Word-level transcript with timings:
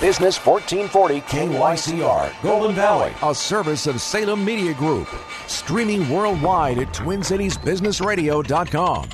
Business 0.00 0.36
1440 0.44 1.20
KYCR, 1.22 2.42
Golden 2.42 2.74
Valley, 2.74 3.14
a 3.22 3.34
service 3.34 3.86
of 3.86 3.98
Salem 3.98 4.44
Media 4.44 4.74
Group. 4.74 5.08
Streaming 5.46 6.06
worldwide 6.10 6.78
at 6.78 6.88
TwinCitiesBusinessRadio.com. 6.88 9.08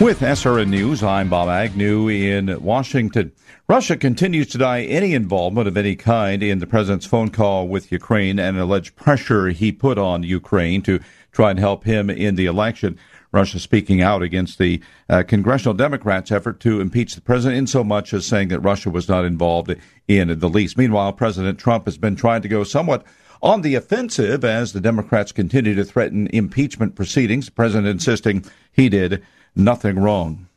With 0.00 0.20
SRN 0.20 0.68
News, 0.68 1.02
I'm 1.02 1.28
Bob 1.28 1.50
Agnew 1.50 2.08
in 2.08 2.58
Washington. 2.62 3.32
Russia 3.68 3.98
continues 3.98 4.46
to 4.48 4.56
deny 4.56 4.82
any 4.84 5.12
involvement 5.12 5.68
of 5.68 5.76
any 5.76 5.94
kind 5.94 6.42
in 6.42 6.58
the 6.58 6.66
president's 6.66 7.04
phone 7.04 7.28
call 7.28 7.68
with 7.68 7.92
Ukraine 7.92 8.38
and 8.38 8.56
alleged 8.56 8.96
pressure 8.96 9.48
he 9.48 9.72
put 9.72 9.98
on 9.98 10.22
Ukraine 10.22 10.80
to 10.82 11.00
try 11.32 11.50
and 11.50 11.58
help 11.58 11.84
him 11.84 12.08
in 12.08 12.36
the 12.36 12.46
election. 12.46 12.98
Russia 13.32 13.58
speaking 13.58 14.00
out 14.00 14.22
against 14.22 14.58
the 14.58 14.80
uh, 15.08 15.22
congressional 15.22 15.74
Democrats' 15.74 16.32
effort 16.32 16.60
to 16.60 16.80
impeach 16.80 17.14
the 17.14 17.20
president, 17.20 17.58
in 17.58 17.66
so 17.66 17.84
much 17.84 18.14
as 18.14 18.26
saying 18.26 18.48
that 18.48 18.60
Russia 18.60 18.90
was 18.90 19.08
not 19.08 19.24
involved 19.24 19.74
in 20.06 20.38
the 20.38 20.48
least. 20.48 20.78
Meanwhile, 20.78 21.12
President 21.12 21.58
Trump 21.58 21.84
has 21.84 21.98
been 21.98 22.16
trying 22.16 22.42
to 22.42 22.48
go 22.48 22.64
somewhat 22.64 23.04
on 23.42 23.62
the 23.62 23.74
offensive 23.74 24.44
as 24.44 24.72
the 24.72 24.80
Democrats 24.80 25.32
continue 25.32 25.74
to 25.74 25.84
threaten 25.84 26.26
impeachment 26.28 26.94
proceedings. 26.94 27.46
The 27.46 27.52
president 27.52 27.86
insisting 27.88 28.44
he 28.72 28.88
did 28.88 29.22
nothing 29.54 29.98
wrong. 29.98 30.48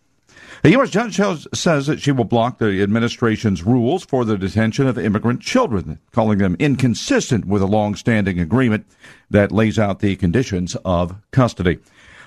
A 0.63 0.69
U.S. 0.69 0.91
judge 0.91 1.47
says 1.55 1.87
that 1.87 2.01
she 2.01 2.11
will 2.11 2.23
block 2.23 2.59
the 2.59 2.83
administration's 2.83 3.63
rules 3.63 4.05
for 4.05 4.23
the 4.23 4.37
detention 4.37 4.85
of 4.85 4.97
immigrant 4.99 5.41
children, 5.41 5.97
calling 6.11 6.37
them 6.37 6.55
inconsistent 6.59 7.45
with 7.45 7.63
a 7.63 7.67
long-standing 7.67 8.39
agreement 8.39 8.85
that 9.31 9.51
lays 9.51 9.79
out 9.79 10.01
the 10.01 10.15
conditions 10.15 10.75
of 10.85 11.15
custody. 11.31 11.79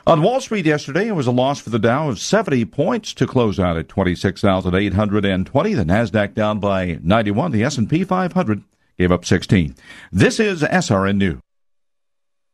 On 0.07 0.21
Wall 0.21 0.39
Street 0.39 0.67
yesterday, 0.67 1.09
it 1.09 1.13
was 1.13 1.27
a 1.27 1.33
loss 1.33 1.61
for 1.61 1.71
the 1.71 1.79
Dow 1.79 2.11
of 2.11 2.21
70 2.21 2.67
points 2.67 3.15
to 3.15 3.27
close 3.27 3.59
out 3.59 3.79
at 3.79 3.89
26,820. 3.89 5.75
The 5.75 5.83
Nasdaq 5.83 6.35
down 6.35 6.61
by 6.61 6.99
91. 7.03 7.53
The 7.53 7.65
S&P 7.65 8.05
500 8.05 8.63
gave 8.99 9.11
up 9.11 9.25
16. 9.25 9.75
This 10.13 10.39
is 10.39 10.61
SRN 10.61 11.17
News. 11.17 11.41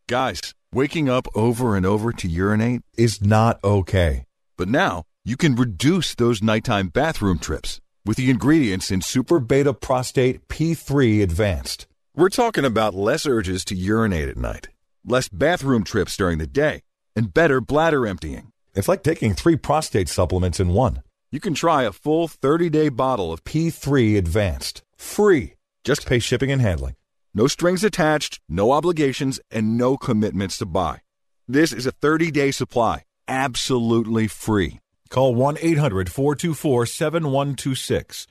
Guys, 0.08 0.54
waking 0.72 1.08
up 1.08 1.26
over 1.34 1.74
and 1.74 1.84
over 1.84 2.12
to 2.12 2.28
urinate 2.28 2.82
is 2.96 3.20
not 3.20 3.58
okay. 3.64 4.26
But 4.56 4.68
now 4.68 5.02
you 5.24 5.36
can 5.36 5.56
reduce 5.56 6.14
those 6.14 6.40
nighttime 6.40 6.86
bathroom 6.86 7.40
trips 7.40 7.80
with 8.06 8.16
the 8.16 8.30
ingredients 8.30 8.92
in 8.92 9.00
Super 9.00 9.40
Beta 9.40 9.74
Prostate 9.74 10.46
P3 10.46 11.20
Advanced. 11.20 11.88
We're 12.14 12.28
talking 12.28 12.64
about 12.64 12.94
less 12.94 13.26
urges 13.26 13.64
to 13.64 13.74
urinate 13.74 14.28
at 14.28 14.36
night, 14.36 14.68
less 15.04 15.28
bathroom 15.28 15.82
trips 15.82 16.16
during 16.16 16.38
the 16.38 16.46
day, 16.46 16.82
and 17.16 17.34
better 17.34 17.60
bladder 17.60 18.06
emptying. 18.06 18.52
It's 18.74 18.88
like 18.88 19.02
taking 19.02 19.34
three 19.34 19.56
prostate 19.56 20.08
supplements 20.08 20.60
in 20.60 20.68
one. 20.68 21.02
You 21.32 21.40
can 21.40 21.54
try 21.54 21.84
a 21.84 21.92
full 21.92 22.28
30 22.28 22.70
day 22.70 22.88
bottle 22.88 23.32
of 23.32 23.44
P3 23.44 24.18
Advanced 24.18 24.82
free. 24.96 25.54
Just 25.84 26.06
pay 26.06 26.18
shipping 26.18 26.52
and 26.52 26.60
handling. 26.60 26.96
No 27.32 27.46
strings 27.46 27.84
attached, 27.84 28.40
no 28.48 28.72
obligations, 28.72 29.40
and 29.50 29.78
no 29.78 29.96
commitments 29.96 30.58
to 30.58 30.66
buy. 30.66 31.00
This 31.46 31.72
is 31.72 31.86
a 31.86 31.92
30 31.92 32.30
day 32.30 32.50
supply, 32.50 33.04
absolutely 33.28 34.26
free. 34.26 34.80
Call 35.08 35.34
1 35.34 35.58
800 35.60 36.10
424 36.10 36.86
7126. 36.86 38.26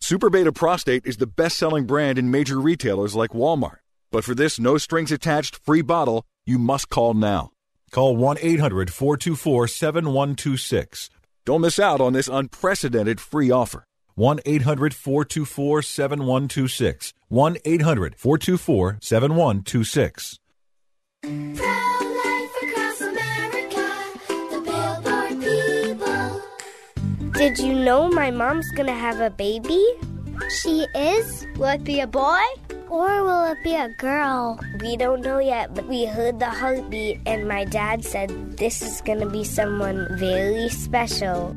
Super 0.00 0.28
Beta 0.28 0.52
Prostate 0.52 1.06
is 1.06 1.16
the 1.16 1.26
best 1.26 1.56
selling 1.56 1.86
brand 1.86 2.18
in 2.18 2.30
major 2.30 2.60
retailers 2.60 3.14
like 3.14 3.30
Walmart. 3.30 3.78
But 4.12 4.24
for 4.24 4.34
this 4.34 4.60
no 4.60 4.76
strings 4.78 5.10
attached 5.10 5.56
free 5.56 5.82
bottle, 5.82 6.24
you 6.46 6.58
must 6.58 6.88
call 6.88 7.14
now. 7.14 7.50
Call 7.94 8.16
1 8.16 8.38
800 8.40 8.92
424 8.92 9.68
7126. 9.68 11.10
Don't 11.44 11.60
miss 11.60 11.78
out 11.78 12.00
on 12.00 12.12
this 12.12 12.26
unprecedented 12.26 13.20
free 13.20 13.52
offer. 13.52 13.84
1 14.16 14.40
800 14.44 14.92
424 14.92 15.80
7126. 15.80 17.12
1 17.28 17.56
800 17.64 18.16
424 18.16 18.98
7126. 19.00 20.40
Did 27.34 27.58
you 27.60 27.74
know 27.74 28.08
my 28.08 28.32
mom's 28.32 28.68
gonna 28.72 28.92
have 28.92 29.20
a 29.20 29.30
baby? 29.30 29.86
She 30.62 30.86
is? 30.94 31.46
Will 31.56 31.74
it 31.74 31.84
be 31.84 32.00
a 32.00 32.06
boy? 32.06 32.42
Or 32.88 33.24
will 33.24 33.44
it 33.50 33.58
be 33.64 33.74
a 33.74 33.88
girl? 33.98 34.60
We 34.80 34.96
don't 34.96 35.22
know 35.22 35.38
yet, 35.38 35.74
but 35.74 35.88
we 35.88 36.04
heard 36.04 36.38
the 36.38 36.50
heartbeat, 36.50 37.20
and 37.26 37.48
my 37.48 37.64
dad 37.64 38.04
said 38.04 38.30
this 38.56 38.82
is 38.82 39.00
gonna 39.00 39.28
be 39.28 39.42
someone 39.42 40.06
very 40.18 40.68
special. 40.68 41.56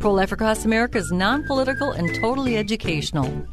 Pro 0.00 0.12
Life 0.12 0.32
Across 0.32 0.64
America 0.64 0.98
is 0.98 1.10
non 1.12 1.44
political 1.46 1.92
and 1.92 2.14
totally 2.16 2.56
educational. 2.56 3.46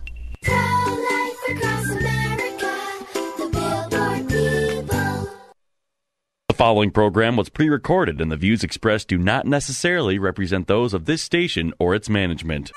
The 6.47 6.59
following 6.59 6.91
program 6.91 7.35
was 7.35 7.49
pre 7.49 7.67
recorded, 7.67 8.21
and 8.21 8.31
the 8.31 8.37
views 8.37 8.63
expressed 8.63 9.09
do 9.09 9.17
not 9.17 9.45
necessarily 9.45 10.17
represent 10.17 10.67
those 10.67 10.93
of 10.93 11.05
this 11.05 11.21
station 11.21 11.73
or 11.79 11.93
its 11.93 12.09
management. 12.09 12.71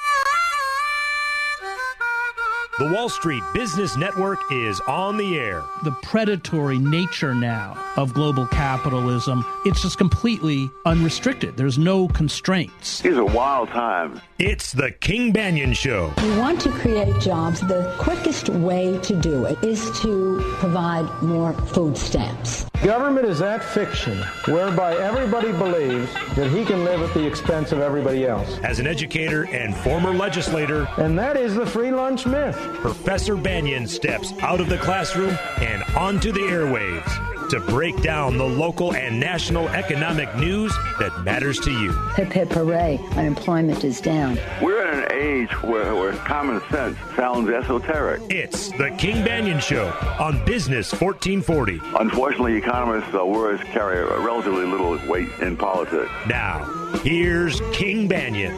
The 2.79 2.89
Wall 2.93 3.09
Street 3.09 3.43
Business 3.53 3.97
Network 3.97 4.39
is 4.53 4.79
on 4.83 5.17
the 5.17 5.37
air. 5.37 5.65
The 5.83 5.91
predatory 5.91 6.79
nature 6.79 7.35
now 7.35 7.77
of 7.97 8.15
global 8.15 8.47
capitalism, 8.47 9.45
it's 9.65 9.83
just 9.83 9.99
completely 9.99 10.71
unrestricted. 10.87 11.57
There's 11.57 11.77
no 11.77 12.07
constraints. 12.07 13.01
These 13.01 13.17
are 13.17 13.25
wild 13.25 13.71
times. 13.71 14.21
It's 14.41 14.71
the 14.71 14.93
King 14.93 15.33
Banaian 15.33 15.75
Show. 15.75 16.15
We 16.23 16.39
want 16.39 16.61
to 16.61 16.71
create 16.71 17.21
jobs. 17.21 17.59
The 17.59 17.93
quickest 17.99 18.49
way 18.49 18.97
to 18.99 19.21
do 19.21 19.47
it 19.47 19.61
is 19.65 19.91
to 20.03 20.41
provide 20.61 21.11
more 21.21 21.53
food 21.53 21.99
stamps. 21.99 22.65
Government 22.85 23.27
is 23.27 23.41
that 23.41 23.65
fiction 23.65 24.17
whereby 24.47 24.95
everybody 24.95 25.51
believes 25.51 26.15
that 26.37 26.49
he 26.53 26.65
can 26.65 26.85
live 26.85 27.03
at 27.03 27.13
the 27.15 27.27
expense 27.27 27.73
of 27.73 27.81
everybody 27.81 28.27
else. 28.27 28.61
As 28.63 28.79
an 28.79 28.87
educator 28.87 29.49
and 29.49 29.75
former 29.75 30.15
legislator, 30.15 30.87
and 30.99 31.19
that 31.19 31.37
is 31.37 31.57
the 31.57 31.67
free 31.67 31.91
lunch 31.91 32.25
myth. 32.25 32.57
Professor 32.75 33.35
Banaian 33.35 33.89
steps 33.89 34.33
out 34.41 34.61
of 34.61 34.69
the 34.69 34.79
classroom 34.79 35.37
and 35.57 35.83
onto 35.97 36.31
the 36.31 36.43
airwaves 36.43 37.28
to 37.51 37.61
break 37.61 38.01
down 38.03 38.37
the 38.37 38.45
local 38.45 38.95
and 38.95 39.19
national 39.19 39.69
economic 39.71 40.35
news 40.37 40.73
that 40.99 41.23
matters 41.25 41.59
to 41.61 41.71
you. 41.71 41.93
Hip 42.17 42.33
hip 42.33 42.53
hooray, 42.53 42.99
unemployment 43.13 43.85
is 43.85 44.01
down. 44.01 44.39
We're 44.63 44.87
in 44.87 45.05
an 45.05 45.13
age 45.13 45.51
where, 45.63 45.95
where 45.95 46.13
common 46.13 46.61
sense 46.71 46.99
sounds 47.17 47.49
esoteric. 47.49 48.21
It's 48.31 48.71
the 48.73 48.91
King 48.99 49.25
Banaian 49.25 49.61
Show 49.61 49.89
on 50.23 50.45
Business 50.45 50.93
1440. 50.93 51.81
Unfortunately, 51.99 52.57
economists' 52.57 53.15
uh, 53.15 53.25
words 53.25 53.63
carry 53.65 53.99
a 53.99 54.19
relatively 54.21 54.67
little 54.67 54.99
weight 55.09 55.31
in 55.41 55.57
politics. 55.57 56.11
Now, 56.27 56.65
here's 57.03 57.61
King 57.73 58.09
Banaian. 58.09 58.57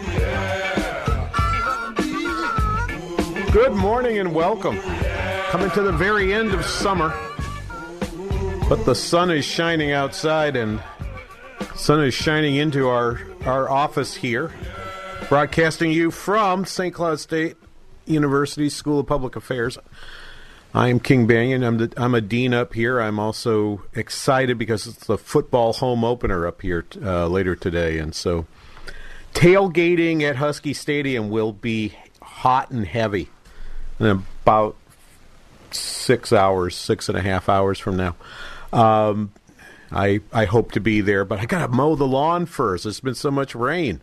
Good 3.52 3.72
morning 3.72 4.18
and 4.18 4.34
welcome. 4.34 4.80
Coming 5.50 5.70
to 5.72 5.82
the 5.82 5.90
very 5.90 6.32
end 6.32 6.52
of 6.52 6.64
summer, 6.64 7.12
but 8.70 8.84
the 8.84 8.94
sun 8.94 9.32
is 9.32 9.44
shining 9.44 9.90
outside 9.90 10.54
and 10.54 10.80
sun 11.74 12.04
is 12.04 12.14
shining 12.14 12.54
into 12.54 12.88
our 12.88 13.20
our 13.44 13.68
office 13.68 14.14
here. 14.14 14.52
Broadcasting 15.28 15.90
you 15.90 16.12
from 16.12 16.64
St. 16.64 16.94
Cloud 16.94 17.18
State 17.18 17.56
University 18.06 18.68
School 18.68 19.00
of 19.00 19.08
Public 19.08 19.34
Affairs. 19.34 19.76
I 20.72 20.86
am 20.86 21.00
King 21.00 21.26
Banaian. 21.26 21.66
I'm 21.66 21.78
the, 21.78 21.92
I'm 21.96 22.14
a 22.14 22.20
dean 22.20 22.54
up 22.54 22.72
here. 22.74 23.00
I'm 23.00 23.18
also 23.18 23.82
excited 23.92 24.56
because 24.56 24.86
it's 24.86 25.04
the 25.04 25.18
football 25.18 25.72
home 25.72 26.04
opener 26.04 26.46
up 26.46 26.62
here 26.62 26.86
uh, 27.02 27.26
later 27.26 27.56
today, 27.56 27.98
and 27.98 28.14
so 28.14 28.46
tailgating 29.34 30.22
at 30.22 30.36
Husky 30.36 30.74
Stadium 30.74 31.28
will 31.28 31.52
be 31.52 31.96
hot 32.22 32.70
and 32.70 32.86
heavy 32.86 33.30
in 33.98 34.06
about 34.06 34.76
six 35.72 36.32
hours, 36.32 36.76
six 36.76 37.08
and 37.08 37.18
a 37.18 37.22
half 37.22 37.48
hours 37.48 37.80
from 37.80 37.96
now. 37.96 38.14
Um, 38.72 39.32
I 39.92 40.20
I 40.32 40.44
hope 40.44 40.72
to 40.72 40.80
be 40.80 41.00
there, 41.00 41.24
but 41.24 41.38
I 41.40 41.46
got 41.46 41.66
to 41.66 41.68
mow 41.68 41.96
the 41.96 42.06
lawn 42.06 42.46
first. 42.46 42.84
There's 42.84 43.00
been 43.00 43.14
so 43.14 43.30
much 43.30 43.54
rain, 43.54 44.00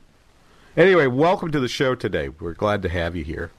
Anyway, 0.77 1.07
welcome 1.07 1.49
to 1.49 1.59
the 1.59 1.67
show 1.67 1.95
today. 1.95 2.29
We're 2.29 2.53
glad 2.53 2.83
to 2.83 2.89
have 2.89 3.15
you 3.15 3.23
here, 3.23 3.49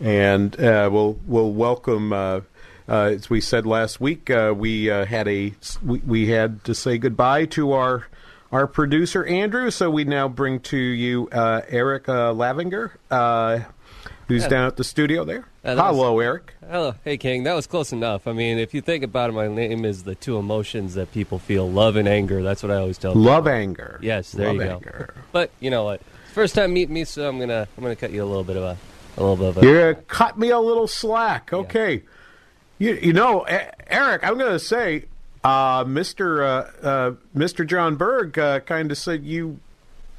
and 0.00 0.54
uh, 0.54 0.88
we'll 0.92 1.18
we'll 1.26 1.50
welcome. 1.50 2.12
Uh, 2.12 2.42
uh, 2.88 3.10
as 3.16 3.28
we 3.28 3.40
said 3.40 3.66
last 3.66 4.00
week, 4.00 4.30
uh, 4.30 4.54
we 4.56 4.88
uh, 4.88 5.04
had 5.04 5.26
a 5.26 5.52
we, 5.84 5.98
we 5.98 6.28
had 6.28 6.62
to 6.62 6.72
say 6.72 6.96
goodbye 6.96 7.46
to 7.46 7.72
our 7.72 8.06
our 8.52 8.68
producer 8.68 9.24
Andrew, 9.24 9.68
so 9.72 9.90
we 9.90 10.04
now 10.04 10.28
bring 10.28 10.60
to 10.60 10.76
you 10.76 11.28
uh, 11.32 11.62
Eric 11.68 12.04
Lavinger, 12.04 12.92
who's 14.28 14.42
Yeah. 14.42 14.48
down 14.48 14.66
at 14.66 14.76
the 14.76 14.84
studio 14.84 15.24
there. 15.24 15.44
Uh, 15.64 15.74
that 15.74 15.86
was- 15.88 15.96
Hello, 15.96 16.20
Eric. 16.20 16.54
Hello, 16.70 16.94
hey 17.04 17.16
King. 17.16 17.44
That 17.44 17.54
was 17.54 17.66
close 17.66 17.92
enough. 17.92 18.26
I 18.26 18.32
mean, 18.32 18.58
if 18.58 18.74
you 18.74 18.80
think 18.80 19.04
about 19.04 19.30
it, 19.30 19.32
my 19.34 19.48
name 19.48 19.84
is 19.84 20.02
the 20.04 20.14
two 20.14 20.38
emotions 20.38 20.94
that 20.94 21.12
people 21.12 21.38
feel: 21.38 21.70
love 21.70 21.96
and 21.96 22.08
anger. 22.08 22.42
That's 22.42 22.62
what 22.62 22.72
I 22.72 22.76
always 22.76 22.98
tell. 22.98 23.12
people. 23.12 23.22
Love 23.22 23.46
anger. 23.46 23.98
Yes, 24.02 24.32
there 24.32 24.46
Love 24.48 24.56
you 24.56 24.62
go. 24.62 24.70
anger. 24.74 25.14
But 25.32 25.50
you 25.60 25.70
know 25.70 25.84
what? 25.84 26.00
First 26.32 26.54
time 26.54 26.72
meeting 26.72 26.94
me, 26.94 27.04
so 27.04 27.28
I'm 27.28 27.38
gonna 27.38 27.68
I'm 27.76 27.82
gonna 27.82 27.96
cut 27.96 28.10
you 28.10 28.22
a 28.22 28.26
little 28.26 28.44
bit 28.44 28.56
of 28.56 28.62
a 28.64 28.76
a 29.16 29.20
little 29.20 29.36
bit 29.36 29.48
of 29.48 29.58
a. 29.58 29.66
You're 29.66 29.92
going 29.92 29.96
to 29.96 30.02
cut 30.02 30.36
me 30.36 30.50
a 30.50 30.58
little 30.58 30.88
slack. 30.88 31.52
Okay. 31.52 32.02
You 32.78 32.94
you 33.00 33.12
know, 33.12 33.42
Eric, 33.86 34.24
I'm 34.26 34.36
going 34.36 34.50
to 34.50 34.58
say, 34.58 35.04
uh, 35.44 35.84
Mr. 35.84 36.42
Uh, 36.42 36.84
uh, 36.86 37.12
Mr. 37.36 37.64
John 37.64 37.94
Berg 37.94 38.36
uh, 38.36 38.58
kind 38.60 38.90
of 38.90 38.98
said 38.98 39.22
you 39.24 39.60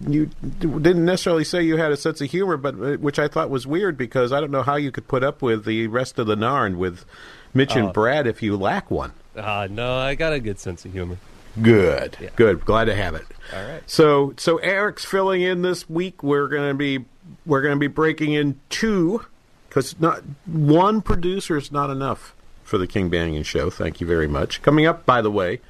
you 0.01 0.25
didn't 0.59 1.06
necessarily 1.06 1.44
say 1.44 1.63
you 1.63 1.77
had 1.77 1.92
a 1.92 1.97
sense 1.97 2.19
of 2.21 2.30
humor, 2.30 2.57
but 2.57 2.75
uh, 2.75 2.97
which 2.97 3.18
I 3.19 3.27
thought 3.27 3.50
was 3.50 3.65
weird 3.65 3.97
because 3.97 4.31
I 4.33 4.39
don't 4.42 4.51
know 4.51 4.63
how 4.63 4.75
you 4.75 4.92
could 4.92 5.07
put 5.07 5.24
up 5.24 5.42
with 5.42 5.65
the 5.65 5.88
rest 5.88 6.19
of 6.19 6.27
the 6.27 6.36
Narn 6.36 6.75
with 6.75 7.06
Mitch 7.53 7.75
and 7.75 7.89
Oh. 7.89 7.92
Brad 7.94 8.27
if 8.27 8.42
you 8.44 8.57
lack 8.57 8.92
one. 8.92 9.13
Ah, 9.38 9.68
no, 9.69 9.95
I 9.97 10.15
got 10.15 10.33
a 10.33 10.39
good 10.39 10.59
sense 10.59 10.83
of 10.86 10.92
humor. 10.92 11.18
Good. 11.62 12.18
Yeah. 12.19 12.30
Good. 12.36 12.65
Glad 12.65 12.86
to 12.86 12.95
have 12.95 13.15
it. 13.15 13.25
All 13.56 13.63
right. 13.63 13.81
So 13.89 14.33
so 14.38 14.57
Eric's 14.57 15.06
filling 15.06 15.42
in 15.42 15.62
this 15.62 15.89
week. 15.89 16.21
We're 16.21 16.48
going 16.50 16.68
to 16.69 16.74
be 16.74 17.06
we're 17.45 17.62
going 17.62 17.75
to 17.75 17.80
be 17.80 17.88
breaking 17.88 18.33
in 18.33 18.59
two 18.69 19.25
because 19.69 19.98
not 20.00 20.21
one 20.45 21.01
producer 21.01 21.56
is 21.56 21.71
not 21.71 21.89
enough 21.89 22.36
for 22.63 22.77
the 22.77 22.88
King 22.88 23.09
Banaian 23.09 23.45
Show. 23.45 23.69
Thank 23.69 24.01
you 24.01 24.07
very 24.07 24.27
much. 24.27 24.62
Coming 24.62 24.86
up, 24.86 25.06
by 25.06 25.21
the 25.21 25.31
way, 25.31 25.62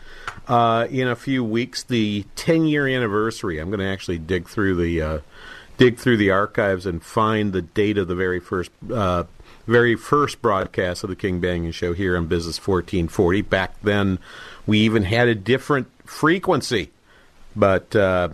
uh, 0.48 0.88
in 0.90 1.08
a 1.08 1.16
few 1.16 1.44
weeks, 1.44 1.84
the 1.84 2.26
10 2.36 2.66
year 2.66 2.88
anniversary. 2.88 3.60
I'm 3.60 3.70
going 3.70 3.80
to 3.80 3.86
actually 3.86 4.20
dig 4.20 4.48
through 4.48 4.76
the 4.76 5.02
uh, 5.02 5.20
dig 5.78 5.98
through 5.98 6.18
the 6.18 6.32
archives 6.32 6.86
and 6.86 7.04
find 7.04 7.54
the 7.54 7.62
date 7.62 7.98
of 7.98 8.08
the 8.08 8.16
very 8.16 8.40
first. 8.40 8.72
Uh, 8.92 9.26
very 9.68 9.96
first 9.96 10.44
broadcast 10.44 11.04
of 11.04 11.10
the 11.10 11.16
King 11.16 11.42
Banaian 11.42 11.74
Show 11.74 11.94
here 11.94 12.16
on 12.16 12.28
Business 12.28 12.60
1440. 12.60 13.42
Back 13.42 13.74
then, 13.82 14.20
we 14.68 14.78
even 14.82 15.02
had 15.02 15.28
a 15.28 15.34
different 15.34 15.88
frequency 16.08 16.92
but 17.56 17.96
uh, 17.96 18.30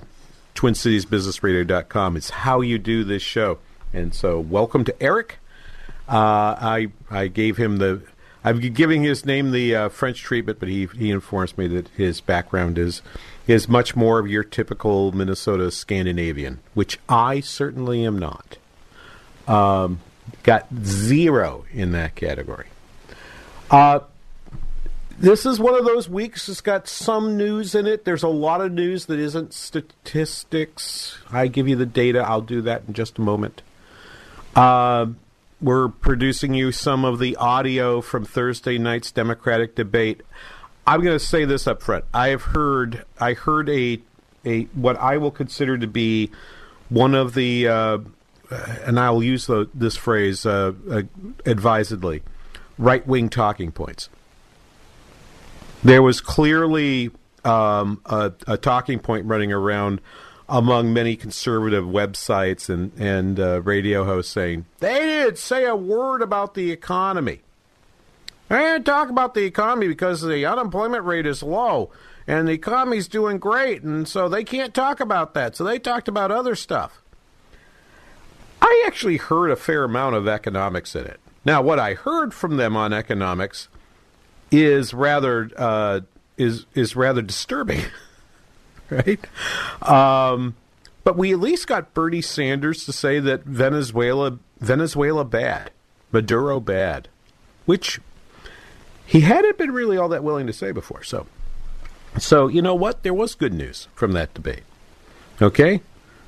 TwinCitiesBusinessRadio.com 0.56 2.18
is 2.18 2.30
how 2.32 2.62
you 2.62 2.80
do 2.80 3.04
this 3.04 3.22
show. 3.22 3.60
And 3.94 4.14
so, 4.14 4.40
welcome 4.40 4.84
to 4.86 5.04
Eric. 5.04 5.38
Uh, 6.08 6.56
I 6.60 6.88
I 7.10 7.28
gave 7.28 7.58
him 7.58 7.78
the 7.78 8.02
I'm 8.44 8.60
giving 8.60 9.04
his 9.04 9.26
name 9.26 9.52
the 9.52 9.76
uh, 9.76 9.90
French 9.90 10.22
treatment, 10.22 10.60
but 10.60 10.70
he 10.70 10.88
he 10.98 11.12
informs 11.12 11.58
me 11.58 11.68
that 11.68 11.88
his 11.90 12.22
background 12.22 12.78
is 12.78 13.02
is 13.48 13.68
much 13.68 13.96
more 13.96 14.20
of 14.20 14.28
your 14.28 14.44
typical 14.44 15.12
Minnesota 15.12 15.70
Scandinavian, 15.72 16.60
which 16.74 17.00
I 17.08 17.40
certainly 17.40 18.06
am 18.06 18.18
not. 18.18 18.58
Um, 19.48 20.00
got 20.44 20.68
zero 20.84 21.66
in 21.72 21.92
that 21.92 22.16
category. 22.16 22.68
Uh, 23.70 24.00
this 25.20 25.46
is 25.46 25.60
one 25.60 25.76
of 25.76 25.86
those 25.86 26.10
weeks 26.10 26.48
that's 26.48 26.62
got 26.62 26.88
some 26.88 27.38
news 27.38 27.76
in 27.76 27.86
it. 27.86 28.06
There's 28.06 28.24
a 28.24 28.28
lot 28.28 28.60
of 28.62 28.72
news 28.72 29.06
that 29.06 29.20
isn't 29.20 29.54
statistics. 29.54 31.20
I 31.32 31.48
give 31.48 31.68
you 31.68 31.76
the 31.76 31.86
data. 31.86 32.28
I'll 32.28 32.42
do 32.42 32.62
that 32.64 32.84
in 32.88 32.96
just 32.96 33.20
a 33.20 33.22
moment. 33.22 33.62
Uh, 34.56 35.08
we're 35.62 35.90
producing 35.90 36.54
you 36.54 36.72
some 36.72 37.06
of 37.06 37.20
the 37.20 37.36
audio 37.36 38.02
from 38.02 38.26
Thursday 38.26 38.78
night's 38.78 39.12
Democratic 39.12 39.76
debate. 39.76 40.22
I'm 40.88 41.02
going 41.02 41.18
to 41.18 41.24
say 41.24 41.46
this 41.46 41.68
up 41.68 41.82
front. 41.82 42.06
I 42.14 42.30
have 42.30 42.42
heard 42.42 43.06
I 43.20 43.34
heard 43.34 43.70
a 43.70 44.00
a 44.44 44.64
what 44.74 44.98
I 44.98 45.18
will 45.18 45.32
consider 45.32 45.78
to 45.78 45.88
be 45.88 46.32
one 46.90 47.14
of 47.14 47.36
the 47.36 47.68
uh, 47.68 47.98
and 48.84 49.00
I'll 49.00 49.24
use 49.24 49.46
the, 49.48 49.70
this 49.74 49.96
phrase 49.96 50.46
uh, 50.46 50.74
uh, 50.90 51.04
advisedly 51.46 52.24
right 52.78 53.06
wing 53.06 53.30
talking 53.30 53.72
points. 53.72 54.10
There 55.84 56.02
was 56.02 56.22
clearly 56.22 57.12
um, 57.46 58.02
a, 58.06 58.34
a 58.48 58.58
talking 58.58 59.00
point 59.00 59.26
running 59.26 59.52
around 59.52 60.02
among 60.50 60.92
many 60.92 61.16
conservative 61.16 61.86
websites 61.86 62.70
and 62.70 62.92
and 63.00 63.40
uh, 63.40 63.62
radio 63.62 64.04
hosts 64.04 64.34
saying 64.34 64.66
they 64.80 65.11
didn't 65.32 65.40
say 65.40 65.66
a 65.66 65.76
word 65.76 66.22
about 66.22 66.56
the 66.56 66.72
economy. 66.72 67.40
Didn't 68.50 68.84
talk 68.84 69.10
about 69.10 69.34
the 69.34 69.46
economy 69.46 69.88
because 69.88 70.22
the 70.22 70.46
unemployment 70.46 71.06
rate 71.06 71.26
is 71.26 71.42
low 71.42 71.90
and 72.28 72.50
the 72.50 72.52
economy's 72.52 73.08
doing 73.08 73.40
great, 73.40 73.82
and 73.82 74.06
so 74.08 74.28
they 74.28 74.44
can't 74.44 74.74
talk 74.74 75.00
about 75.00 75.34
that. 75.34 75.56
So 75.56 75.64
they 75.64 75.80
talked 75.80 76.10
about 76.10 76.32
other 76.32 76.56
stuff. 76.56 77.02
I 78.62 78.84
actually 78.86 79.18
heard 79.18 79.52
a 79.52 79.56
fair 79.56 79.86
amount 79.86 80.16
of 80.16 80.28
economics 80.28 80.96
in 80.96 81.06
it. 81.06 81.20
Now, 81.46 81.62
what 81.62 81.80
I 81.80 81.94
heard 81.94 82.34
from 82.34 82.58
them 82.58 82.76
on 82.76 82.92
economics 82.92 83.70
is 84.52 84.94
rather 84.94 85.50
uh, 85.58 86.02
is 86.38 86.66
is 86.76 86.96
rather 86.96 87.22
disturbing, 87.22 87.82
right? 88.90 89.20
Um, 89.82 90.56
but 91.04 91.18
we 91.18 91.32
at 91.32 91.40
least 91.40 91.68
got 91.68 91.94
Bernie 91.94 92.22
Sanders 92.22 92.86
to 92.86 92.94
say 92.94 93.20
that 93.20 93.44
Venezuela 93.44 94.40
Venezuela 94.60 95.26
bad, 95.26 95.72
Maduro 96.12 96.60
bad, 96.60 97.08
which 97.66 98.00
he 99.06 99.22
hadn't 99.22 99.58
been 99.58 99.72
really 99.72 99.98
all 99.98 100.10
that 100.10 100.24
willing 100.24 100.48
to 100.48 100.54
say 100.54 100.72
before. 100.72 101.04
So, 101.04 101.28
so 102.18 102.48
you 102.48 102.62
know 102.62 102.76
what? 102.76 103.04
There 103.04 103.14
was 103.14 103.36
good 103.36 103.54
news 103.54 103.88
from 103.96 104.12
that 104.14 104.34
debate. 104.34 104.64
Okay, 105.42 105.82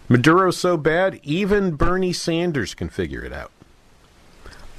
Maduro's 0.10 0.58
so 0.58 0.76
bad, 0.76 1.20
even 1.24 1.76
Bernie 1.76 2.14
Sanders 2.14 2.74
can 2.74 2.90
figure 2.90 3.24
it 3.24 3.34
out. 3.34 3.52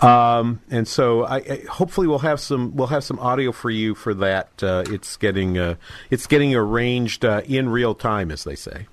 Um, 0.01 0.61
and 0.71 0.87
so 0.89 1.25
I, 1.25 1.37
I 1.37 1.63
hopefully 1.71 2.07
we'll 2.07 2.19
have 2.19 2.41
some 2.41 2.75
we'll 2.77 2.89
have 2.89 3.05
some 3.05 3.19
audio 3.21 3.53
for 3.53 3.71
you 3.71 3.95
for 3.95 4.13
that. 4.15 4.51
Uh, 4.63 4.85
it's 4.89 5.17
getting 5.17 5.57
uh, 5.57 5.77
it's 6.11 6.27
getting 6.27 6.55
arranged 6.55 7.25
uh, 7.25 7.43
in 7.47 7.69
real 7.69 7.95
time, 7.95 8.31
as 8.31 8.45
they 8.45 8.57
say. 8.57 8.87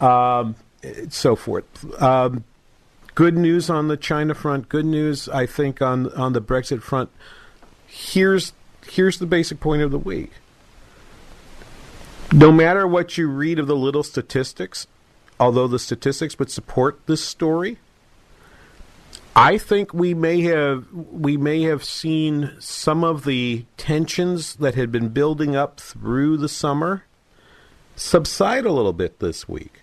Um, 0.00 0.54
so 1.08 1.36
forth. 1.36 2.00
Um, 2.00 2.44
good 3.14 3.36
news 3.36 3.68
on 3.68 3.88
the 3.88 3.96
China 3.96 4.34
front. 4.34 4.68
Good 4.68 4.86
news, 4.86 5.28
I 5.28 5.46
think, 5.46 5.82
on 5.82 6.12
on 6.12 6.32
the 6.32 6.40
Brexit 6.40 6.82
front. 6.82 7.10
Here's 7.86 8.52
here's 8.86 9.18
the 9.18 9.26
basic 9.26 9.60
point 9.60 9.82
of 9.82 9.90
the 9.90 9.98
week. 9.98 10.32
No 12.32 12.52
matter 12.52 12.86
what 12.86 13.16
you 13.16 13.28
read 13.28 13.58
of 13.58 13.66
the 13.66 13.76
little 13.76 14.02
statistics, 14.02 14.86
although 15.40 15.66
the 15.66 15.78
statistics 15.78 16.38
would 16.38 16.50
support 16.50 17.00
this 17.06 17.24
story, 17.24 17.78
I 19.34 19.56
think 19.56 19.94
we 19.94 20.14
may 20.14 20.42
have 20.42 20.86
we 20.92 21.36
may 21.36 21.62
have 21.62 21.84
seen 21.84 22.52
some 22.58 23.04
of 23.04 23.24
the 23.24 23.64
tensions 23.76 24.56
that 24.56 24.74
had 24.74 24.92
been 24.92 25.08
building 25.08 25.56
up 25.56 25.80
through 25.80 26.36
the 26.38 26.48
summer 26.48 27.04
subside 27.96 28.64
a 28.64 28.72
little 28.72 28.92
bit 28.92 29.20
this 29.20 29.48
week. 29.48 29.80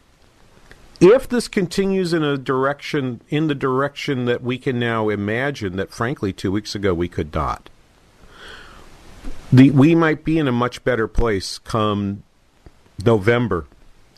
If 1.02 1.28
this 1.28 1.48
continues 1.48 2.14
in 2.14 2.24
a 2.24 2.38
direction 2.38 3.22
in 3.30 3.48
the 3.48 3.56
direction 3.56 4.26
that 4.26 4.42
we 4.42 4.58
can 4.58 4.80
now 4.80 5.10
imagine 5.10 5.76
that 5.76 5.92
frankly 5.92 6.32
2 6.32 6.52
weeks 6.52 6.74
ago 6.76 6.94
we 6.94 7.10
could 7.10 7.34
not. 7.34 7.70
The, 9.52 9.72
we 9.72 9.94
might 9.96 10.24
be 10.24 10.38
in 10.38 10.48
a 10.48 10.52
much 10.52 10.84
better 10.84 11.08
place 11.08 11.60
come 11.60 12.24
November 13.04 13.66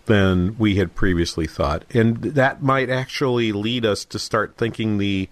than 0.06 0.56
we 0.58 0.76
had 0.76 0.96
previously 0.96 1.48
thought, 1.48 1.84
and 1.94 2.18
that 2.18 2.64
might 2.64 2.90
actually 2.90 3.52
lead 3.52 3.86
us 3.86 4.06
to 4.06 4.20
start 4.20 4.56
thinking 4.58 4.98
the 4.98 5.30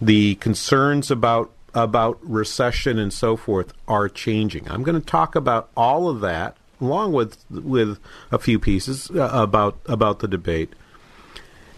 the 0.00 0.34
concerns 0.36 1.10
about 1.10 1.52
about 1.74 2.18
recession 2.22 2.98
and 2.98 3.12
so 3.12 3.36
forth 3.36 3.72
are 3.86 4.08
changing. 4.08 4.68
I'm 4.68 4.82
going 4.82 5.00
to 5.00 5.06
talk 5.06 5.34
about 5.34 5.70
all 5.76 6.08
of 6.08 6.20
that 6.20 6.56
along 6.80 7.12
with 7.12 7.44
with 7.50 7.98
a 8.30 8.38
few 8.38 8.58
pieces 8.58 9.10
uh, 9.10 9.30
about 9.32 9.78
about 9.86 10.20
the 10.20 10.28
debate. 10.28 10.72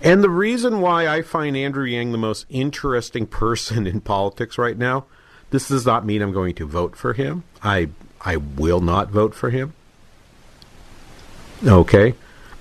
And 0.02 0.22
the 0.22 0.30
reason 0.30 0.80
why 0.80 1.08
I 1.08 1.22
find 1.22 1.56
Andrew 1.56 1.84
Yang 1.84 2.12
the 2.12 2.18
most 2.18 2.46
interesting 2.50 3.26
person 3.26 3.86
in 3.86 4.00
politics 4.00 4.58
right 4.58 4.76
now, 4.76 5.06
this 5.50 5.68
does 5.68 5.86
not 5.86 6.04
mean 6.04 6.20
I'm 6.22 6.32
going 6.32 6.54
to 6.56 6.66
vote 6.66 6.96
for 6.96 7.12
him. 7.12 7.44
I 7.62 7.88
I 8.20 8.36
will 8.36 8.80
not 8.80 9.10
vote 9.10 9.34
for 9.34 9.50
him. 9.50 9.74
Okay. 11.64 12.14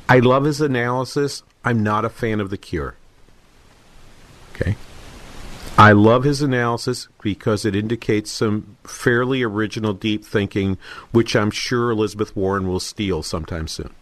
I 0.07 0.19
love 0.19 0.45
his 0.45 0.61
analysis. 0.61 1.43
I'm 1.63 1.83
not 1.83 2.05
a 2.05 2.09
fan 2.09 2.39
of 2.39 2.49
the 2.49 2.57
cure. 2.57 2.95
Okay. 4.53 4.75
I 5.77 5.91
love 5.91 6.23
his 6.23 6.41
analysis 6.41 7.09
because 7.21 7.65
it 7.65 7.75
indicates 7.75 8.31
some 8.31 8.77
fairly 8.85 9.43
original, 9.43 9.93
deep 9.93 10.23
thinking, 10.23 10.77
which 11.11 11.35
I'm 11.35 11.51
sure 11.51 11.91
Elizabeth 11.91 12.33
Warren 12.35 12.67
will 12.67 12.79
steal 12.79 13.23
sometime 13.23 13.67
soon. 13.67 13.93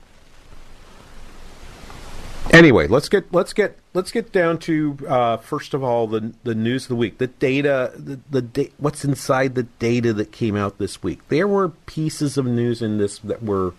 Anyway, 2.51 2.87
let's 2.87 3.09
get 3.09 3.33
let's 3.33 3.53
get 3.53 3.79
let's 3.95 4.11
get 4.11 4.31
down 4.31 4.59
to 4.59 4.97
uh, 5.07 5.37
first 5.37 5.73
of 5.73 5.83
all 5.83 6.05
the 6.05 6.33
the 6.43 6.53
news 6.53 6.83
of 6.83 6.89
the 6.89 6.95
week, 6.95 7.17
the 7.17 7.27
data, 7.27 7.91
the, 7.95 8.19
the 8.29 8.41
da- 8.41 8.71
what's 8.77 9.03
inside 9.03 9.55
the 9.55 9.63
data 9.63 10.13
that 10.13 10.31
came 10.31 10.55
out 10.55 10.77
this 10.77 11.01
week. 11.01 11.27
There 11.29 11.47
were 11.47 11.69
pieces 11.69 12.37
of 12.37 12.45
news 12.45 12.81
in 12.81 12.97
this 12.99 13.17
that 13.19 13.41
were 13.41 13.73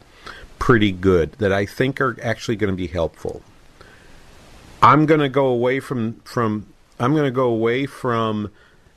pretty 0.59 0.91
good 0.91 1.33
that 1.35 1.53
I 1.53 1.67
think 1.67 2.01
are 2.01 2.17
actually 2.23 2.57
going 2.57 2.73
to 2.73 2.77
be 2.77 2.89
helpful. 2.89 3.43
I'm 4.83 5.07
going 5.07 5.21
to 5.21 5.29
go 5.29 5.47
away 5.47 5.79
from 5.79 6.21
from 6.25 6.67
I'm 6.99 7.13
going 7.13 7.25
to 7.25 7.31
go 7.31 7.49
away 7.49 7.87
from 7.87 8.51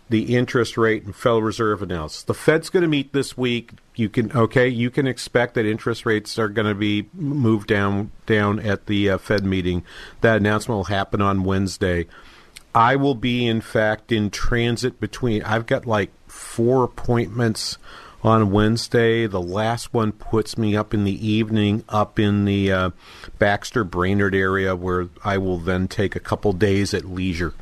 the 0.09 0.35
interest 0.35 0.77
rate 0.77 1.03
and 1.03 1.15
Federal 1.15 1.41
Reserve 1.41 1.81
analysis. 1.81 2.23
The 2.23 2.33
Fed's 2.33 2.69
going 2.69 2.83
to 2.83 2.87
meet 2.87 3.11
this 3.13 3.37
week. 3.37 3.71
You 3.95 4.09
can 4.09 4.31
okay, 4.31 4.67
you 4.67 4.89
can 4.89 5.07
expect 5.07 5.55
that 5.55 5.65
interest 5.65 6.05
rates 6.05 6.39
are 6.39 6.47
going 6.47 6.67
to 6.67 6.75
be 6.75 7.09
moved 7.13 7.67
down 7.67 8.11
down 8.25 8.59
at 8.59 8.85
the 8.85 9.09
uh, 9.09 9.17
Fed 9.17 9.43
meeting. 9.43 9.83
That 10.21 10.37
announcement 10.37 10.77
will 10.77 10.83
happen 10.85 11.21
on 11.21 11.43
Wednesday. 11.43 12.07
I 12.73 12.95
will 12.95 13.15
be 13.15 13.47
in 13.47 13.59
fact 13.59 14.11
in 14.11 14.29
transit 14.29 14.99
between 14.99 15.41
I've 15.43 15.65
got 15.65 15.85
like 15.85 16.11
four 16.27 16.83
appointments 16.83 17.77
on 18.23 18.51
Wednesday. 18.51 19.25
The 19.27 19.41
last 19.41 19.93
one 19.93 20.11
puts 20.11 20.57
me 20.57 20.75
up 20.75 20.93
in 20.93 21.03
the 21.03 21.27
evening 21.27 21.83
up 21.89 22.19
in 22.19 22.45
the 22.45 22.71
uh, 22.71 22.89
Baxter 23.39 23.83
Brainerd 23.83 24.35
area 24.35 24.75
where 24.75 25.09
I 25.23 25.37
will 25.37 25.57
then 25.57 25.87
take 25.87 26.15
a 26.15 26.19
couple 26.19 26.53
days 26.53 26.93
at 26.93 27.05
leisure 27.05 27.53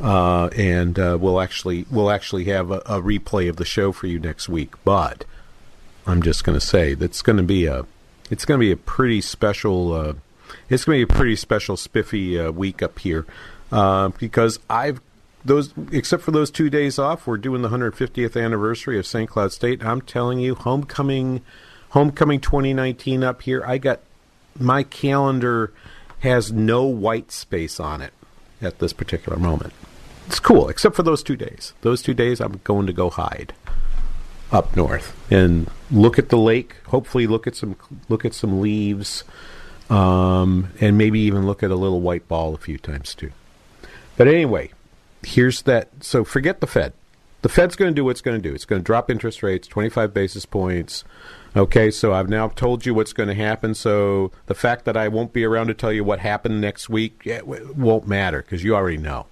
uh, 0.00 0.48
and 0.56 0.98
uh, 0.98 1.18
we'll 1.20 1.40
actually 1.40 1.84
we'll 1.90 2.10
actually 2.10 2.44
have 2.44 2.70
a, 2.70 2.78
a, 2.86 3.02
replay 3.02 3.48
of 3.48 3.56
the 3.56 3.64
show 3.64 3.90
for 3.90 4.06
you 4.06 4.18
next 4.18 4.48
week. 4.48 4.74
But 4.84 5.24
I'm 6.06 6.22
just 6.22 6.44
going 6.44 6.58
to 6.58 6.64
say 6.64 6.94
that's 6.94 7.22
going 7.22 7.36
to 7.36 7.42
be 7.42 7.66
a 7.66 7.84
it's 8.30 8.44
going 8.44 8.58
to 8.58 8.64
be 8.64 8.70
a 8.70 8.76
pretty 8.76 9.20
special 9.20 9.92
uh, 9.92 10.12
it's 10.68 10.84
going 10.84 11.00
to 11.00 11.06
be 11.06 11.12
a 11.12 11.16
pretty 11.16 11.36
special 11.36 11.76
spiffy 11.76 12.38
uh, 12.38 12.52
week 12.52 12.82
up 12.82 12.98
here 13.00 13.26
uh, 13.72 14.10
because 14.20 14.60
I've 14.70 15.00
those 15.44 15.74
except 15.90 16.22
for 16.22 16.30
those 16.30 16.50
two 16.50 16.70
days 16.70 16.98
off, 16.98 17.26
we're 17.26 17.36
doing 17.36 17.62
the 17.62 17.68
150th 17.68 18.40
anniversary 18.42 18.98
of 18.98 19.06
St. 19.06 19.28
Cloud 19.28 19.52
State. 19.52 19.84
I'm 19.84 20.00
telling 20.00 20.38
you, 20.38 20.54
homecoming 20.54 21.42
homecoming 21.90 22.40
2019 22.40 23.24
up 23.24 23.42
here. 23.42 23.64
I 23.66 23.78
got 23.78 24.00
my 24.56 24.84
calendar 24.84 25.72
has 26.20 26.52
no 26.52 26.84
white 26.84 27.32
space 27.32 27.80
on 27.80 28.00
it 28.00 28.12
at 28.60 28.78
this 28.78 28.92
particular 28.92 29.38
moment 29.38 29.72
it's 30.28 30.40
cool, 30.40 30.68
except 30.68 30.94
for 30.94 31.02
those 31.02 31.22
two 31.22 31.36
days. 31.36 31.72
Those 31.80 32.02
two 32.02 32.12
days, 32.12 32.38
I'm 32.38 32.60
going 32.62 32.86
to 32.86 32.92
go 32.92 33.08
hide 33.08 33.54
up 34.52 34.76
north 34.76 35.16
and 35.30 35.70
look 35.90 36.18
at 36.18 36.28
the 36.28 36.36
lake. 36.36 36.76
Hopefully, 36.88 37.26
look 37.26 37.46
at 37.46 37.56
some 37.56 37.76
look 38.10 38.26
at 38.26 38.34
some 38.34 38.60
leaves, 38.60 39.24
um, 39.88 40.70
and 40.80 40.98
maybe 40.98 41.18
even 41.20 41.46
look 41.46 41.62
at 41.62 41.70
a 41.70 41.76
little 41.76 42.02
white 42.02 42.28
ball 42.28 42.54
a 42.54 42.58
few 42.58 42.76
times 42.76 43.14
too. 43.14 43.32
But 44.18 44.28
anyway, 44.28 44.70
here's 45.22 45.62
that. 45.62 45.88
So 46.00 46.24
forget 46.24 46.60
the 46.60 46.66
Fed. 46.66 46.92
The 47.40 47.48
Fed's 47.48 47.74
going 47.76 47.90
to 47.90 47.94
do 47.94 48.04
what's 48.04 48.20
going 48.20 48.36
to 48.40 48.48
do. 48.48 48.54
It's 48.54 48.66
going 48.66 48.82
to 48.82 48.84
drop 48.84 49.10
interest 49.10 49.42
rates 49.42 49.66
25 49.66 50.12
basis 50.12 50.44
points. 50.44 51.04
Okay, 51.56 51.90
so 51.90 52.12
I've 52.12 52.28
now 52.28 52.48
told 52.48 52.84
you 52.84 52.92
what's 52.92 53.14
going 53.14 53.30
to 53.30 53.34
happen. 53.34 53.74
So 53.74 54.30
the 54.44 54.54
fact 54.54 54.84
that 54.84 54.96
I 54.96 55.08
won't 55.08 55.32
be 55.32 55.44
around 55.44 55.68
to 55.68 55.74
tell 55.74 55.92
you 55.92 56.04
what 56.04 56.18
happened 56.18 56.60
next 56.60 56.90
week 56.90 57.26
won't 57.46 58.06
matter 58.06 58.42
because 58.42 58.62
you 58.62 58.74
already 58.74 58.98
know. 58.98 59.24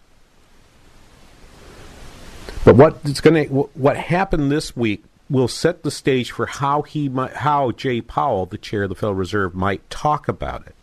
But 2.66 2.74
what 2.74 2.98
it's 3.04 3.20
going 3.20 3.46
to 3.46 3.54
what 3.74 3.96
happened 3.96 4.50
this 4.50 4.74
week 4.74 5.04
will 5.30 5.46
set 5.46 5.84
the 5.84 5.90
stage 5.92 6.32
for 6.32 6.46
how 6.46 6.82
he 6.82 7.08
might, 7.08 7.32
how 7.34 7.70
Jay 7.70 8.00
Powell, 8.00 8.44
the 8.44 8.58
chair 8.58 8.82
of 8.82 8.88
the 8.88 8.96
Federal 8.96 9.14
Reserve, 9.14 9.54
might 9.54 9.88
talk 9.88 10.26
about 10.26 10.66
it. 10.66 10.74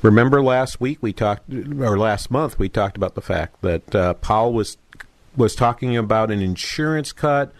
Remember 0.00 0.42
last 0.42 0.80
week 0.80 0.96
we 1.02 1.12
talked, 1.12 1.52
or 1.52 1.98
last 1.98 2.30
month 2.30 2.58
we 2.58 2.70
talked 2.70 2.96
about 2.96 3.14
the 3.14 3.20
fact 3.20 3.60
that 3.60 3.94
uh, 3.94 4.14
Powell 4.14 4.54
was 4.54 4.78
was 5.36 5.54
talking 5.54 5.98
about 5.98 6.30
an 6.30 6.40
insurance 6.40 7.12
cut. 7.12 7.52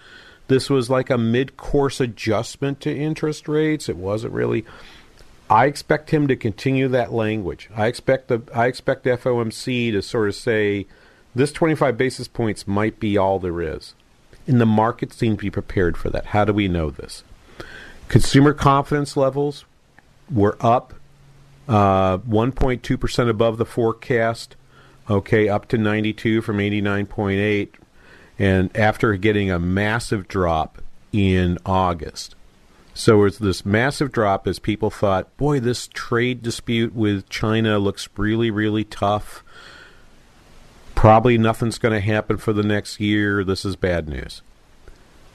This 0.48 0.70
was 0.70 0.88
like 0.88 1.10
a 1.10 1.18
mid-course 1.18 2.00
adjustment 2.00 2.80
to 2.80 2.96
interest 2.96 3.48
rates. 3.48 3.90
It 3.90 3.98
wasn't 3.98 4.32
really. 4.32 4.64
I 5.50 5.66
expect 5.66 6.08
him 6.08 6.26
to 6.28 6.36
continue 6.36 6.88
that 6.88 7.12
language. 7.12 7.68
I 7.76 7.86
expect 7.86 8.28
the 8.28 8.40
I 8.54 8.64
expect 8.64 9.04
FOMC 9.04 9.92
to 9.92 10.00
sort 10.00 10.28
of 10.30 10.34
say 10.34 10.86
this 11.34 11.52
25 11.52 11.96
basis 11.96 12.28
points 12.28 12.66
might 12.66 12.98
be 12.98 13.16
all 13.16 13.38
there 13.38 13.60
is. 13.60 13.94
And 14.46 14.60
the 14.60 14.66
market 14.66 15.12
seems 15.12 15.36
to 15.36 15.42
be 15.42 15.50
prepared 15.50 15.96
for 15.96 16.10
that. 16.10 16.26
How 16.26 16.44
do 16.44 16.52
we 16.52 16.68
know 16.68 16.90
this? 16.90 17.22
Consumer 18.08 18.52
confidence 18.52 19.16
levels 19.16 19.64
were 20.30 20.56
up 20.60 20.94
uh, 21.68 22.18
1.2% 22.18 23.28
above 23.28 23.58
the 23.58 23.64
forecast, 23.64 24.56
okay, 25.08 25.48
up 25.48 25.68
to 25.68 25.78
92 25.78 26.42
from 26.42 26.58
89.8, 26.58 27.68
and 28.38 28.76
after 28.76 29.14
getting 29.16 29.50
a 29.50 29.58
massive 29.58 30.26
drop 30.26 30.82
in 31.12 31.58
August. 31.64 32.34
So 32.92 33.24
it's 33.24 33.38
this 33.38 33.64
massive 33.64 34.10
drop 34.10 34.48
as 34.48 34.58
people 34.58 34.90
thought, 34.90 35.34
boy, 35.36 35.60
this 35.60 35.86
trade 35.86 36.42
dispute 36.42 36.94
with 36.94 37.28
China 37.28 37.78
looks 37.78 38.08
really, 38.16 38.50
really 38.50 38.84
tough. 38.84 39.44
Probably 41.00 41.38
nothing's 41.38 41.78
going 41.78 41.94
to 41.94 42.00
happen 42.00 42.36
for 42.36 42.52
the 42.52 42.62
next 42.62 43.00
year. 43.00 43.42
This 43.42 43.64
is 43.64 43.74
bad 43.74 44.06
news. 44.06 44.42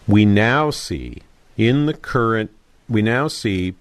We 0.07 0.23
now 0.23 0.69
see 0.69 1.23
in 1.57 1.87
the 1.87 1.95
current, 1.95 2.51
we 2.87 3.01
now 3.01 3.27
see 3.27 3.73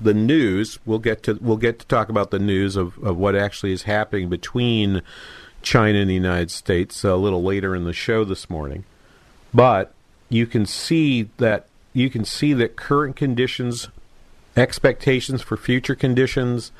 the 0.00 0.14
news. 0.14 0.78
We'll 0.86 0.98
get 0.98 1.22
to 1.24 1.34
we'll 1.34 1.58
get 1.58 1.78
to 1.80 1.86
talk 1.88 2.08
about 2.08 2.30
the 2.30 2.38
news 2.38 2.74
of, 2.74 2.96
of 3.04 3.18
what 3.18 3.36
actually 3.36 3.72
is 3.72 3.82
happening 3.82 4.30
between 4.30 5.02
China 5.60 5.98
and 5.98 6.08
the 6.08 6.14
United 6.14 6.50
States 6.50 7.04
a 7.04 7.16
little 7.16 7.42
later 7.42 7.76
in 7.76 7.84
the 7.84 7.92
show 7.92 8.24
this 8.24 8.48
morning. 8.48 8.86
But 9.52 9.92
you 10.30 10.46
can 10.46 10.64
see 10.64 11.28
that 11.36 11.66
you 11.92 12.08
can 12.08 12.24
see 12.24 12.54
that 12.54 12.76
current 12.76 13.14
conditions, 13.14 13.88
expectations 14.56 15.42
for 15.42 15.58
future 15.58 15.94
conditions, 15.94 16.72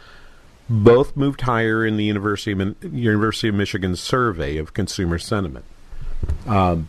both 0.69 1.17
moved 1.17 1.43
higher 1.43 1.85
in 1.87 1.97
the 1.97 2.05
University 2.05 2.53
of, 2.53 2.77
University 2.95 3.49
of 3.49 3.55
Michigan 3.55 3.97
survey 3.97 4.57
of 4.57 4.75
consumer 4.75 5.19
sentiment. 5.19 5.65
Um, 6.47 6.89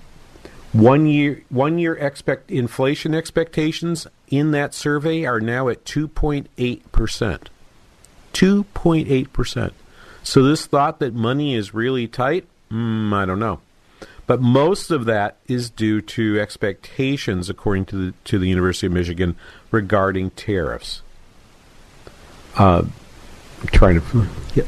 one 0.73 1.05
year, 1.07 1.43
one 1.49 1.77
year 1.77 1.95
expect 1.95 2.51
inflation 2.51 3.13
expectations 3.13 4.07
in 4.27 4.51
that 4.51 4.73
survey 4.73 5.25
are 5.25 5.39
now 5.39 5.69
at 5.69 5.85
two 5.85 6.07
point 6.07 6.49
eight 6.57 6.91
percent. 6.91 7.49
Two 8.33 8.63
point 8.73 9.09
eight 9.09 9.31
percent. 9.31 9.73
So 10.23 10.43
this 10.43 10.65
thought 10.65 10.99
that 10.99 11.13
money 11.13 11.55
is 11.55 11.73
really 11.73 12.07
tight, 12.07 12.45
mm, 12.69 13.13
I 13.13 13.25
don't 13.25 13.39
know, 13.39 13.61
but 14.25 14.41
most 14.41 14.91
of 14.91 15.05
that 15.05 15.37
is 15.47 15.69
due 15.69 16.01
to 16.01 16.39
expectations, 16.39 17.49
according 17.49 17.85
to 17.85 17.95
the 17.95 18.13
to 18.25 18.37
the 18.37 18.49
University 18.49 18.87
of 18.87 18.93
Michigan, 18.93 19.35
regarding 19.71 20.31
tariffs. 20.31 21.01
Uh, 22.57 22.83
trying 23.67 24.01
to. 24.01 24.27
Yeah. 24.55 24.63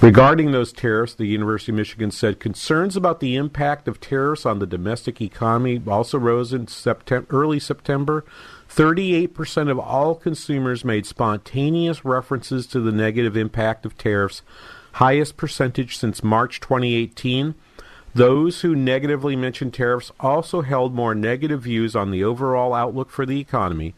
Regarding 0.00 0.52
those 0.52 0.72
tariffs, 0.72 1.14
the 1.14 1.24
University 1.24 1.72
of 1.72 1.76
Michigan 1.76 2.10
said 2.10 2.38
concerns 2.38 2.94
about 2.94 3.20
the 3.20 3.36
impact 3.36 3.88
of 3.88 4.00
tariffs 4.00 4.44
on 4.44 4.58
the 4.58 4.66
domestic 4.66 5.22
economy 5.22 5.80
also 5.86 6.18
rose 6.18 6.52
in 6.52 6.66
September, 6.66 7.26
early 7.30 7.58
September. 7.58 8.24
38% 8.68 9.70
of 9.70 9.78
all 9.78 10.14
consumers 10.14 10.84
made 10.84 11.06
spontaneous 11.06 12.04
references 12.04 12.66
to 12.66 12.80
the 12.80 12.92
negative 12.92 13.36
impact 13.36 13.86
of 13.86 13.96
tariffs, 13.96 14.42
highest 14.94 15.36
percentage 15.36 15.96
since 15.96 16.22
March 16.22 16.60
2018. 16.60 17.54
Those 18.14 18.60
who 18.60 18.76
negatively 18.76 19.36
mentioned 19.36 19.72
tariffs 19.72 20.12
also 20.20 20.62
held 20.62 20.94
more 20.94 21.14
negative 21.14 21.62
views 21.62 21.96
on 21.96 22.10
the 22.10 22.22
overall 22.22 22.74
outlook 22.74 23.10
for 23.10 23.24
the 23.24 23.40
economy, 23.40 23.94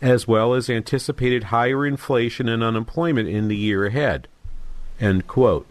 as 0.00 0.28
well 0.28 0.54
as 0.54 0.70
anticipated 0.70 1.44
higher 1.44 1.86
inflation 1.86 2.48
and 2.48 2.62
unemployment 2.62 3.28
in 3.28 3.48
the 3.48 3.56
year 3.56 3.86
ahead. 3.86 4.28
End 5.00 5.26
quote. 5.26 5.66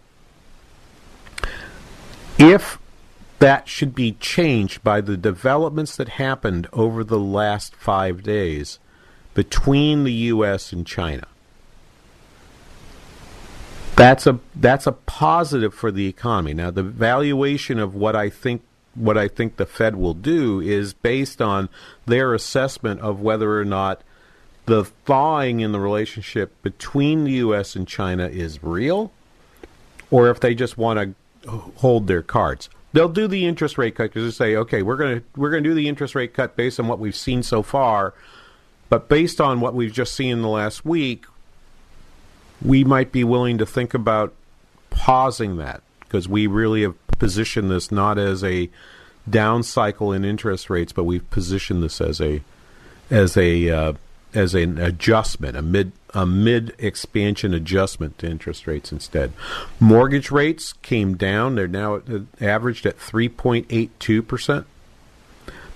If 2.38 2.78
that 3.40 3.68
should 3.68 3.94
be 3.94 4.14
changed 4.14 4.84
by 4.84 5.02
the 5.02 5.18
developments 5.18 5.96
that 5.96 6.10
happened 6.10 6.68
over 6.74 7.04
the 7.04 7.20
last 7.20 7.76
five 7.76 8.24
days 8.24 8.80
between 9.34 10.04
the 10.04 10.14
U.S. 10.14 10.74
and 10.74 10.86
China. 10.86 11.28
That's 13.96 14.28
a 14.28 14.40
that's 14.56 14.86
a 14.88 14.92
positive 14.92 15.74
for 15.74 15.92
the 15.92 16.08
economy. 16.08 16.54
Now, 16.54 16.72
the 16.72 16.84
valuation 16.84 17.80
of 17.80 17.96
what 17.96 18.16
I 18.16 18.30
think 18.30 18.64
what 18.94 19.18
I 19.18 19.28
think 19.28 19.58
the 19.58 19.66
Fed 19.66 19.96
will 19.96 20.14
do 20.14 20.60
is 20.60 20.94
based 20.94 21.42
on 21.42 21.70
their 22.06 22.34
assessment 22.34 23.02
of 23.02 23.22
whether 23.22 23.60
or 23.60 23.66
not 23.66 24.02
the 24.68 24.84
thawing 24.84 25.62
in 25.62 25.72
the 25.72 25.80
relationship 25.80 26.62
between 26.62 27.24
the 27.24 27.32
U.S. 27.32 27.76
and 27.76 27.88
China 27.88 28.28
is 28.28 28.62
real, 28.62 29.12
or 30.12 30.30
if 30.30 30.42
they 30.42 30.54
just 30.54 30.78
want 30.78 31.16
to 31.46 31.50
hold 31.50 32.08
their 32.08 32.22
cards. 32.22 32.70
They'll 32.92 33.10
do 33.10 33.28
the 33.28 33.46
interest 33.46 33.78
rate 33.78 33.96
cut 33.96 34.14
because 34.14 34.26
they 34.26 34.46
say, 34.46 34.56
okay, 34.58 34.82
we're 34.82 34.98
going 34.98 35.20
to 35.20 35.26
we're 35.36 35.50
going 35.50 35.64
to 35.64 35.70
do 35.70 35.74
the 35.74 35.88
interest 35.88 36.16
rate 36.16 36.34
cut 36.34 36.56
based 36.56 36.80
on 36.80 36.88
what 36.88 37.00
we've 37.00 37.16
seen 37.16 37.44
so 37.44 37.64
far, 37.64 38.14
but 38.90 39.08
based 39.08 39.40
on 39.40 39.62
what 39.62 39.74
we've 39.74 39.92
just 39.92 40.14
seen 40.14 40.32
in 40.32 40.42
the 40.42 40.50
last 40.50 40.86
week, 40.86 41.26
we 42.62 42.84
might 42.84 43.12
be 43.12 43.24
willing 43.24 43.58
to 43.60 43.66
think 43.66 43.94
about 43.94 44.34
pausing 44.90 45.58
that 45.58 45.82
because 46.02 46.28
we 46.28 46.46
really 46.46 46.82
have 46.82 46.96
positioned 47.08 47.72
this 47.72 47.90
not 47.90 48.18
as 48.18 48.44
a 48.44 48.70
down 49.30 49.64
cycle 49.64 50.12
in 50.12 50.26
interest 50.26 50.70
rates, 50.70 50.92
but 50.92 51.06
we've 51.06 51.30
positioned 51.30 51.82
this 51.82 52.02
as 52.02 52.20
a 52.20 52.42
as 53.10 53.38
a 53.38 53.70
uh, 53.70 53.94
as 54.38 54.54
an 54.54 54.78
adjustment, 54.78 55.58
a 55.58 55.62
mid 55.62 55.92
a 56.14 56.26
mid 56.26 56.74
expansion 56.78 57.54
adjustment 57.54 58.18
to 58.20 58.30
interest 58.30 58.68
rates 58.68 58.92
instead. 58.92 59.34
Mortgage 59.80 60.32
rates 60.32 60.74
came 60.82 61.18
down; 61.18 61.56
they're 61.56 61.68
now 61.68 62.02
averaged 62.40 62.86
at 62.86 63.00
three 63.00 63.28
point 63.28 63.66
eight 63.70 64.00
two 64.00 64.22
percent. 64.22 64.68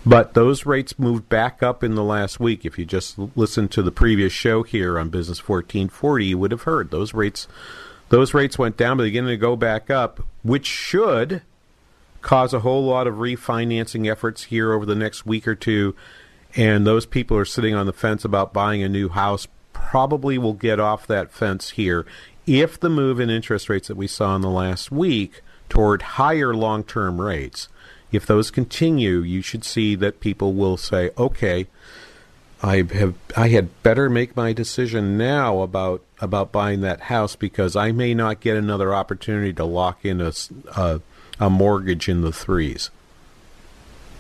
But 0.06 0.34
those 0.34 0.66
rates 0.66 0.98
moved 0.98 1.30
back 1.30 1.62
up 1.62 1.84
in 1.84 1.96
the 1.96 2.04
last 2.04 2.40
week. 2.40 2.66
If 2.66 2.80
you 2.80 2.86
just 2.86 3.18
listened 3.36 3.72
to 3.72 3.84
the 3.84 3.92
previous 3.92 4.34
show 4.34 4.64
here 4.64 4.98
on 4.98 5.10
Business 5.10 5.48
1440, 5.48 6.26
you 6.26 6.38
would 6.40 6.52
have 6.52 6.64
heard 6.64 6.90
those 6.90 7.14
rates. 7.14 7.48
Those 8.10 8.34
rates 8.34 8.58
went 8.58 8.78
down, 8.78 8.98
but 8.98 9.04
beginning 9.04 9.30
to 9.30 9.38
go 9.38 9.56
back 9.56 9.90
up, 9.90 10.22
which 10.44 10.66
should 10.66 11.44
cause 12.22 12.54
a 12.54 12.60
whole 12.60 12.84
lot 12.84 13.08
of 13.08 13.16
refinancing 13.16 14.10
efforts 14.10 14.46
here 14.46 14.74
over 14.74 14.86
the 14.86 14.96
next 14.96 15.26
week 15.26 15.48
or 15.48 15.56
two. 15.56 15.96
And 16.56 16.86
those 16.86 17.06
people 17.06 17.38
are 17.38 17.46
sitting 17.46 17.74
on 17.74 17.86
the 17.86 17.94
fence 17.94 18.26
about 18.26 18.54
buying 18.54 18.84
a 18.84 18.90
new 18.90 19.10
house 19.10 19.48
probably 19.74 20.38
will 20.38 20.54
get 20.54 20.80
off 20.80 21.08
that 21.08 21.32
fence 21.32 21.72
here 21.72 22.06
if 22.46 22.80
the 22.80 22.90
move 22.90 23.20
in 23.20 23.30
interest 23.30 23.70
rates 23.70 23.88
that 23.88 23.98
we 23.98 24.08
saw 24.08 24.36
in 24.36 24.42
the 24.42 24.50
last 24.50 24.92
week 24.92 25.42
toward 25.70 26.02
higher 26.02 26.54
long 26.54 26.84
term 26.84 27.22
rates, 27.22 27.68
if 28.12 28.26
those 28.26 28.52
continue, 28.52 29.20
you 29.20 29.42
should 29.42 29.64
see 29.64 29.96
that 29.96 30.20
people 30.20 30.54
will 30.54 30.78
say, 30.78 31.12
okay, 31.18 31.68
I 32.62 32.84
have 32.94 33.16
I 33.36 33.50
had 33.50 33.82
better 33.84 34.10
make 34.10 34.36
my 34.36 34.54
decision 34.54 35.18
now 35.18 35.62
about 35.62 36.04
about 36.20 36.52
buying 36.52 36.82
that 36.82 37.02
house 37.02 37.36
because 37.36 37.76
I 37.76 37.92
may 37.92 38.14
not 38.14 38.40
get 38.40 38.58
another 38.58 38.94
opportunity 38.94 39.54
to 39.54 39.66
lock 39.66 40.06
in 40.06 40.22
a, 40.22 40.34
a 40.76 41.02
a 41.40 41.50
mortgage 41.50 42.08
in 42.08 42.22
the 42.22 42.32
threes. 42.32 42.92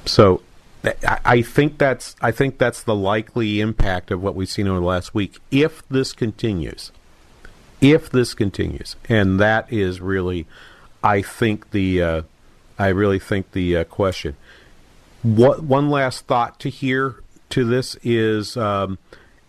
So 0.05 0.41
I 1.03 1.43
think 1.43 1.77
that's 1.77 2.15
I 2.21 2.31
think 2.31 2.57
that's 2.57 2.81
the 2.81 2.95
likely 2.95 3.61
impact 3.61 4.09
of 4.09 4.23
what 4.23 4.33
we've 4.33 4.49
seen 4.49 4.67
over 4.67 4.79
the 4.79 4.85
last 4.85 5.13
week 5.13 5.37
if 5.51 5.87
this 5.89 6.11
continues. 6.11 6.91
If 7.81 8.09
this 8.09 8.33
continues, 8.35 8.95
and 9.09 9.39
that 9.39 9.71
is 9.73 10.01
really, 10.01 10.45
I 11.03 11.23
think 11.23 11.71
the, 11.71 12.01
uh, 12.01 12.21
I 12.77 12.89
really 12.89 13.17
think 13.17 13.53
the 13.53 13.77
uh, 13.77 13.83
question. 13.85 14.35
What 15.23 15.63
one 15.63 15.89
last 15.89 16.27
thought 16.27 16.59
to 16.59 16.69
hear 16.69 17.23
to 17.49 17.65
this 17.65 17.97
is 18.03 18.55
um, 18.55 18.99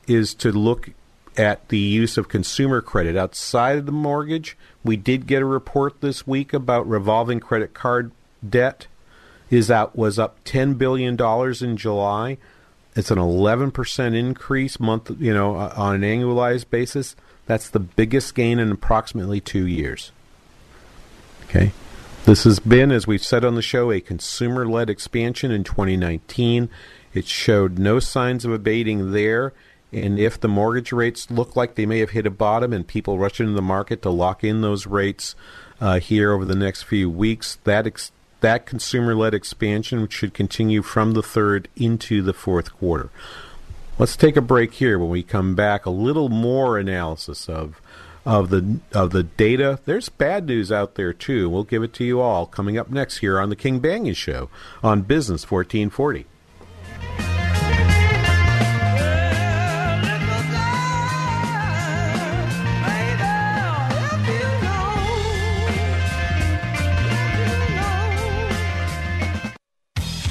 is 0.07 0.33
to 0.35 0.51
look 0.51 0.91
at 1.37 1.69
the 1.69 1.79
use 1.79 2.17
of 2.17 2.29
consumer 2.29 2.81
credit 2.81 3.17
outside 3.17 3.79
of 3.79 3.87
the 3.87 3.93
mortgage. 3.93 4.57
We 4.83 4.97
did 4.97 5.27
get 5.27 5.43
a 5.43 5.47
report 5.47 6.01
this 6.01 6.27
week 6.27 6.53
about 6.55 6.89
revolving 6.89 7.41
credit 7.41 7.75
card 7.75 8.13
debt 8.47 8.87
is 9.53 9.69
that 9.69 9.95
was 9.95 10.19
up 10.19 10.39
10 10.45 10.75
billion 10.75 11.15
dollars 11.15 11.61
in 11.61 11.77
July. 11.77 12.39
It's 12.97 13.11
an 13.11 13.19
11% 13.19 14.15
increase 14.15 14.81
month, 14.81 15.11
you 15.19 15.33
know, 15.33 15.55
on 15.55 15.97
an 15.97 16.01
annualized 16.03 16.71
basis. 16.71 17.15
That's 17.47 17.69
the 17.69 17.79
biggest 17.79 18.35
gain 18.35 18.59
in 18.59 18.73
approximately 18.73 19.41
2 19.41 19.67
years. 19.67 20.11
Okay? 21.45 21.73
This 22.25 22.45
has 22.45 22.61
been 22.61 22.91
as 22.91 23.07
we've 23.07 23.23
said 23.23 23.45
on 23.45 23.55
the 23.55 23.63
show 23.63 23.91
a 23.91 24.01
consumer-led 24.01 24.89
expansion 24.89 25.51
in 25.51 25.65
2019. 25.65 26.71
It 27.13 27.27
showed 27.27 27.79
no 27.79 27.99
signs 27.99 28.47
of 28.47 28.53
abating 28.53 29.13
there. 29.13 29.53
And 29.93 30.19
if 30.19 30.41
the 30.41 30.49
mortgage 30.49 30.93
rates 30.93 31.31
look 31.31 31.57
like 31.57 31.75
they 31.75 31.85
may 31.85 31.99
have 31.99 32.11
hit 32.11 32.27
a 32.27 32.31
bottom 32.31 32.73
and 32.73 32.87
people 32.87 33.19
rush 33.19 33.39
into 33.39 33.53
the 33.53 33.61
market 33.61 34.01
to 34.03 34.11
lock 34.11 34.43
in 34.43 34.63
those 34.63 34.87
rates 34.87 35.35
uh, 35.79 35.99
here 36.01 36.33
over 36.33 36.47
the 36.47 36.55
next 36.55 36.85
few 36.85 37.11
weeks, 37.11 37.59
that 37.65 37.87
ex- 37.87 38.13
that 38.43 38.67
consumer-led 38.67 39.35
expansion 39.35 40.07
should 40.09 40.35
continue 40.35 40.83
from 40.83 41.13
the 41.13 41.23
third 41.23 41.69
into 41.77 42.23
the 42.23 42.35
fourth 42.35 42.73
quarter. 42.73 43.11
Let's 43.99 44.17
take 44.17 44.37
a 44.37 44.43
break 44.43 44.75
here. 44.75 44.99
When 44.99 45.11
we 45.11 45.23
come 45.23 45.55
back, 45.55 45.87
a 45.87 45.91
little 45.91 46.29
more 46.29 46.79
analysis 46.79 47.49
of 47.49 47.81
of 48.25 48.51
the 48.51 48.79
of 48.93 49.11
the 49.11 49.23
data. 49.23 49.81
There's 49.85 50.09
bad 50.09 50.47
news 50.47 50.71
out 50.71 50.95
there 50.95 51.13
too. 51.13 51.51
We'll 51.51 51.65
give 51.65 51.83
it 51.83 51.93
to 51.95 52.05
you 52.05 52.21
all 52.21 52.47
coming 52.47 52.79
up 52.79 52.91
next 52.91 53.19
here 53.19 53.39
on 53.41 53.49
the 53.49 53.57
King 53.57 53.81
Banaian 53.81 54.17
Show 54.17 54.49
on 54.83 55.03
Business 55.03 55.51
1440. 55.51 56.27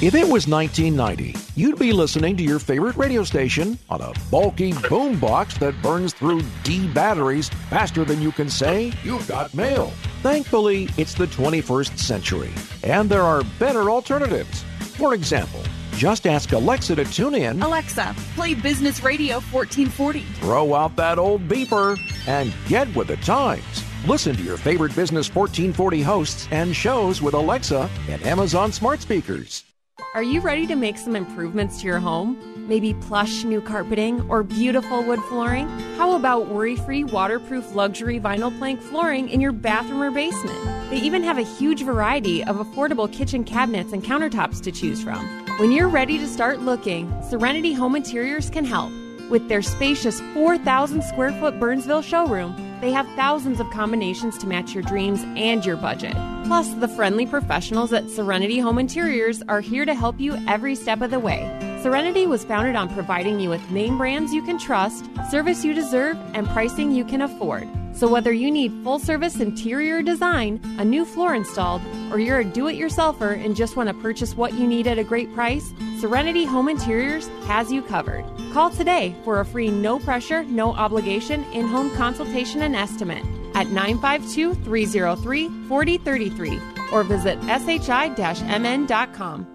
If 0.02 0.16
it 0.16 0.24
was 0.28 0.48
1990, 0.48 1.36
you'd 1.54 1.78
be 1.78 1.92
listening 1.92 2.36
to 2.36 2.42
your 2.42 2.58
favorite 2.58 2.96
radio 2.96 3.22
station 3.22 3.78
on 3.88 4.00
a 4.00 4.12
bulky 4.32 4.72
boombox 4.72 5.60
that 5.60 5.80
burns 5.80 6.12
through 6.12 6.42
D 6.64 6.88
batteries 6.88 7.48
faster 7.70 8.04
than 8.04 8.20
you 8.20 8.32
can 8.32 8.50
say, 8.50 8.92
You've 9.04 9.28
got 9.28 9.54
mail. 9.54 9.92
Thankfully, 10.20 10.88
it's 10.96 11.14
the 11.14 11.28
21st 11.28 11.96
century, 12.00 12.50
and 12.82 13.08
there 13.08 13.22
are 13.22 13.44
better 13.60 13.90
alternatives. 13.90 14.64
For 14.96 15.14
example, 15.14 15.62
just 15.92 16.26
ask 16.26 16.50
Alexa 16.50 16.96
to 16.96 17.04
tune 17.04 17.36
in. 17.36 17.62
Alexa, 17.62 18.12
play 18.34 18.54
Business 18.54 19.04
Radio 19.04 19.34
1440. 19.52 20.22
Throw 20.40 20.74
out 20.74 20.96
that 20.96 21.20
old 21.20 21.46
beeper 21.46 21.96
and 22.26 22.52
get 22.66 22.92
with 22.96 23.06
the 23.06 23.18
times. 23.18 23.84
Listen 24.08 24.34
to 24.34 24.42
your 24.42 24.56
favorite 24.56 24.96
Business 24.96 25.32
1440 25.32 26.02
hosts 26.02 26.48
and 26.50 26.74
shows 26.74 27.22
with 27.22 27.34
Alexa 27.34 27.88
and 28.08 28.20
Amazon 28.24 28.72
smart 28.72 29.00
speakers. 29.00 29.62
Are 30.14 30.22
you 30.22 30.42
ready 30.42 30.66
to 30.66 30.76
make 30.76 30.98
some 30.98 31.16
improvements 31.16 31.80
to 31.80 31.86
your 31.86 31.98
home? 31.98 32.36
Maybe 32.68 32.92
plush 32.92 33.44
new 33.44 33.62
carpeting 33.62 34.20
or 34.28 34.42
beautiful 34.42 35.02
wood 35.02 35.20
flooring? 35.30 35.66
How 35.96 36.16
about 36.16 36.48
worry 36.48 36.76
free, 36.76 37.02
waterproof 37.02 37.74
luxury 37.74 38.20
vinyl 38.20 38.56
plank 38.58 38.82
flooring 38.82 39.30
in 39.30 39.40
your 39.40 39.52
bathroom 39.52 40.02
or 40.02 40.10
basement? 40.10 40.90
They 40.90 40.98
even 40.98 41.22
have 41.22 41.38
a 41.38 41.42
huge 41.42 41.82
variety 41.82 42.44
of 42.44 42.56
affordable 42.56 43.10
kitchen 43.10 43.42
cabinets 43.42 43.94
and 43.94 44.04
countertops 44.04 44.60
to 44.64 44.70
choose 44.70 45.02
from. 45.02 45.26
When 45.56 45.72
you're 45.72 45.88
ready 45.88 46.18
to 46.18 46.28
start 46.28 46.60
looking, 46.60 47.10
Serenity 47.30 47.72
Home 47.72 47.96
Interiors 47.96 48.50
can 48.50 48.66
help. 48.66 48.92
With 49.30 49.48
their 49.48 49.62
spacious 49.62 50.20
4,000 50.34 51.04
square 51.04 51.32
foot 51.40 51.58
Burnsville 51.58 52.02
showroom, 52.02 52.54
they 52.82 52.92
have 52.92 53.06
thousands 53.16 53.60
of 53.60 53.70
combinations 53.70 54.36
to 54.38 54.46
match 54.46 54.74
your 54.74 54.82
dreams 54.82 55.22
and 55.38 55.64
your 55.64 55.76
budget. 55.76 56.14
Plus, 56.44 56.68
the 56.74 56.88
friendly 56.88 57.24
professionals 57.24 57.92
at 57.92 58.10
Serenity 58.10 58.58
Home 58.58 58.78
Interiors 58.78 59.42
are 59.48 59.60
here 59.60 59.84
to 59.84 59.94
help 59.94 60.18
you 60.18 60.36
every 60.48 60.74
step 60.74 61.00
of 61.00 61.10
the 61.10 61.20
way. 61.20 61.48
Serenity 61.82 62.26
was 62.26 62.44
founded 62.44 62.76
on 62.76 62.92
providing 62.92 63.40
you 63.40 63.48
with 63.48 63.70
name 63.70 63.96
brands 63.96 64.32
you 64.32 64.42
can 64.42 64.58
trust, 64.58 65.08
service 65.30 65.64
you 65.64 65.72
deserve, 65.72 66.16
and 66.34 66.46
pricing 66.48 66.90
you 66.90 67.04
can 67.04 67.22
afford. 67.22 67.68
So, 67.94 68.08
whether 68.08 68.32
you 68.32 68.50
need 68.50 68.72
full 68.82 68.98
service 68.98 69.40
interior 69.40 70.02
design, 70.02 70.60
a 70.78 70.84
new 70.84 71.04
floor 71.04 71.34
installed, 71.34 71.82
or 72.10 72.18
you're 72.18 72.40
a 72.40 72.44
do 72.44 72.66
it 72.66 72.78
yourselfer 72.78 73.42
and 73.42 73.54
just 73.54 73.76
want 73.76 73.88
to 73.88 73.94
purchase 73.94 74.36
what 74.36 74.54
you 74.54 74.66
need 74.66 74.86
at 74.86 74.98
a 74.98 75.04
great 75.04 75.32
price, 75.34 75.72
Serenity 76.00 76.44
Home 76.44 76.68
Interiors 76.68 77.28
has 77.46 77.70
you 77.70 77.82
covered. 77.82 78.24
Call 78.52 78.70
today 78.70 79.14
for 79.24 79.40
a 79.40 79.44
free 79.44 79.70
no 79.70 79.98
pressure, 79.98 80.44
no 80.44 80.72
obligation 80.72 81.44
in 81.52 81.66
home 81.66 81.90
consultation 81.96 82.62
and 82.62 82.74
estimate 82.74 83.24
at 83.54 83.70
952 83.70 84.54
303 84.54 85.48
4033 85.68 86.60
or 86.92 87.02
visit 87.02 87.38
shi 87.42 87.78
mn.com. 88.44 89.46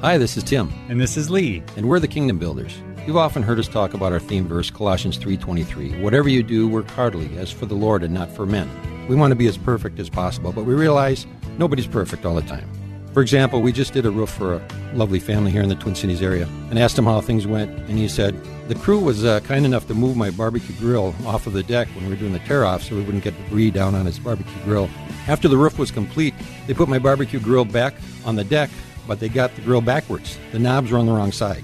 Hi, 0.00 0.18
this 0.18 0.36
is 0.36 0.42
Tim. 0.42 0.72
And 0.88 1.00
this 1.00 1.16
is 1.16 1.30
Lee. 1.30 1.62
And 1.76 1.88
we're 1.88 2.00
the 2.00 2.08
Kingdom 2.08 2.38
Builders. 2.38 2.76
You've 3.06 3.16
often 3.16 3.42
heard 3.42 3.58
us 3.58 3.68
talk 3.68 3.94
about 3.94 4.12
our 4.12 4.18
theme 4.18 4.48
verse, 4.48 4.70
Colossians 4.70 5.18
3.23. 5.18 6.02
Whatever 6.02 6.28
you 6.28 6.42
do, 6.42 6.68
work 6.68 6.88
heartily, 6.90 7.36
as 7.38 7.50
for 7.50 7.66
the 7.66 7.74
Lord 7.74 8.02
and 8.02 8.12
not 8.12 8.30
for 8.30 8.46
men. 8.46 8.68
We 9.08 9.16
want 9.16 9.32
to 9.32 9.36
be 9.36 9.46
as 9.46 9.56
perfect 9.56 9.98
as 9.98 10.08
possible, 10.08 10.52
but 10.52 10.64
we 10.64 10.74
realize 10.74 11.26
nobody's 11.58 11.86
perfect 11.86 12.24
all 12.24 12.34
the 12.34 12.42
time. 12.42 12.68
For 13.12 13.20
example, 13.20 13.60
we 13.60 13.72
just 13.72 13.92
did 13.92 14.06
a 14.06 14.10
roof 14.10 14.30
for 14.30 14.54
a 14.54 14.68
lovely 14.94 15.20
family 15.20 15.50
here 15.50 15.62
in 15.62 15.68
the 15.68 15.74
Twin 15.74 15.94
Cities 15.94 16.22
area 16.22 16.48
and 16.70 16.78
asked 16.78 16.98
him 16.98 17.04
how 17.04 17.20
things 17.20 17.46
went, 17.46 17.70
and 17.88 17.98
he 17.98 18.08
said, 18.08 18.34
The 18.72 18.78
crew 18.78 19.00
was 19.00 19.22
uh, 19.22 19.40
kind 19.40 19.66
enough 19.66 19.86
to 19.88 19.94
move 19.94 20.16
my 20.16 20.30
barbecue 20.30 20.74
grill 20.76 21.14
off 21.26 21.46
of 21.46 21.52
the 21.52 21.62
deck 21.62 21.88
when 21.88 22.06
we 22.06 22.10
were 22.10 22.16
doing 22.16 22.32
the 22.32 22.38
tear 22.38 22.64
off 22.64 22.82
so 22.82 22.94
we 22.94 23.02
wouldn't 23.02 23.22
get 23.22 23.36
debris 23.36 23.70
down 23.70 23.94
on 23.94 24.06
his 24.06 24.18
barbecue 24.18 24.50
grill. 24.64 24.88
After 25.28 25.46
the 25.46 25.58
roof 25.58 25.78
was 25.78 25.90
complete, 25.90 26.32
they 26.66 26.72
put 26.72 26.88
my 26.88 26.98
barbecue 26.98 27.38
grill 27.38 27.66
back 27.66 27.92
on 28.24 28.34
the 28.34 28.44
deck, 28.44 28.70
but 29.06 29.20
they 29.20 29.28
got 29.28 29.54
the 29.56 29.60
grill 29.60 29.82
backwards. 29.82 30.38
The 30.52 30.58
knobs 30.58 30.90
were 30.90 30.96
on 30.96 31.04
the 31.04 31.12
wrong 31.12 31.32
side. 31.32 31.62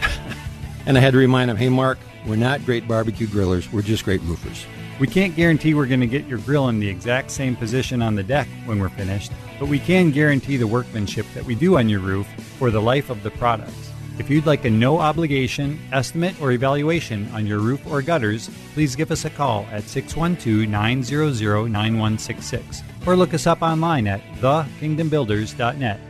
and 0.86 0.96
I 0.96 1.02
had 1.02 1.12
to 1.12 1.18
remind 1.18 1.50
him, 1.50 1.58
Hey, 1.58 1.68
Mark, 1.68 1.98
we're 2.26 2.36
not 2.36 2.64
great 2.64 2.88
barbecue 2.88 3.26
grillers, 3.26 3.70
we're 3.70 3.82
just 3.82 4.06
great 4.06 4.22
roofers. 4.22 4.64
We 4.98 5.06
can't 5.06 5.36
guarantee 5.36 5.74
we're 5.74 5.84
going 5.84 6.00
to 6.00 6.06
get 6.06 6.24
your 6.24 6.38
grill 6.38 6.70
in 6.70 6.80
the 6.80 6.88
exact 6.88 7.30
same 7.30 7.56
position 7.56 8.00
on 8.00 8.14
the 8.14 8.22
deck 8.22 8.48
when 8.64 8.78
we're 8.78 8.88
finished, 8.88 9.32
but 9.60 9.68
we 9.68 9.80
can 9.80 10.12
guarantee 10.12 10.56
the 10.56 10.66
workmanship 10.66 11.26
that 11.34 11.44
we 11.44 11.54
do 11.54 11.76
on 11.76 11.90
your 11.90 12.00
roof 12.00 12.26
for 12.58 12.70
the 12.70 12.80
life 12.80 13.10
of 13.10 13.22
the 13.22 13.32
products. 13.32 13.87
If 14.18 14.28
you'd 14.28 14.46
like 14.46 14.64
a 14.64 14.70
no 14.70 14.98
obligation 14.98 15.78
estimate 15.92 16.40
or 16.42 16.50
evaluation 16.50 17.30
on 17.32 17.46
your 17.46 17.60
roof 17.60 17.86
or 17.86 18.02
gutters, 18.02 18.50
please 18.74 18.96
give 18.96 19.12
us 19.12 19.24
a 19.24 19.30
call 19.30 19.64
at 19.70 19.84
612 19.84 20.68
900 20.68 21.70
9166 21.70 22.82
or 23.06 23.14
look 23.14 23.32
us 23.32 23.46
up 23.46 23.62
online 23.62 24.08
at 24.08 24.20
thekingdombuilders.net. 24.40 26.00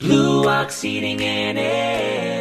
Blue 0.00 0.48
Ox 0.48 0.82
Heating 0.82 1.22
and 1.22 1.58
Air. 1.58 2.31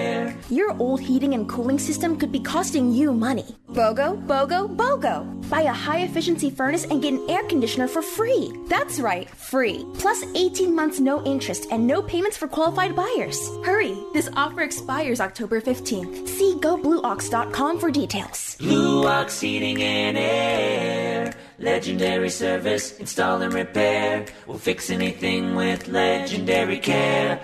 Your 0.52 0.76
old 0.80 1.00
heating 1.00 1.34
and 1.34 1.48
cooling 1.48 1.80
system 1.80 2.18
could 2.18 2.30
be 2.30 2.42
costing 2.42 2.92
you 2.92 3.14
money. 3.14 3.56
BOGO, 3.70 4.28
BOGO, 4.28 4.76
BOGO. 4.76 5.50
Buy 5.50 5.62
a 5.62 5.72
high 5.72 6.00
efficiency 6.02 6.50
furnace 6.50 6.84
and 6.84 7.02
get 7.02 7.14
an 7.14 7.30
air 7.30 7.44
conditioner 7.44 7.88
for 7.88 8.02
free. 8.02 8.52
That's 8.68 9.00
right, 9.00 9.30
free. 9.30 9.86
Plus 9.94 10.26
18 10.36 10.76
months 10.76 11.00
no 11.00 11.24
interest 11.24 11.68
and 11.72 11.88
no 11.88 12.02
payments 12.02 12.36
for 12.36 12.50
qualified 12.50 12.98
buyers. 12.98 13.40
Hurry, 13.64 13.98
this 14.14 14.30
offer 14.36 14.60
expires 14.62 15.22
October 15.22 15.62
15th. 15.62 16.28
See 16.28 16.56
goblueox.com 16.60 17.80
for 17.80 17.90
details. 17.90 18.58
Blue 18.60 19.08
Ox 19.08 19.40
Heating 19.40 19.82
and 19.82 20.18
Air. 20.18 21.34
Legendary 21.60 22.30
service, 22.30 22.98
install 22.98 23.42
and 23.42 23.54
repair. 23.54 24.26
We'll 24.48 24.58
fix 24.58 24.90
anything 24.90 25.56
with 25.56 25.88
legendary 25.88 26.80
care. 26.80 27.40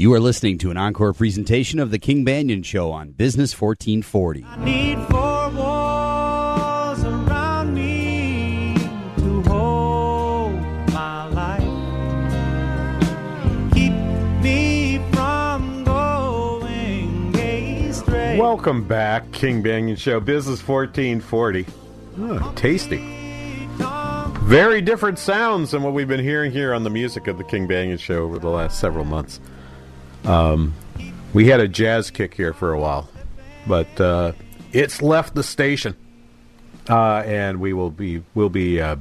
You 0.00 0.14
are 0.14 0.20
listening 0.20 0.58
to 0.58 0.70
an 0.70 0.76
encore 0.76 1.12
presentation 1.12 1.80
of 1.80 1.90
The 1.90 1.98
King 1.98 2.24
Banaian 2.24 2.64
Show 2.64 2.92
on 2.92 3.10
Business 3.10 3.60
1440. 3.60 4.44
Need 4.64 4.96
four 5.08 5.50
walls 5.50 7.02
around 7.02 7.74
me 7.74 8.76
to 9.16 9.42
hold 9.50 10.54
my 10.92 11.26
life. 11.26 11.64
Keep 13.74 13.92
me 14.40 15.00
from 15.12 15.82
going 15.82 17.34
astray. 17.34 18.38
Welcome 18.38 18.86
back, 18.86 19.32
King 19.32 19.64
Banaian 19.64 19.98
Show, 19.98 20.20
Business 20.20 20.60
1440. 20.64 21.66
Oh, 22.20 22.52
tasty. 22.54 22.98
Very 24.44 24.80
different 24.80 25.18
sounds 25.18 25.72
than 25.72 25.82
what 25.82 25.92
we've 25.92 26.06
been 26.06 26.22
hearing 26.22 26.52
here 26.52 26.72
on 26.72 26.84
the 26.84 26.90
music 26.90 27.26
of 27.26 27.36
the 27.36 27.42
King 27.42 27.66
Banaian 27.66 27.98
Show 27.98 28.22
over 28.22 28.38
the 28.38 28.48
last 28.48 28.78
several 28.78 29.04
months. 29.04 29.40
Um, 30.28 30.74
we 31.32 31.48
had 31.48 31.60
a 31.60 31.66
jazz 31.66 32.10
kick 32.10 32.34
here 32.34 32.52
for 32.52 32.72
a 32.74 32.78
while, 32.78 33.08
but 33.66 33.98
uh, 33.98 34.32
it's 34.72 35.00
left 35.00 35.34
the 35.34 35.42
station, 35.42 35.96
uh, 36.88 37.22
and 37.24 37.60
we 37.60 37.72
will 37.72 37.90
be 37.90 38.22
we'll 38.34 38.50
be 38.50 38.78
uh, 38.78 38.96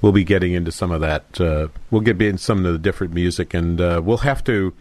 we'll 0.00 0.12
be 0.12 0.24
getting 0.24 0.54
into 0.54 0.72
some 0.72 0.90
of 0.90 1.02
that. 1.02 1.38
Uh, 1.38 1.68
we'll 1.90 2.00
get 2.00 2.20
into 2.22 2.38
some 2.38 2.64
of 2.64 2.72
the 2.72 2.78
different 2.78 3.12
music, 3.12 3.52
and 3.52 3.78
uh, 3.78 4.00
we'll 4.02 4.18
have 4.18 4.42
to 4.44 4.72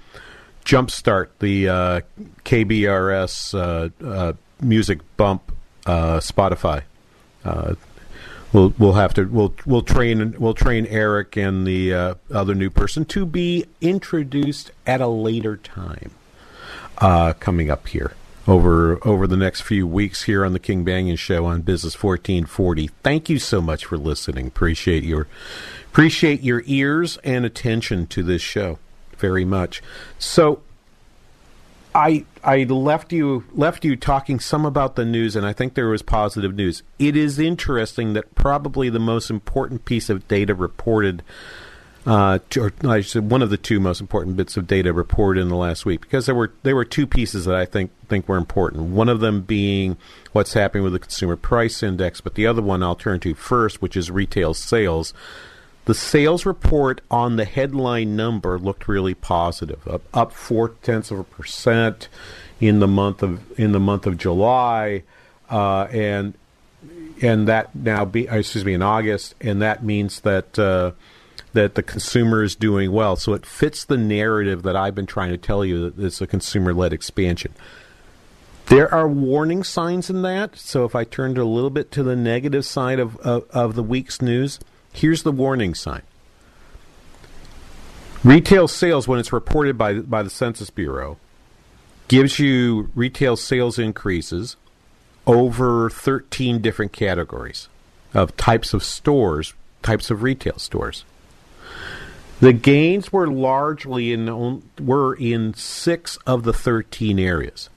jumpstart 0.64 1.28
the 1.40 1.68
uh, 1.68 2.02
KBRS 2.46 4.38
music 4.62 5.00
bump 5.18 5.52
Spotify. 5.86 6.84
We'll 8.54 8.74
we'll 8.78 8.94
have 8.94 9.14
to 9.16 9.26
we'll 9.26 9.54
we'll 9.66 9.82
train 9.82 10.36
we'll 10.40 10.54
train 10.54 10.86
Eric 10.88 11.36
and 11.36 11.68
the 11.68 11.94
uh, 11.94 12.16
other 12.34 12.56
new 12.56 12.70
person 12.70 13.04
to 13.06 13.26
be 13.26 13.66
introduced 13.82 14.72
at 14.86 15.02
a 15.02 15.08
later 15.08 15.58
time. 15.58 16.12
Uh, 17.00 17.34
coming 17.34 17.70
up 17.70 17.88
here 17.90 18.14
over 18.48 19.06
over 19.06 19.28
the 19.28 19.38
next 19.38 19.62
few 19.62 19.86
weeks 19.86 20.24
here 20.24 20.46
on 20.46 20.54
the 20.54 20.60
King 20.60 20.86
Banaian 20.86 21.18
Show 21.18 21.46
on 21.46 21.62
Business 21.62 22.02
1440. 22.02 22.88
Thank 23.04 23.30
you 23.30 23.38
so 23.38 23.62
much 23.62 23.86
for 23.86 23.98
listening. 23.98 24.48
Appreciate 24.48 25.04
your 25.04 25.28
appreciate 25.92 26.42
your 26.42 26.64
ears 26.66 27.18
and 27.24 27.46
attention 27.46 28.08
to 28.08 28.24
this 28.24 28.42
show 28.42 28.80
very 29.18 29.44
much. 29.44 29.84
So 30.18 30.62
I 31.98 32.26
I 32.44 32.64
left 32.66 33.12
you 33.12 33.44
left 33.54 33.84
you 33.84 33.96
talking 33.96 34.40
some 34.40 34.66
about 34.66 34.96
the 34.96 35.04
news, 35.04 35.36
and 35.36 35.48
I 35.48 35.52
think 35.52 35.74
there 35.74 35.90
was 35.90 36.04
positive 36.04 36.54
news. 36.54 36.84
It 37.00 37.16
is 37.16 37.40
interesting 37.40 38.14
that 38.14 38.36
probably 38.36 38.90
the 38.90 39.00
most 39.00 39.32
important 39.32 39.84
piece 39.84 40.08
of 40.08 40.28
data 40.28 40.54
reported, 40.54 41.24
uh, 42.06 42.38
or 42.56 42.72
I 42.84 43.02
say 43.02 43.20
one 43.20 43.42
of 43.42 43.50
the 43.50 43.58
two 43.58 43.80
most 43.80 44.00
important 44.00 44.38
bits 44.38 44.58
of 44.58 44.68
data 44.68 44.94
reported 44.94 45.42
in 45.42 45.50
the 45.50 45.56
last 45.56 45.88
week, 45.88 46.02
because 46.02 46.28
there 46.28 46.36
were 46.36 46.54
there 46.62 46.76
were 46.76 46.86
two 46.86 47.08
pieces 47.08 47.46
that 47.46 47.56
I 47.56 47.66
think 47.66 47.90
think 48.08 48.28
were 48.28 48.38
important. 48.38 48.92
One 48.92 49.10
of 49.10 49.20
them 49.20 49.42
being 49.42 49.98
what's 50.34 50.54
happening 50.54 50.84
with 50.84 50.94
the 50.94 51.00
consumer 51.00 51.36
price 51.36 51.82
index, 51.82 52.22
but 52.22 52.36
the 52.36 52.46
other 52.46 52.62
one 52.62 52.84
I'll 52.84 52.96
turn 52.96 53.20
to 53.22 53.34
first, 53.34 53.82
which 53.82 53.98
is 53.98 54.12
retail 54.12 54.54
sales. 54.54 55.16
The 55.88 55.95
sales 55.95 56.45
report 56.45 57.00
on 57.10 57.38
the 57.38 57.45
headline 57.45 58.17
number 58.17 58.60
looked 58.60 58.89
really 58.89 59.13
positive, 59.13 59.88
up, 59.88 60.02
up 60.13 60.34
four 60.34 60.76
tenths 60.84 61.12
of 61.12 61.19
a 61.19 61.23
percent 61.23 62.10
in 62.60 62.82
the 62.82 62.89
month 62.89 63.23
of 63.23 63.58
in 63.58 63.71
the 63.71 63.80
month 63.80 64.06
of 64.06 64.17
July, 64.17 65.04
uh, 65.50 65.84
and 65.84 66.34
and 67.21 67.47
that 67.47 67.73
now 67.73 68.04
be 68.04 68.28
excuse 68.28 68.65
me 68.65 68.73
in 68.73 68.82
August, 68.82 69.34
and 69.39 69.62
that 69.62 69.82
means 69.82 70.19
that 70.19 70.60
uh, 70.60 70.91
that 71.54 71.76
the 71.76 71.84
consumer 71.84 72.43
is 72.43 72.54
doing 72.54 72.91
well. 72.91 73.15
So 73.15 73.32
it 73.32 73.45
fits 73.45 73.86
the 73.86 73.95
narrative 73.95 74.63
that 74.63 74.76
I've 74.76 74.93
been 74.93 75.06
trying 75.06 75.32
to 75.32 75.38
tell 75.38 75.63
you 75.63 75.89
that 75.89 76.06
it's 76.06 76.19
a 76.19 76.28
consumer 76.28 76.73
led 76.73 76.91
expansion. 76.91 77.54
There 78.65 78.93
are 78.93 79.08
warning 79.08 79.63
signs 79.63 80.10
in 80.10 80.21
that. 80.23 80.58
So 80.58 80.84
if 80.84 80.95
I 80.95 81.06
turn 81.06 81.38
a 81.38 81.45
little 81.45 81.69
bit 81.69 81.91
to 81.91 82.04
the 82.04 82.17
negative 82.17 82.65
side 82.65 83.00
of, 83.00 83.15
of, 83.19 83.50
of 83.52 83.76
the 83.76 83.84
week's 83.84 84.21
news, 84.21 84.60
here's 84.98 85.24
the 85.24 85.32
warning 85.32 85.74
sign. 85.74 86.02
Retail 88.24 88.68
sales, 88.68 89.08
when 89.08 89.20
it's 89.20 89.32
reported 89.32 89.78
by 89.78 89.94
by 89.94 90.24
the 90.24 90.30
Census 90.30 90.70
Bureau, 90.70 91.18
gives 92.08 92.40
you 92.40 92.90
retail 92.96 93.36
sales 93.36 93.78
increases 93.78 94.56
over 95.26 95.90
13 95.90 96.62
different 96.62 96.94
categories 96.94 97.70
of 98.14 98.36
types 98.38 98.74
of 98.74 98.84
stores, 98.84 99.54
types 99.84 100.10
of 100.10 100.24
retail 100.24 100.58
stores. 100.58 101.04
The 102.40 102.54
gains 102.54 103.12
were 103.12 103.28
largely 103.28 104.14
in 104.14 104.64
were 104.80 105.16
in 105.16 105.54
6 105.54 106.18
of 106.26 106.44
the 106.44 106.54
13 106.54 107.20
areas. 107.20 107.70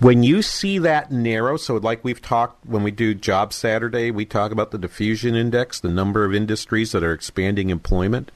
When 0.00 0.22
you 0.22 0.40
see 0.40 0.78
that 0.78 1.12
narrow, 1.12 1.58
so 1.58 1.76
like 1.76 2.02
we've 2.02 2.22
talked 2.22 2.64
when 2.64 2.82
we 2.82 2.90
do 2.90 3.14
Job 3.14 3.52
Saturday, 3.52 4.10
we 4.10 4.24
talk 4.24 4.50
about 4.50 4.70
the 4.70 4.78
diffusion 4.78 5.34
index, 5.34 5.78
the 5.78 5.90
number 5.90 6.24
of 6.24 6.34
industries 6.34 6.92
that 6.92 7.04
are 7.04 7.12
expanding 7.12 7.68
employment. 7.68 8.32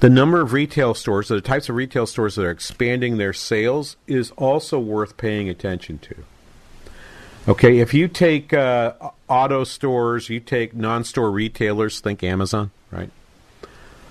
The 0.00 0.10
number 0.10 0.40
of 0.40 0.52
retail 0.52 0.92
stores, 0.94 1.28
the 1.28 1.40
types 1.40 1.68
of 1.68 1.76
retail 1.76 2.04
stores 2.04 2.34
that 2.34 2.44
are 2.44 2.50
expanding 2.50 3.16
their 3.16 3.32
sales, 3.32 3.96
is 4.08 4.32
also 4.32 4.78
worth 4.80 5.16
paying 5.16 5.48
attention 5.48 5.98
to. 6.00 6.16
Okay, 7.48 7.78
if 7.78 7.94
you 7.94 8.08
take 8.08 8.52
uh, 8.52 8.92
auto 9.28 9.62
stores, 9.62 10.28
you 10.28 10.40
take 10.40 10.74
non 10.74 11.04
store 11.04 11.30
retailers, 11.30 12.00
think 12.00 12.24
Amazon, 12.24 12.72
right? 12.90 13.10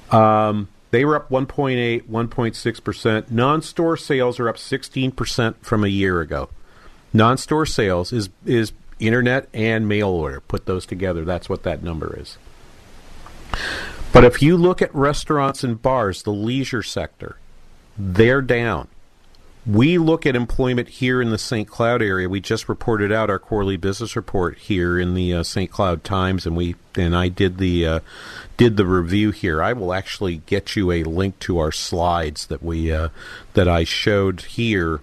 Um, 0.10 0.70
they 0.96 1.04
were 1.04 1.18
up 1.18 1.30
1.8, 1.30 2.04
1.6%. 2.04 3.30
Non 3.30 3.62
store 3.62 3.98
sales 3.98 4.40
are 4.40 4.48
up 4.48 4.56
16% 4.56 5.56
from 5.58 5.84
a 5.84 5.90
year 5.90 6.22
ago. 6.22 6.48
Non 7.12 7.38
store 7.38 7.66
sales 7.66 8.14
is, 8.14 8.30
is 8.46 8.72
internet 8.98 9.50
and 9.54 9.90
mail 9.90 10.08
order. 10.08 10.40
Put 10.40 10.68
those 10.68 10.86
together. 10.86 11.26
That's 11.26 11.50
what 11.50 11.64
that 11.64 11.84
number 11.84 12.18
is. 12.18 12.38
But 14.14 14.24
if 14.24 14.42
you 14.42 14.56
look 14.56 14.82
at 14.82 14.96
restaurants 14.96 15.66
and 15.66 15.82
bars, 15.82 16.24
the 16.24 16.32
leisure 16.32 16.82
sector, 16.82 17.40
they're 17.98 18.42
down. 18.42 18.88
We 19.66 19.98
look 19.98 20.28
at 20.28 20.36
employment 20.36 20.90
here 20.90 21.22
in 21.22 21.32
the 21.32 21.40
St. 21.40 21.68
Cloud 21.68 22.04
area. 22.04 22.30
We 22.30 22.40
just 22.40 22.70
reported 22.70 23.12
out 23.12 23.32
our 23.32 23.40
quarterly 23.40 23.78
business 23.78 24.16
report 24.16 24.60
here 24.60 25.00
in 25.00 25.16
the 25.16 25.34
uh, 25.34 25.44
St. 25.44 25.72
Cloud 25.72 26.04
Times, 26.04 26.46
and 26.46 26.56
we 26.56 26.76
and 26.96 27.16
I 27.16 27.30
did 27.30 27.58
the 27.58 27.88
uh, 27.88 28.00
did 28.58 28.78
the 28.78 28.86
review 28.86 29.32
here. 29.32 29.64
I 29.64 29.74
will 29.74 29.92
actually 29.92 30.38
get 30.46 30.76
you 30.76 30.92
a 30.92 31.04
link 31.04 31.40
to 31.40 31.58
our 31.58 31.72
slides 31.72 32.46
that 32.48 32.62
we 32.62 32.92
uh, 32.92 33.10
that 33.54 33.68
I 33.68 33.86
showed 33.86 34.42
here 34.42 35.02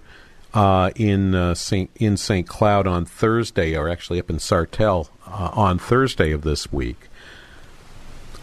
uh, 0.55 0.91
in 0.95 1.35
uh, 1.35 1.55
St. 1.55 1.91
in 1.97 2.17
St. 2.17 2.47
Cloud 2.47 2.87
on 2.87 3.05
Thursday, 3.05 3.77
or 3.77 3.89
actually 3.89 4.21
up 4.21 4.31
in 4.31 4.37
Sartell 4.37 5.09
uh, 5.27 5.51
on 5.55 5.79
Thursday 5.81 6.31
of 6.31 6.43
this 6.43 6.73
week. 6.73 7.09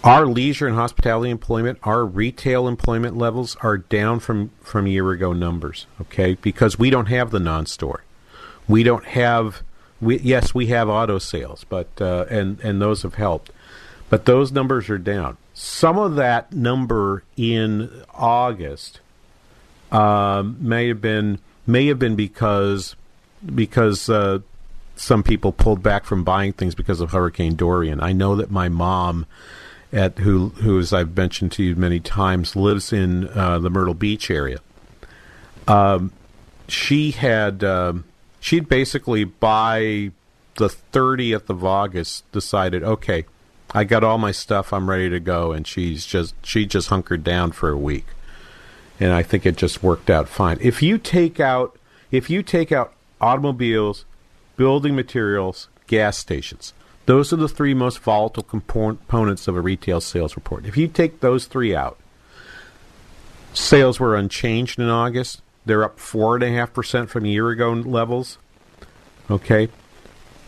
Our 0.04 0.26
leisure 0.28 0.66
and 0.66 0.76
hospitality 0.76 1.30
employment, 1.30 1.80
our 1.84 2.06
retail 2.06 2.68
employment 2.68 3.18
levels 3.18 3.58
are 3.58 3.78
down 3.78 4.22
from, 4.22 4.52
from 4.62 4.88
year 4.88 5.12
ago 5.12 5.34
numbers, 5.34 5.88
okay? 6.00 6.36
Because 6.36 6.80
we 6.80 6.90
don't 6.90 7.08
have 7.08 7.32
the 7.32 7.40
non 7.40 7.66
store. 7.66 8.04
We 8.68 8.84
don't 8.84 9.06
have, 9.06 9.62
we, 10.00 10.20
yes, 10.20 10.56
we 10.56 10.68
have 10.68 10.88
auto 10.88 11.20
sales, 11.20 11.66
but, 11.68 11.90
uh, 12.00 12.26
and, 12.30 12.60
and 12.62 12.82
those 12.82 13.02
have 13.02 13.16
helped. 13.16 13.52
But 14.10 14.26
those 14.26 14.52
numbers 14.52 14.90
are 14.90 14.98
down. 14.98 15.38
Some 15.54 15.98
of 15.98 16.16
that 16.16 16.54
number 16.54 17.24
in 17.36 18.04
August 18.14 19.02
um, 19.92 20.58
may 20.60 20.88
have 20.88 21.02
been 21.02 21.40
may 21.68 21.88
have 21.88 22.00
been 22.00 22.16
because 22.16 22.96
because 23.54 24.10
uh, 24.10 24.40
some 24.96 25.24
people 25.24 25.52
pulled 25.52 25.84
back 25.84 26.06
from 26.06 26.24
buying 26.24 26.54
things 26.54 26.76
because 26.76 27.02
of 27.02 27.12
Hurricane 27.12 27.56
Dorian. 27.56 28.02
I 28.02 28.14
know 28.14 28.36
that 28.36 28.52
my 28.52 28.70
mom 28.70 29.26
at 29.91 30.19
who 30.19 30.49
who 30.49 30.80
as 30.80 30.93
I've 30.93 31.15
mentioned 31.15 31.52
to 31.54 31.63
you 31.63 31.75
many 31.75 31.99
times 31.99 32.56
lives 32.56 32.93
in 32.93 33.28
uh, 33.30 33.60
the 33.60 33.69
Myrtle 33.69 33.93
Beach 33.93 34.30
area. 34.30 34.60
Um, 35.67 36.12
she 36.67 37.12
had 37.12 37.63
um, 37.63 38.06
she'd 38.39 38.69
basically 38.69 39.23
by 39.23 40.12
the 40.56 40.67
30th 40.67 41.49
of 41.49 41.63
August 41.63 42.30
decided, 42.32 42.84
okay, 42.84 43.25
I 43.71 43.84
got 43.86 44.04
all 44.04 44.17
my 44.17 44.32
stuff, 44.32 44.73
I'm 44.73 44.89
ready 44.89 45.10
to 45.10 45.19
go, 45.19 45.52
and 45.52 45.65
she's 45.65 46.06
just 46.06 46.36
she 46.45 46.65
just 46.65 46.89
hunkered 46.89 47.23
down 47.23 47.52
for 47.52 47.69
a 47.69 47.78
week, 47.78 48.06
and 48.99 49.12
I 49.12 49.23
think 49.23 49.45
it 49.45 49.58
just 49.58 49.84
worked 49.84 50.10
out 50.10 50.28
fine. 50.28 50.58
If 50.62 50.82
you 50.82 50.97
take 50.97 51.39
out 51.39 51.78
if 52.12 52.30
you 52.30 52.43
take 52.43 52.71
out 52.71 52.93
automobiles, 53.21 54.06
building 54.58 54.95
materials, 54.95 55.67
gas 55.88 56.17
stations, 56.17 56.73
those 57.10 57.34
are 57.34 57.38
the 57.38 57.48
three 57.48 57.74
most 57.74 57.98
volatile 58.02 58.43
components 58.43 59.48
of 59.48 59.56
a 59.56 59.62
retail 59.62 60.00
sales 60.00 60.36
report. 60.36 60.67
If 60.67 60.78
you 60.78 60.88
take 60.88 61.22
those 61.22 61.48
three 61.48 61.76
out, 61.76 61.98
sales 63.52 64.00
were 64.00 64.15
unchanged 64.15 64.78
in 64.78 64.89
August. 64.89 65.41
They're 65.65 65.84
up 65.84 66.00
four 66.00 66.36
and 66.36 66.43
a 66.43 66.52
half 66.52 66.72
percent 66.72 67.10
from 67.10 67.26
year 67.26 67.50
ago 67.50 67.72
levels. 67.72 68.38
Okay, 69.28 69.69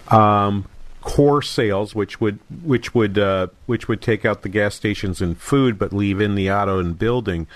um, 0.09 0.65
core 1.01 1.41
sales, 1.41 1.95
which 1.95 2.21
would 2.21 2.37
which 2.63 2.93
would 2.93 3.17
uh, 3.17 3.47
which 3.65 3.87
would 3.87 3.99
take 3.99 4.23
out 4.23 4.43
the 4.43 4.49
gas 4.49 4.75
stations 4.75 5.19
and 5.19 5.39
food, 5.39 5.79
but 5.79 5.91
leave 5.91 6.21
in 6.21 6.35
the 6.35 6.51
auto 6.51 6.77
and 6.77 6.99
building, 6.99 7.47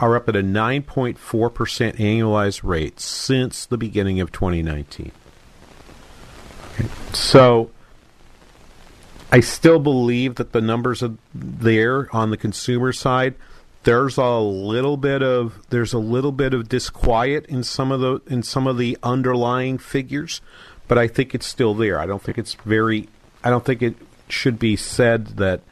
are 0.00 0.16
up 0.16 0.26
at 0.26 0.36
a 0.36 0.42
9.4% 0.42 1.18
annualized 1.18 2.62
rate 2.64 2.98
since 2.98 3.66
the 3.66 3.76
beginning 3.76 4.22
of 4.22 4.32
2019. 4.32 5.12
Okay. 6.72 6.88
So 7.12 7.70
I 9.34 9.40
still 9.40 9.80
believe 9.80 10.36
that 10.36 10.52
the 10.52 10.60
numbers 10.60 11.02
are 11.02 11.16
there 11.34 12.08
on 12.14 12.30
the 12.30 12.36
consumer 12.36 12.92
side. 12.92 13.34
There's 13.82 14.16
a 14.16 14.38
little 14.38 14.96
bit 14.96 15.24
of 15.24 15.60
there's 15.70 15.92
a 15.92 15.98
little 15.98 16.30
bit 16.30 16.54
of 16.54 16.68
disquiet 16.68 17.44
in 17.46 17.64
some 17.64 17.90
of 17.90 17.98
the 17.98 18.20
in 18.32 18.44
some 18.44 18.68
of 18.68 18.78
the 18.78 18.96
underlying 19.02 19.78
figures, 19.78 20.40
but 20.86 20.98
I 20.98 21.08
think 21.08 21.34
it's 21.34 21.46
still 21.46 21.74
there. 21.74 21.98
I 21.98 22.06
don't 22.06 22.22
think 22.22 22.38
it's 22.38 22.54
very. 22.64 23.08
I 23.42 23.50
don't 23.50 23.64
think 23.64 23.82
it 23.82 23.96
should 24.28 24.56
be 24.56 24.76
said 24.76 25.26
that. 25.38 25.62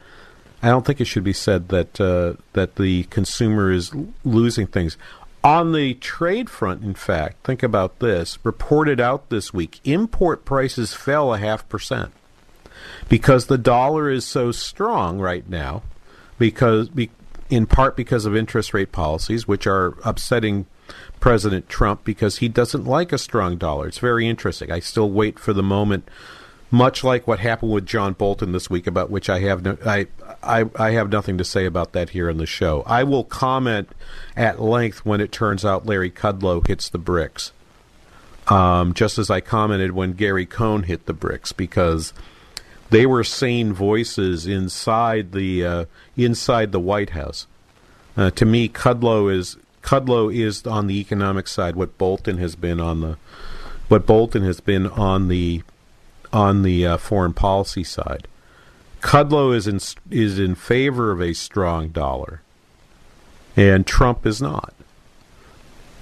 I 0.61 0.67
don't 0.67 0.85
think 0.85 0.99
it 0.99 1.05
should 1.05 1.23
be 1.23 1.31
said 1.31 1.69
that 1.69 2.01
uh, 2.01 2.33
that 2.51 2.75
the 2.75 3.05
consumer 3.05 3.71
is 3.71 3.93
losing 4.25 4.67
things. 4.67 4.97
On 5.41 5.71
the 5.71 5.93
trade 5.93 6.49
front, 6.49 6.83
in 6.83 6.95
fact, 6.95 7.45
think 7.45 7.63
about 7.63 7.99
this. 7.99 8.37
Reported 8.43 8.99
out 8.99 9.29
this 9.29 9.53
week, 9.53 9.79
import 9.85 10.43
prices 10.43 10.93
fell 10.93 11.33
a 11.33 11.37
half 11.37 11.69
percent 11.69 12.11
because 13.09 13.47
the 13.47 13.57
dollar 13.57 14.09
is 14.09 14.25
so 14.25 14.51
strong 14.51 15.19
right 15.19 15.47
now. 15.47 15.83
Because, 16.39 16.89
be, 16.89 17.11
in 17.49 17.67
part, 17.67 17.95
because 17.95 18.25
of 18.25 18.35
interest 18.35 18.73
rate 18.73 18.91
policies, 18.91 19.47
which 19.47 19.67
are 19.67 19.95
upsetting 20.03 20.65
President 21.19 21.69
Trump 21.69 22.03
because 22.03 22.37
he 22.37 22.49
doesn't 22.49 22.85
like 22.85 23.13
a 23.13 23.17
strong 23.17 23.57
dollar. 23.57 23.87
It's 23.87 23.99
very 23.99 24.27
interesting. 24.27 24.71
I 24.71 24.79
still 24.79 25.09
wait 25.09 25.39
for 25.39 25.53
the 25.53 25.63
moment, 25.63 26.09
much 26.69 27.03
like 27.03 27.27
what 27.27 27.39
happened 27.39 27.71
with 27.71 27.85
John 27.85 28.13
Bolton 28.13 28.51
this 28.51 28.69
week, 28.69 28.87
about 28.87 29.09
which 29.09 29.29
I 29.29 29.39
have 29.39 29.63
no, 29.63 29.77
I, 29.85 30.07
I, 30.41 30.65
I 30.77 30.91
have 30.91 31.09
nothing 31.09 31.37
to 31.37 31.45
say 31.45 31.65
about 31.65 31.93
that 31.93 32.09
here 32.09 32.29
in 32.29 32.37
the 32.37 32.45
show. 32.45 32.83
I 32.85 33.03
will 33.03 33.23
comment 33.23 33.89
at 34.35 34.61
length 34.61 35.05
when 35.05 35.21
it 35.21 35.31
turns 35.31 35.63
out 35.63 35.85
Larry 35.85 36.11
Kudlow 36.11 36.65
hits 36.67 36.89
the 36.89 36.97
bricks. 36.97 37.53
Um, 38.49 38.93
just 38.93 39.17
as 39.17 39.29
I 39.29 39.39
commented 39.39 39.93
when 39.93 40.13
Gary 40.13 40.45
Cohn 40.45 40.83
hit 40.83 41.05
the 41.05 41.13
bricks, 41.13 41.53
because 41.53 42.11
they 42.93 43.07
were 43.07 43.23
sane 43.23 43.73
voices 43.73 44.45
inside 44.45 45.31
the 45.31 45.65
uh, 45.65 45.85
inside 46.15 46.71
the 46.71 46.79
White 46.79 47.09
House. 47.09 47.47
Uh, 48.15 48.29
to 48.29 48.45
me, 48.45 48.69
Kudlow 48.69 49.33
is 49.35 49.57
Kudlow 49.81 50.33
is 50.33 50.67
on 50.67 50.85
the 50.85 50.99
economic 50.99 51.47
side 51.47 51.75
what 51.75 51.97
Bolton 51.97 52.37
has 52.37 52.55
been 52.55 52.79
on 52.79 53.01
the 53.01 53.17
what 53.87 54.05
Bolton 54.05 54.43
has 54.43 54.59
been 54.59 54.85
on 54.85 55.27
the 55.27 55.63
on 56.31 56.61
the 56.61 56.85
uh, 56.85 56.97
foreign 56.97 57.33
policy 57.33 57.83
side. 57.83 58.27
Kudlow 59.01 59.55
is 59.55 59.65
in 59.67 59.79
is 60.11 60.37
in 60.37 60.53
favor 60.53 61.11
of 61.11 61.19
a 61.19 61.33
strong 61.33 61.89
dollar, 61.89 62.43
and 63.55 63.87
Trump 63.87 64.23
is 64.27 64.39
not. 64.39 64.71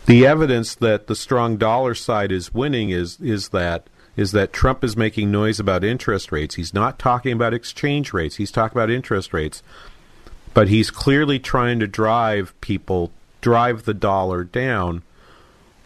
The 0.08 0.28
evidence 0.28 0.76
that 0.76 1.08
the 1.08 1.16
strong 1.16 1.56
dollar 1.56 1.96
side 1.96 2.34
is 2.34 2.54
winning 2.54 2.90
is 2.90 3.18
is 3.22 3.50
that 3.50 3.88
is 4.16 4.32
that 4.34 4.54
Trump 4.54 4.84
is 4.84 4.98
making 4.98 5.32
noise 5.32 5.60
about 5.60 5.84
interest 5.84 6.32
rates. 6.32 6.56
He's 6.56 6.74
not 6.74 7.00
talking 7.00 7.34
about 7.34 7.54
exchange 7.54 8.14
rates. 8.14 8.36
He's 8.36 8.52
talking 8.52 8.78
about 8.78 8.90
interest 8.90 9.34
rates. 9.34 9.64
But 10.54 10.68
he's 10.68 10.92
clearly 10.92 11.40
trying 11.40 11.80
to 11.80 11.88
drive 11.88 12.54
people 12.62 13.12
drive 13.42 13.84
the 13.86 13.94
dollar 13.94 14.44
down, 14.44 15.02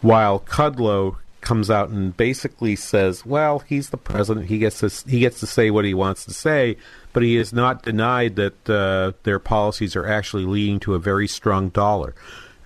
while 0.02 0.40
Kudlow 0.40 1.18
comes 1.42 1.70
out 1.70 1.90
and 1.90 2.16
basically 2.18 2.76
says, 2.76 3.26
"Well, 3.26 3.60
he's 3.60 3.90
the 3.90 3.98
president; 3.98 4.48
he 4.48 4.58
gets 4.58 4.80
to 4.80 5.10
he 5.10 5.20
gets 5.20 5.40
to 5.40 5.48
say 5.48 5.72
what 5.72 5.86
he 5.86 5.94
wants 5.94 6.26
to 6.26 6.34
say." 6.34 6.78
But 7.14 7.24
he 7.24 7.36
has 7.36 7.54
not 7.54 7.84
denied 7.84 8.36
that 8.36 8.70
uh, 8.70 9.14
their 9.24 9.40
policies 9.40 9.96
are 9.96 10.06
actually 10.06 10.46
leading 10.46 10.80
to 10.82 10.96
a 10.96 11.00
very 11.00 11.28
strong 11.28 11.70
dollar. 11.70 12.14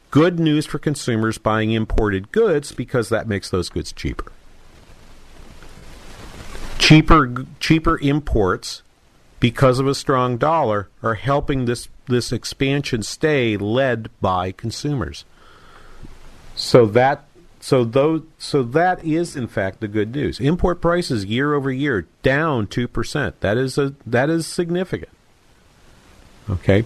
Good 0.10 0.40
news 0.40 0.66
for 0.66 0.80
consumers 0.80 1.38
buying 1.38 1.72
imported 1.72 2.32
goods 2.32 2.72
because 2.72 3.10
that 3.10 3.28
makes 3.28 3.52
those 3.52 3.70
goods 3.70 3.92
cheaper. 3.94 4.32
Cheaper, 6.90 7.46
cheaper 7.60 8.00
imports 8.00 8.82
because 9.40 9.78
of 9.78 9.86
a 9.86 9.94
strong 9.94 10.38
dollar 10.38 10.90
are 11.04 11.14
helping 11.14 11.66
this 11.66 11.88
this 12.08 12.32
expansion 12.32 13.04
stay 13.04 13.58
led 13.58 14.10
by 14.22 14.52
consumers. 14.52 15.24
So 16.56 16.88
that 16.88 17.26
so 17.60 17.84
those 17.84 18.24
so 18.40 18.64
that 18.64 19.06
is 19.06 19.36
in 19.36 19.46
fact 19.46 19.82
the 19.82 19.88
good 19.88 20.16
news. 20.16 20.40
Import 20.40 20.82
prices 20.82 21.26
year 21.26 21.54
over 21.54 21.72
year 21.72 22.08
down 22.24 22.66
two 22.66 22.88
percent. 22.88 23.40
That 23.42 23.56
is 23.56 23.78
a 23.78 23.94
that 24.04 24.32
is 24.32 24.48
significant. 24.48 25.12
Okay. 26.50 26.86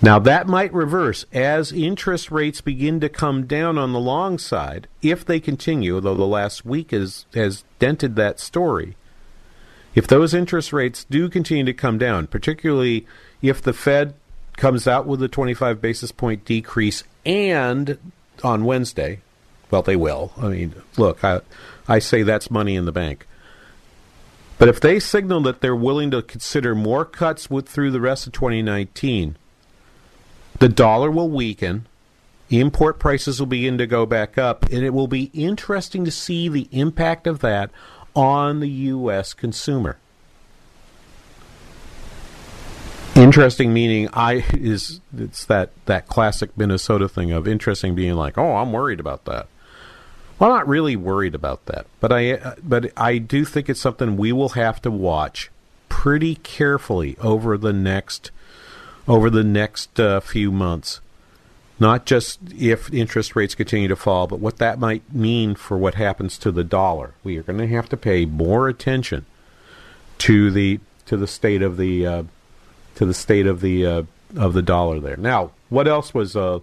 Now 0.00 0.20
that 0.20 0.46
might 0.46 0.72
reverse 0.72 1.26
as 1.32 1.72
interest 1.72 2.30
rates 2.30 2.60
begin 2.60 3.00
to 3.00 3.08
come 3.08 3.46
down 3.46 3.76
on 3.76 3.92
the 3.92 3.98
long 3.98 4.38
side, 4.38 4.86
if 5.02 5.24
they 5.24 5.40
continue, 5.40 5.98
though 5.98 6.14
the 6.14 6.28
last 6.28 6.64
week 6.64 6.92
has 6.92 7.26
has 7.34 7.64
dented 7.80 8.14
that 8.14 8.38
story. 8.38 8.94
If 9.94 10.06
those 10.06 10.32
interest 10.32 10.72
rates 10.72 11.04
do 11.04 11.28
continue 11.28 11.64
to 11.64 11.74
come 11.74 11.98
down, 11.98 12.26
particularly 12.26 13.06
if 13.42 13.60
the 13.60 13.72
Fed 13.72 14.14
comes 14.56 14.86
out 14.86 15.06
with 15.06 15.22
a 15.22 15.28
25 15.28 15.80
basis 15.80 16.12
point 16.12 16.44
decrease 16.44 17.04
and 17.24 17.98
on 18.42 18.64
Wednesday, 18.64 19.20
well, 19.70 19.82
they 19.82 19.96
will. 19.96 20.32
I 20.36 20.48
mean, 20.48 20.74
look, 20.96 21.24
I, 21.24 21.40
I 21.88 21.98
say 21.98 22.22
that's 22.22 22.50
money 22.50 22.76
in 22.76 22.84
the 22.84 22.92
bank. 22.92 23.26
But 24.58 24.68
if 24.68 24.80
they 24.80 25.00
signal 25.00 25.40
that 25.42 25.60
they're 25.60 25.74
willing 25.74 26.10
to 26.12 26.22
consider 26.22 26.74
more 26.74 27.04
cuts 27.04 27.50
with, 27.50 27.68
through 27.68 27.90
the 27.90 28.00
rest 28.00 28.26
of 28.26 28.32
2019, 28.32 29.36
the 30.58 30.68
dollar 30.68 31.10
will 31.10 31.28
weaken, 31.28 31.86
import 32.50 32.98
prices 32.98 33.40
will 33.40 33.46
begin 33.46 33.78
to 33.78 33.86
go 33.86 34.06
back 34.06 34.38
up, 34.38 34.64
and 34.66 34.84
it 34.84 34.94
will 34.94 35.08
be 35.08 35.30
interesting 35.34 36.04
to 36.04 36.10
see 36.10 36.48
the 36.48 36.68
impact 36.70 37.26
of 37.26 37.40
that 37.40 37.70
on 38.14 38.60
the 38.60 38.68
U.S. 38.68 39.34
consumer. 39.34 39.98
Interesting 43.14 43.74
meaning 43.74 44.08
I 44.14 44.44
is 44.54 45.00
it's 45.16 45.44
that 45.44 45.70
that 45.84 46.08
classic 46.08 46.56
Minnesota 46.56 47.08
thing 47.08 47.30
of 47.30 47.46
interesting 47.46 47.94
being 47.94 48.14
like, 48.14 48.38
"Oh, 48.38 48.56
I'm 48.56 48.72
worried 48.72 49.00
about 49.00 49.26
that." 49.26 49.48
Well, 50.38 50.50
I'm 50.50 50.56
not 50.56 50.66
really 50.66 50.96
worried 50.96 51.34
about 51.34 51.66
that, 51.66 51.86
but 52.00 52.10
I 52.10 52.54
but 52.62 52.90
I 52.96 53.18
do 53.18 53.44
think 53.44 53.68
it's 53.68 53.80
something 53.80 54.16
we 54.16 54.32
will 54.32 54.50
have 54.50 54.80
to 54.82 54.90
watch 54.90 55.50
pretty 55.90 56.36
carefully 56.36 57.18
over 57.20 57.58
the 57.58 57.72
next 57.72 58.30
over 59.06 59.28
the 59.28 59.44
next 59.44 60.00
uh, 60.00 60.20
few 60.20 60.50
months. 60.50 61.01
Not 61.82 62.06
just 62.06 62.38
if 62.56 62.94
interest 62.94 63.34
rates 63.34 63.56
continue 63.56 63.88
to 63.88 63.96
fall, 63.96 64.28
but 64.28 64.38
what 64.38 64.58
that 64.58 64.78
might 64.78 65.12
mean 65.12 65.56
for 65.56 65.76
what 65.76 65.96
happens 65.96 66.38
to 66.38 66.52
the 66.52 66.62
dollar. 66.62 67.14
We 67.24 67.36
are 67.38 67.42
going 67.42 67.58
to 67.58 67.66
have 67.66 67.88
to 67.88 67.96
pay 67.96 68.24
more 68.24 68.68
attention 68.68 69.26
to 70.18 70.52
the 70.52 70.78
to 71.06 71.16
the 71.16 71.26
state 71.26 71.60
of 71.60 71.78
the 71.78 72.06
uh, 72.06 72.22
to 72.94 73.04
the 73.04 73.12
state 73.12 73.48
of 73.48 73.62
the 73.62 73.84
uh, 73.84 74.02
of 74.36 74.52
the 74.52 74.62
dollar 74.62 75.00
there. 75.00 75.16
Now, 75.16 75.50
what 75.70 75.88
else 75.88 76.14
was 76.14 76.36
a 76.36 76.62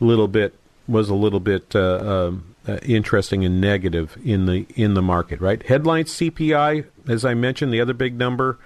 little 0.00 0.28
bit 0.28 0.54
was 0.86 1.08
a 1.08 1.14
little 1.14 1.40
bit 1.40 1.74
uh, 1.74 2.26
um, 2.28 2.54
uh, 2.68 2.76
interesting 2.82 3.46
and 3.46 3.62
negative 3.62 4.18
in 4.22 4.44
the 4.44 4.66
in 4.76 4.92
the 4.92 5.00
market, 5.00 5.40
right? 5.40 5.62
Headline 5.62 6.04
CPI, 6.04 6.84
as 7.08 7.24
I 7.24 7.32
mentioned, 7.32 7.72
the 7.72 7.80
other 7.80 7.94
big 7.94 8.18
number. 8.18 8.58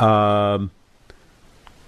Um, 0.00 0.72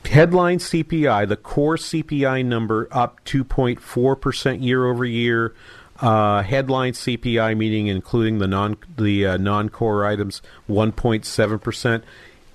headline 0.07 0.59
CPI, 0.59 1.29
the 1.29 1.37
core 1.37 1.77
CPI 1.77 2.45
number, 2.45 2.89
up 2.91 3.25
2.4 3.25 4.21
percent 4.21 4.63
year 4.63 4.87
over 4.87 5.05
year. 5.05 5.55
Uh, 6.01 6.43
headline 6.43 6.95
CPI, 6.95 7.55
meaning 7.57 7.87
including 7.87 8.39
the 8.39 8.49
non 8.49 8.77
the 8.97 9.27
uh, 9.27 9.37
non 9.37 9.69
core 9.69 10.07
items, 10.07 10.41
1.7 10.69 11.61
percent. 11.61 12.05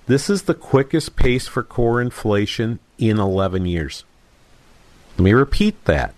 This 0.06 0.28
is 0.28 0.42
the 0.42 0.54
quickest 0.54 1.16
pace 1.16 1.46
for 1.46 1.62
core 1.62 2.00
inflation 2.00 2.78
in 2.98 3.18
11 3.18 3.66
years. 3.66 4.04
Let 5.16 5.24
me 5.24 5.32
repeat 5.32 5.84
that. 5.84 6.14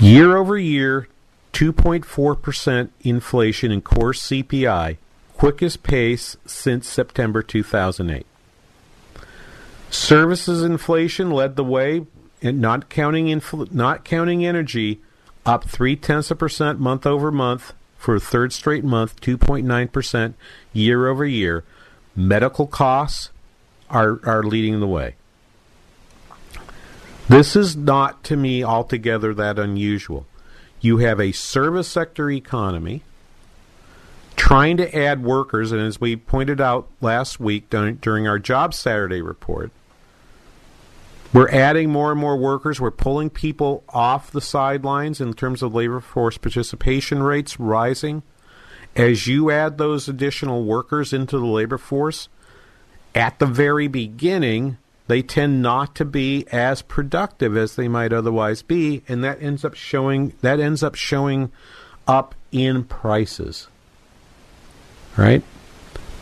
Year 0.00 0.36
over 0.36 0.56
year, 0.56 1.08
2.4% 1.52 2.88
inflation 3.02 3.70
in 3.70 3.80
core 3.80 4.12
CPI, 4.12 4.96
quickest 5.36 5.82
pace 5.82 6.36
since 6.46 6.88
September 6.88 7.42
2008. 7.42 8.26
Services 9.94 10.64
inflation 10.64 11.30
led 11.30 11.54
the 11.54 11.62
way, 11.62 12.04
and 12.42 12.60
not 12.60 12.88
counting 12.88 13.26
infl- 13.26 13.72
not 13.72 14.04
counting 14.04 14.44
energy, 14.44 15.00
up 15.46 15.64
three 15.68 15.94
tenths 15.94 16.32
of 16.32 16.38
percent 16.38 16.80
month 16.80 17.06
over 17.06 17.30
month 17.30 17.72
for 17.96 18.16
a 18.16 18.20
third 18.20 18.52
straight 18.52 18.82
month, 18.82 19.20
2.9 19.20 19.92
percent 19.92 20.34
year 20.72 21.06
over 21.06 21.24
year. 21.24 21.62
Medical 22.16 22.66
costs 22.66 23.30
are 23.88 24.18
are 24.24 24.42
leading 24.42 24.80
the 24.80 24.88
way. 24.88 25.14
This 27.28 27.54
is 27.54 27.76
not, 27.76 28.24
to 28.24 28.36
me, 28.36 28.64
altogether 28.64 29.32
that 29.32 29.60
unusual. 29.60 30.26
You 30.80 30.98
have 30.98 31.20
a 31.20 31.30
service 31.30 31.86
sector 31.86 32.28
economy 32.28 33.02
trying 34.34 34.76
to 34.78 34.94
add 34.94 35.22
workers, 35.22 35.70
and 35.70 35.80
as 35.80 36.00
we 36.00 36.16
pointed 36.16 36.60
out 36.60 36.88
last 37.00 37.38
week 37.38 37.70
during 37.70 38.26
our 38.26 38.40
Job 38.40 38.74
Saturday 38.74 39.22
report, 39.22 39.70
we're 41.34 41.48
adding 41.48 41.90
more 41.90 42.12
and 42.12 42.20
more 42.20 42.36
workers. 42.36 42.80
We're 42.80 42.92
pulling 42.92 43.28
people 43.28 43.82
off 43.88 44.30
the 44.30 44.40
sidelines 44.40 45.20
in 45.20 45.34
terms 45.34 45.64
of 45.64 45.74
labor 45.74 45.98
force 45.98 46.38
participation 46.38 47.24
rates 47.24 47.58
rising. 47.58 48.22
As 48.94 49.26
you 49.26 49.50
add 49.50 49.76
those 49.76 50.08
additional 50.08 50.64
workers 50.64 51.12
into 51.12 51.36
the 51.36 51.44
labor 51.44 51.76
force, 51.76 52.28
at 53.16 53.40
the 53.40 53.46
very 53.46 53.88
beginning, 53.88 54.78
they 55.08 55.22
tend 55.22 55.60
not 55.60 55.96
to 55.96 56.04
be 56.04 56.46
as 56.52 56.82
productive 56.82 57.56
as 57.56 57.74
they 57.74 57.88
might 57.88 58.12
otherwise 58.12 58.62
be, 58.62 59.02
and 59.08 59.24
that 59.24 59.42
ends 59.42 59.64
up 59.64 59.74
showing 59.74 60.34
that 60.40 60.60
ends 60.60 60.84
up 60.84 60.94
showing 60.94 61.50
up 62.06 62.36
in 62.52 62.84
prices. 62.84 63.66
Right? 65.16 65.42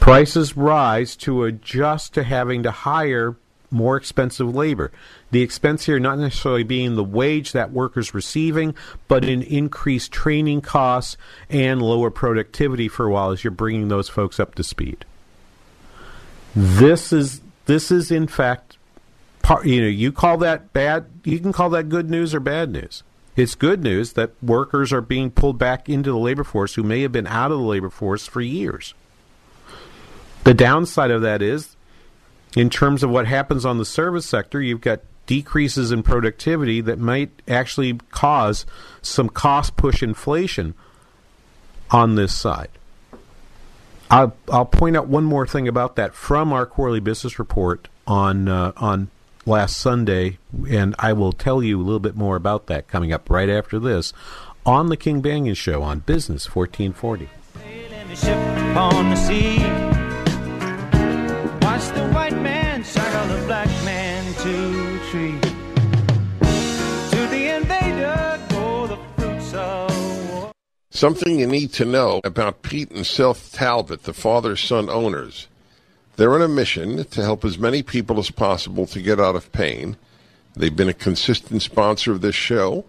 Prices 0.01 0.57
rise 0.57 1.17
to 1.17 1.45
adjust 1.45 2.15
to 2.15 2.23
having 2.23 2.63
to 2.63 2.71
hire 2.71 3.37
more 3.73 3.97
expensive 3.97 4.55
labor. 4.55 4.93
The 5.31 5.43
expense 5.43 5.87
here 5.87 5.99
not 5.99 6.19
necessarily 6.19 6.63
being 6.63 6.95
the 6.95 7.05
wage 7.05 7.53
that 7.53 7.73
workers 7.73 8.15
receiving, 8.15 8.75
but 9.09 9.25
in 9.25 9.43
increased 9.43 10.13
training 10.13 10.61
costs 10.61 11.17
and 11.49 11.81
lower 11.83 12.11
productivity 12.11 12.89
for 12.89 13.07
a 13.07 13.11
while 13.11 13.31
as 13.31 13.43
you're 13.43 13.51
bringing 13.51 13.89
those 13.89 14.09
folks 14.09 14.39
up 14.39 14.55
to 14.57 14.63
speed. 14.63 15.05
This 16.55 17.13
is 17.13 17.41
this 17.67 17.91
is 17.91 18.11
in 18.11 18.27
fact 18.27 18.77
part, 19.43 19.67
you 19.67 19.81
know 19.81 19.89
you 19.89 20.13
call 20.13 20.39
that 20.39 20.73
bad 20.73 21.07
you 21.25 21.39
can 21.39 21.53
call 21.53 21.71
that 21.71 21.89
good 21.89 22.11
news 22.11 22.35
or 22.35 22.41
bad 22.41 22.71
news 22.71 23.03
it's 23.37 23.55
good 23.55 23.83
news 23.83 24.13
that 24.13 24.31
workers 24.43 24.93
are 24.93 25.01
being 25.01 25.31
pulled 25.31 25.59
back 25.59 25.89
into 25.89 26.11
the 26.11 26.19
labor 26.19 26.45
force 26.45 26.75
who 26.75 26.83
may 26.83 27.03
have 27.03 27.13
been 27.13 27.27
out 27.27 27.51
of 27.51 27.59
the 27.59 27.65
labor 27.65 27.91
force 27.91 28.27
for 28.27 28.41
years 28.41 28.95
the 30.45 30.55
downside 30.55 31.11
of 31.11 31.23
that 31.23 31.43
is 31.43 31.77
in 32.57 32.71
terms 32.71 33.03
of 33.03 33.11
what 33.11 33.27
happens 33.27 33.65
on 33.65 33.79
the 33.79 33.85
service 33.85 34.27
sector 34.27 34.61
you've 34.61 34.81
got 34.81 35.01
decreases 35.27 35.93
in 35.93 36.03
productivity 36.03 36.81
that 36.81 36.99
might 36.99 37.31
actually 37.47 37.95
cause 38.11 38.67
some 39.01 39.29
cost 39.29 39.77
push 39.77 40.03
inflation 40.03 40.75
on 41.91 42.17
this 42.17 42.35
side 42.37 42.71
I'll, 44.13 44.37
I'll 44.51 44.67
point 44.67 44.97
out 44.97 45.09
one 45.09 45.25
more 45.25 45.47
thing 45.47 45.67
about 45.67 45.97
that 45.97 46.15
from 46.15 46.53
our 46.53 46.67
quarterly 46.67 47.01
business 47.01 47.39
report 47.39 47.89
on 48.07 48.47
uh, 48.47 48.73
on 48.77 49.09
last 49.47 49.79
Sunday, 49.79 50.39
and 50.69 50.95
I 50.99 51.15
will 51.15 51.33
tell 51.33 51.63
you 51.63 51.81
a 51.81 51.83
little 51.83 51.99
bit 51.99 52.15
more 52.15 52.37
about 52.37 52.67
that 52.67 52.89
coming 52.89 53.11
up 53.11 53.31
right 53.31 53.49
after 53.49 53.79
this 53.79 54.13
on 54.67 54.91
the 54.91 54.99
King 54.99 55.23
Banaian 55.23 55.57
Show 55.57 55.83
on 55.83 56.01
Business 56.01 56.55
1440. 56.55 57.31
Something 71.03 71.41
you 71.41 71.49
need 71.49 71.73
to 71.73 71.85
know 71.85 72.21
about 72.23 72.63
Pete 72.63 72.93
and 72.93 73.05
Seth 73.05 73.53
Talbot, 73.53 74.05
the 74.05 74.13
father 74.13 74.55
son 74.55 74.89
owners. 74.89 75.49
They're 76.15 76.33
on 76.33 76.43
a 76.43 76.47
mission 76.47 77.05
to 77.07 77.23
help 77.25 77.45
as 77.45 77.59
many 77.59 77.83
people 77.83 78.21
as 78.21 78.31
possible 78.31 78.87
to 78.87 79.03
get 79.03 79.19
out 79.19 79.35
of 79.35 79.51
pain. 79.51 79.97
They've 80.55 80.77
been 80.77 80.89
a 80.89 80.95
consistent 80.95 81.61
sponsor 81.61 82.13
of 82.13 82.21
this 82.21 82.37
show. 82.37 82.85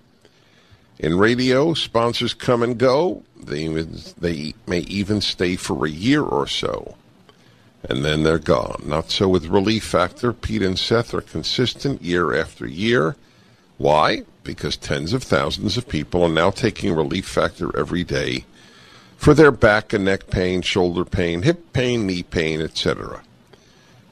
In 0.99 1.17
radio, 1.17 1.73
sponsors 1.73 2.35
come 2.35 2.61
and 2.61 2.77
go. 2.77 3.23
They, 3.35 3.67
they 3.67 4.53
may 4.67 4.81
even 4.81 5.19
stay 5.19 5.55
for 5.55 5.83
a 5.83 5.89
year 5.89 6.21
or 6.21 6.45
so, 6.45 6.95
and 7.81 8.05
then 8.05 8.21
they're 8.21 8.37
gone. 8.37 8.83
Not 8.85 9.09
so 9.09 9.27
with 9.27 9.47
Relief 9.47 9.85
Factor. 9.85 10.33
Pete 10.33 10.61
and 10.61 10.77
Seth 10.77 11.15
are 11.15 11.21
consistent 11.21 12.03
year 12.03 12.39
after 12.39 12.67
year. 12.67 13.15
Why? 13.79 14.21
Because 14.43 14.77
tens 14.77 15.13
of 15.13 15.23
thousands 15.23 15.77
of 15.77 15.87
people 15.87 16.23
are 16.23 16.29
now 16.29 16.51
taking 16.51 16.93
Relief 16.93 17.27
Factor 17.27 17.75
every 17.77 18.03
day 18.03 18.45
for 19.17 19.33
their 19.33 19.51
back 19.51 19.93
and 19.93 20.05
neck 20.05 20.29
pain, 20.29 20.61
shoulder 20.61 21.05
pain, 21.05 21.43
hip 21.43 21.73
pain, 21.73 22.05
knee 22.05 22.23
pain, 22.23 22.61
etc. 22.61 23.23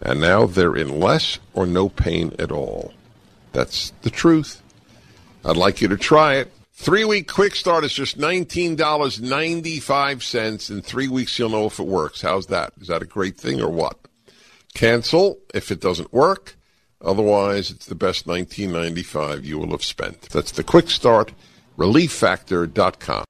And 0.02 0.22
now 0.22 0.46
they're 0.46 0.76
in 0.76 1.00
less 1.00 1.40
or 1.54 1.66
no 1.66 1.90
pain 1.90 2.34
at 2.40 2.52
all. 2.52 2.94
That's 3.54 3.92
the 4.02 4.10
truth. 4.10 4.62
I'd 5.44 5.58
like 5.58 5.82
you 5.82 5.88
to 5.90 5.98
try 5.98 6.36
it. 6.36 6.52
Three 6.74 7.04
week 7.06 7.32
quick 7.32 7.56
start 7.56 7.84
is 7.84 7.94
just 7.94 8.18
$19.95. 8.18 10.72
In 10.72 10.82
three 10.82 11.08
weeks, 11.08 11.38
you'll 11.38 11.50
know 11.50 11.68
if 11.68 11.80
it 11.80 11.86
works. 11.86 12.22
How's 12.22 12.48
that? 12.48 12.74
Is 12.82 12.88
that 12.88 13.04
a 13.04 13.06
great 13.06 13.38
thing 13.38 13.62
or 13.62 13.70
what? 13.70 14.00
Cancel 14.74 15.38
if 15.54 15.72
it 15.72 15.80
doesn't 15.80 16.12
work. 16.14 16.56
Otherwise, 17.04 17.72
it's 17.72 17.86
the 17.86 17.96
best 17.96 18.28
1995 18.28 19.46
you 19.46 19.58
will 19.58 19.72
have 19.72 19.84
spent. 19.84 20.22
That's 20.30 20.52
the 20.52 20.64
quick 20.64 20.90
start, 20.90 21.34
relieffactor.com. 21.78 23.26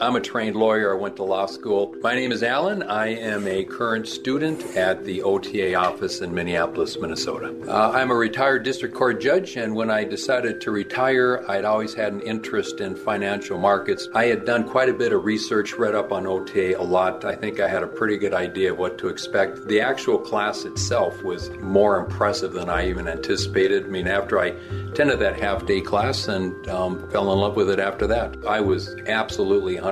I'm 0.00 0.16
a 0.16 0.20
trained 0.20 0.56
lawyer. 0.56 0.96
I 0.96 0.98
went 0.98 1.16
to 1.16 1.24
law 1.24 1.44
school. 1.44 1.94
My 2.00 2.14
name 2.14 2.32
is 2.32 2.42
Alan. 2.42 2.82
I 2.82 3.08
am 3.08 3.46
a 3.46 3.64
current 3.64 4.08
student 4.08 4.74
at 4.74 5.04
the 5.04 5.22
OTA 5.22 5.74
office 5.74 6.22
in 6.22 6.32
Minneapolis, 6.32 6.96
Minnesota. 6.98 7.54
Uh, 7.68 7.90
I'm 7.90 8.10
a 8.10 8.14
retired 8.14 8.62
district 8.62 8.94
court 8.94 9.20
judge, 9.20 9.58
and 9.58 9.74
when 9.74 9.90
I 9.90 10.04
decided 10.04 10.62
to 10.62 10.70
retire, 10.70 11.44
I'd 11.48 11.66
always 11.66 11.92
had 11.92 12.14
an 12.14 12.22
interest 12.22 12.80
in 12.80 12.96
financial 12.96 13.58
markets. 13.58 14.08
I 14.14 14.24
had 14.24 14.46
done 14.46 14.66
quite 14.66 14.88
a 14.88 14.94
bit 14.94 15.12
of 15.12 15.26
research, 15.26 15.74
read 15.74 15.94
up 15.94 16.12
on 16.12 16.26
OTA 16.26 16.80
a 16.80 16.82
lot. 16.82 17.26
I 17.26 17.34
think 17.34 17.60
I 17.60 17.68
had 17.68 17.82
a 17.82 17.86
pretty 17.86 18.16
good 18.16 18.32
idea 18.32 18.72
of 18.72 18.78
what 18.78 18.96
to 18.98 19.08
expect. 19.08 19.68
The 19.68 19.82
actual 19.82 20.18
class 20.18 20.64
itself 20.64 21.22
was 21.22 21.50
more 21.58 21.98
impressive 21.98 22.54
than 22.54 22.70
I 22.70 22.88
even 22.88 23.06
anticipated. 23.06 23.84
I 23.84 23.88
mean, 23.88 24.08
after 24.08 24.40
I 24.40 24.54
attended 24.92 25.18
that 25.18 25.38
half 25.38 25.66
day 25.66 25.82
class 25.82 26.26
and 26.26 26.66
um, 26.70 27.06
fell 27.10 27.30
in 27.34 27.38
love 27.38 27.54
with 27.54 27.68
it 27.68 27.78
after 27.78 28.06
that, 28.06 28.34
I 28.46 28.60
was 28.60 28.96
absolutely 29.06 29.76
100% 29.76 29.89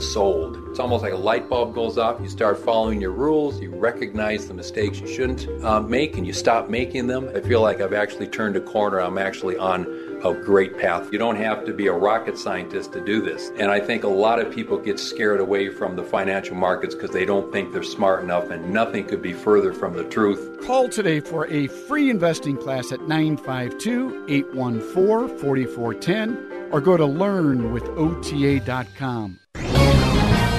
sold. 0.00 0.56
It's 0.68 0.78
almost 0.78 1.02
like 1.02 1.12
a 1.12 1.16
light 1.16 1.48
bulb 1.48 1.74
goes 1.74 1.98
off. 1.98 2.20
You 2.20 2.28
start 2.28 2.58
following 2.58 3.00
your 3.00 3.12
rules. 3.12 3.60
You 3.60 3.70
recognize 3.70 4.46
the 4.46 4.54
mistakes 4.54 5.00
you 5.00 5.08
shouldn't 5.08 5.48
uh, 5.64 5.80
make, 5.80 6.16
and 6.16 6.26
you 6.26 6.32
stop 6.32 6.68
making 6.68 7.06
them. 7.06 7.30
I 7.34 7.40
feel 7.40 7.60
like 7.60 7.80
I've 7.80 7.92
actually 7.92 8.28
turned 8.28 8.56
a 8.56 8.60
corner. 8.60 9.00
I'm 9.00 9.18
actually 9.18 9.56
on 9.56 9.86
a 10.24 10.34
great 10.34 10.78
path. 10.78 11.12
You 11.12 11.18
don't 11.18 11.36
have 11.36 11.64
to 11.64 11.72
be 11.72 11.86
a 11.86 11.92
rocket 11.92 12.36
scientist 12.36 12.92
to 12.92 13.00
do 13.00 13.22
this. 13.22 13.50
And 13.58 13.70
I 13.70 13.80
think 13.80 14.04
a 14.04 14.08
lot 14.08 14.38
of 14.38 14.52
people 14.52 14.78
get 14.78 14.98
scared 14.98 15.40
away 15.40 15.70
from 15.70 15.96
the 15.96 16.04
financial 16.04 16.56
markets 16.56 16.94
because 16.94 17.10
they 17.10 17.24
don't 17.24 17.50
think 17.52 17.72
they're 17.72 17.82
smart 17.82 18.22
enough, 18.22 18.50
and 18.50 18.72
nothing 18.72 19.06
could 19.06 19.22
be 19.22 19.32
further 19.32 19.72
from 19.72 19.94
the 19.94 20.04
truth. 20.04 20.60
Call 20.62 20.88
today 20.88 21.20
for 21.20 21.46
a 21.46 21.68
free 21.68 22.10
investing 22.10 22.56
class 22.56 22.92
at 22.92 23.00
952 23.08 24.26
814 24.28 25.38
4410 25.38 26.49
or 26.70 26.80
go 26.80 26.96
to 26.96 27.04
learnwithota.com. 27.04 29.40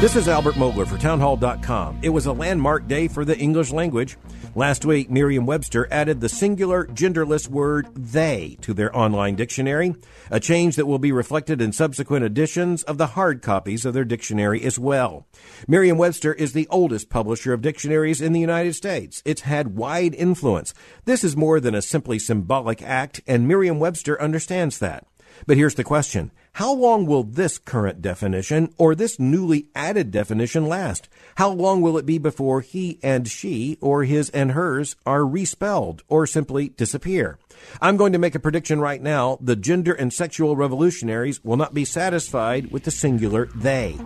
This 0.01 0.15
is 0.15 0.27
Albert 0.27 0.55
Mohler 0.55 0.87
for 0.87 0.97
Townhall.com. 0.97 1.99
It 2.01 2.09
was 2.09 2.25
a 2.25 2.33
landmark 2.33 2.87
day 2.87 3.07
for 3.07 3.23
the 3.23 3.37
English 3.37 3.71
language. 3.71 4.17
Last 4.55 4.83
week, 4.83 5.11
Merriam 5.11 5.45
Webster 5.45 5.87
added 5.91 6.19
the 6.19 6.27
singular 6.27 6.87
genderless 6.87 7.47
word 7.47 7.87
they 7.95 8.57
to 8.61 8.73
their 8.73 8.97
online 8.97 9.35
dictionary, 9.35 9.93
a 10.31 10.39
change 10.39 10.75
that 10.75 10.87
will 10.87 10.97
be 10.97 11.11
reflected 11.11 11.61
in 11.61 11.71
subsequent 11.71 12.25
editions 12.25 12.81
of 12.81 12.97
the 12.97 13.07
hard 13.07 13.43
copies 13.43 13.85
of 13.85 13.93
their 13.93 14.03
dictionary 14.03 14.63
as 14.63 14.79
well. 14.79 15.27
Merriam 15.67 15.99
Webster 15.99 16.33
is 16.33 16.53
the 16.53 16.67
oldest 16.71 17.11
publisher 17.11 17.53
of 17.53 17.61
dictionaries 17.61 18.21
in 18.21 18.33
the 18.33 18.39
United 18.39 18.73
States. 18.73 19.21
It's 19.23 19.41
had 19.41 19.77
wide 19.77 20.15
influence. 20.15 20.73
This 21.05 21.23
is 21.23 21.37
more 21.37 21.59
than 21.59 21.75
a 21.75 21.81
simply 21.81 22.17
symbolic 22.17 22.81
act, 22.81 23.21
and 23.27 23.47
Merriam 23.47 23.77
Webster 23.77 24.19
understands 24.19 24.79
that. 24.79 25.05
But 25.45 25.57
here's 25.57 25.75
the 25.75 25.83
question. 25.83 26.31
How 26.53 26.73
long 26.73 27.05
will 27.05 27.23
this 27.23 27.57
current 27.57 28.01
definition 28.01 28.73
or 28.77 28.93
this 28.93 29.19
newly 29.19 29.67
added 29.73 30.11
definition 30.11 30.67
last? 30.67 31.07
How 31.35 31.49
long 31.49 31.81
will 31.81 31.97
it 31.97 32.05
be 32.05 32.17
before 32.17 32.59
he 32.59 32.99
and 33.01 33.27
she 33.27 33.77
or 33.79 34.03
his 34.03 34.29
and 34.31 34.51
hers 34.51 34.97
are 35.05 35.25
respelled 35.25 36.03
or 36.09 36.27
simply 36.27 36.69
disappear? 36.69 37.39
I'm 37.81 37.95
going 37.95 38.11
to 38.11 38.19
make 38.19 38.35
a 38.35 38.39
prediction 38.39 38.81
right 38.81 39.01
now. 39.01 39.37
The 39.39 39.55
gender 39.55 39.93
and 39.93 40.11
sexual 40.11 40.57
revolutionaries 40.57 41.43
will 41.43 41.57
not 41.57 41.73
be 41.73 41.85
satisfied 41.85 42.71
with 42.71 42.83
the 42.83 42.91
singular 42.91 43.45
they. 43.55 43.97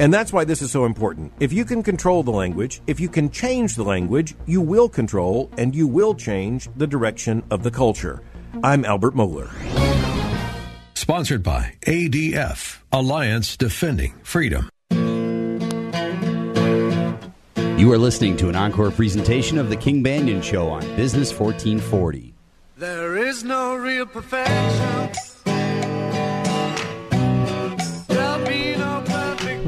And 0.00 0.12
that's 0.12 0.32
why 0.32 0.44
this 0.44 0.62
is 0.62 0.72
so 0.72 0.84
important. 0.84 1.32
If 1.38 1.52
you 1.52 1.64
can 1.64 1.82
control 1.84 2.24
the 2.24 2.32
language, 2.32 2.80
if 2.86 2.98
you 2.98 3.08
can 3.08 3.30
change 3.30 3.76
the 3.76 3.84
language, 3.84 4.34
you 4.46 4.60
will 4.60 4.88
control 4.88 5.50
and 5.56 5.74
you 5.74 5.86
will 5.86 6.14
change 6.14 6.68
the 6.76 6.86
direction 6.86 7.44
of 7.50 7.62
the 7.62 7.70
culture. 7.70 8.22
I'm 8.64 8.84
Albert 8.84 9.14
Mohler. 9.14 9.91
Sponsored 11.02 11.42
by 11.42 11.74
ADF, 11.80 12.78
Alliance 12.92 13.56
Defending 13.56 14.14
Freedom. 14.22 14.68
You 17.76 17.90
are 17.90 17.98
listening 17.98 18.36
to 18.36 18.48
an 18.48 18.54
encore 18.54 18.92
presentation 18.92 19.58
of 19.58 19.68
The 19.68 19.74
King 19.74 20.04
Banaian 20.04 20.40
Show 20.44 20.68
on 20.68 20.82
Business 20.94 21.36
1440. 21.36 22.32
There 22.76 23.16
is 23.16 23.42
no 23.42 23.74
real 23.74 24.06
perfection. 24.06 25.10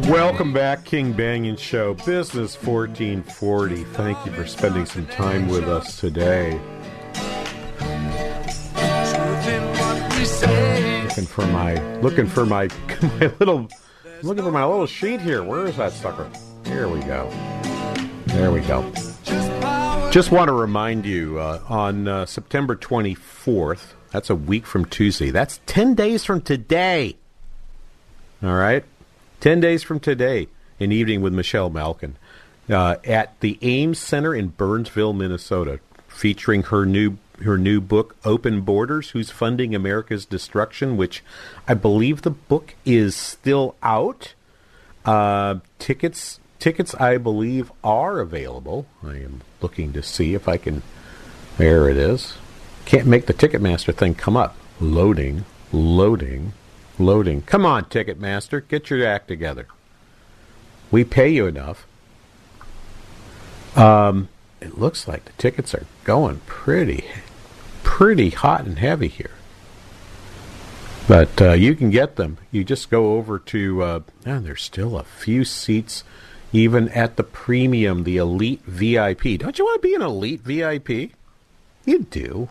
Welcome 0.09 0.53
back, 0.53 0.85
King 0.85 1.15
Banaian 1.15 1.59
Show, 1.59 1.95
Business 1.95 2.55
1440. 2.63 3.83
Thank 3.83 4.25
you 4.25 4.31
for 4.31 4.47
spending 4.47 4.87
some 4.87 5.07
time 5.09 5.49
with 5.49 5.65
us 5.65 5.99
today. 5.99 6.61
For 11.35 11.47
my, 11.49 11.75
looking 11.99 12.29
for 12.29 12.47
my, 12.47 12.69
my 13.03 13.33
little, 13.41 13.69
looking 14.23 14.45
for 14.45 14.53
my 14.53 14.65
little 14.65 14.87
sheet 14.87 15.21
here. 15.21 15.43
Where 15.43 15.67
is 15.67 15.77
that 15.79 15.93
sucker? 15.93 16.31
Here 16.65 16.89
we 16.89 17.01
go. 17.01 17.29
There 18.27 18.53
we 18.53 18.61
go. 18.61 18.89
Just 20.13 20.31
want 20.31 20.47
to 20.47 20.53
remind 20.53 21.05
you 21.05 21.41
uh, 21.41 21.61
on 21.69 22.07
uh, 22.07 22.25
September 22.27 22.77
24th, 22.77 23.95
that's 24.13 24.31
a 24.31 24.37
week 24.37 24.65
from 24.65 24.85
Tuesday. 24.85 25.33
That's 25.33 25.61
10 25.67 25.97
days 25.97 26.25
from 26.25 26.41
today. 26.41 27.17
All 28.41 28.55
right? 28.55 28.85
10 29.41 29.59
days 29.59 29.83
from 29.83 29.99
today, 29.99 30.47
an 30.79 30.93
evening 30.93 31.21
with 31.21 31.35
Michelle 31.35 31.69
Malkin 31.69 32.17
uh, 32.71 32.95
at 33.03 33.41
the 33.41 33.59
Ames 33.61 33.99
Center 33.99 34.33
in 34.33 34.49
Burnsville, 34.51 35.13
Minnesota, 35.13 35.81
featuring 36.07 36.63
her 36.63 36.87
new 36.87 37.19
her 37.43 37.59
new 37.59 37.81
book 37.81 38.17
Open 38.25 38.61
Borders: 38.61 39.11
Who's 39.11 39.31
Funding 39.31 39.75
America's 39.75 40.25
Destruction, 40.25 40.97
which 40.97 41.23
I 41.67 41.75
believe 41.75 42.23
the 42.23 42.31
book 42.31 42.75
is 42.85 43.17
still 43.17 43.75
out. 43.83 44.35
Uh, 45.05 45.57
tickets 45.79 46.41
tickets 46.59 46.95
I 46.95 47.19
believe 47.19 47.71
are 47.83 48.21
available. 48.21 48.87
I 49.03 49.17
am 49.17 49.43
looking 49.61 49.93
to 49.93 50.03
see 50.03 50.35
if 50.35 50.49
I 50.49 50.57
can 50.57 50.83
there 51.57 51.89
it 51.89 51.97
is. 51.97 52.35
Can't 52.85 53.07
make 53.07 53.27
the 53.27 53.35
Ticketmaster 53.35 53.95
thing 53.95 54.15
come 54.15 54.37
up. 54.37 54.57
Loading, 54.81 55.45
loading. 55.73 56.53
Loading. 56.99 57.43
Come 57.43 57.65
on, 57.65 57.85
Ticketmaster, 57.87 58.67
get 58.67 58.91
your 58.91 59.07
act 59.07 59.29
together. 59.29 59.67
We 60.91 61.05
pay 61.05 61.29
you 61.29 61.47
enough. 61.47 61.87
Um, 63.77 64.29
it 64.61 64.79
looks 64.79 65.09
like 65.09 65.25
the 65.25 65.33
tickets 65.33 65.75
are 65.75 65.87
going 66.05 66.41
pretty, 66.47 67.05
pretty 67.95 68.31
hot 68.31 68.65
and 68.65 68.81
heavy 68.81 69.07
here. 69.07 69.31
But 71.07 71.41
uh, 71.41 71.53
you 71.53 71.77
can 71.77 71.91
get 71.91 72.17
them. 72.17 72.39
You 72.51 72.65
just 72.65 72.91
go 72.91 73.15
over 73.15 73.39
to. 73.39 73.83
Uh, 73.85 74.01
there's 74.25 74.65
still 74.65 74.99
a 74.99 75.05
few 75.05 75.45
seats, 75.45 76.03
even 76.53 76.89
at 76.89 77.15
the 77.15 77.23
premium, 77.23 78.03
the 78.03 78.17
elite 78.17 78.63
VIP. 78.63 79.39
Don't 79.39 79.57
you 79.61 79.65
want 79.65 79.81
to 79.81 79.89
be 79.89 79.95
an 79.95 80.03
elite 80.03 80.41
VIP? 80.41 81.13
You 81.85 82.01
do. 82.11 82.49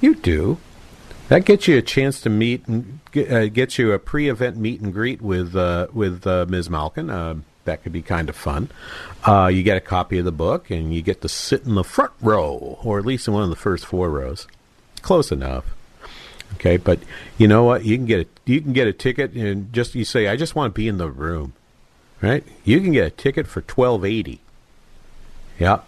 You 0.00 0.14
do. 0.14 0.58
That 1.26 1.44
gets 1.44 1.66
you 1.66 1.78
a 1.78 1.82
chance 1.82 2.20
to 2.20 2.30
meet 2.30 2.64
and 2.68 3.00
uh, 3.16 3.46
gets 3.46 3.76
you 3.76 3.90
a 3.90 3.98
pre-event 3.98 4.56
meet 4.56 4.80
and 4.82 4.92
greet 4.92 5.20
with 5.20 5.56
uh, 5.56 5.88
with 5.92 6.24
uh, 6.28 6.46
Ms. 6.48 6.70
Malkin. 6.70 7.42
That 7.64 7.82
could 7.82 7.92
be 7.92 8.02
kind 8.02 8.28
of 8.28 8.36
fun. 8.36 8.70
Uh, 9.24 9.50
you 9.52 9.62
get 9.62 9.76
a 9.76 9.80
copy 9.80 10.18
of 10.18 10.24
the 10.24 10.32
book, 10.32 10.70
and 10.70 10.92
you 10.92 11.00
get 11.00 11.20
to 11.22 11.28
sit 11.28 11.64
in 11.64 11.74
the 11.74 11.84
front 11.84 12.12
row, 12.20 12.78
or 12.82 12.98
at 12.98 13.06
least 13.06 13.28
in 13.28 13.34
one 13.34 13.44
of 13.44 13.50
the 13.50 13.56
first 13.56 13.86
four 13.86 14.10
rows. 14.10 14.48
Close 15.00 15.30
enough. 15.30 15.64
Okay, 16.54 16.76
but 16.76 16.98
you 17.38 17.48
know 17.48 17.64
what? 17.64 17.84
You 17.84 17.96
can 17.96 18.06
get 18.06 18.26
a 18.26 18.50
you 18.50 18.60
can 18.60 18.72
get 18.72 18.86
a 18.86 18.92
ticket, 18.92 19.32
and 19.32 19.72
just 19.72 19.94
you 19.94 20.04
say, 20.04 20.26
"I 20.28 20.36
just 20.36 20.54
want 20.54 20.74
to 20.74 20.78
be 20.78 20.88
in 20.88 20.98
the 20.98 21.08
room." 21.08 21.54
Right? 22.20 22.44
You 22.64 22.80
can 22.80 22.92
get 22.92 23.06
a 23.06 23.10
ticket 23.10 23.46
for 23.46 23.62
twelve 23.62 24.04
eighty. 24.04 24.40
Yep, 25.58 25.86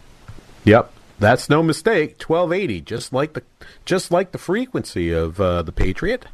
yep. 0.64 0.93
That's 1.18 1.48
no 1.48 1.62
mistake. 1.62 2.18
Twelve 2.18 2.52
eighty, 2.52 2.80
just 2.80 3.12
like 3.12 3.34
the 3.34 3.42
just 3.84 4.10
like 4.10 4.32
the 4.32 4.38
frequency 4.38 5.12
of 5.12 5.40
uh, 5.40 5.62
the 5.62 5.72
Patriot. 5.72 6.26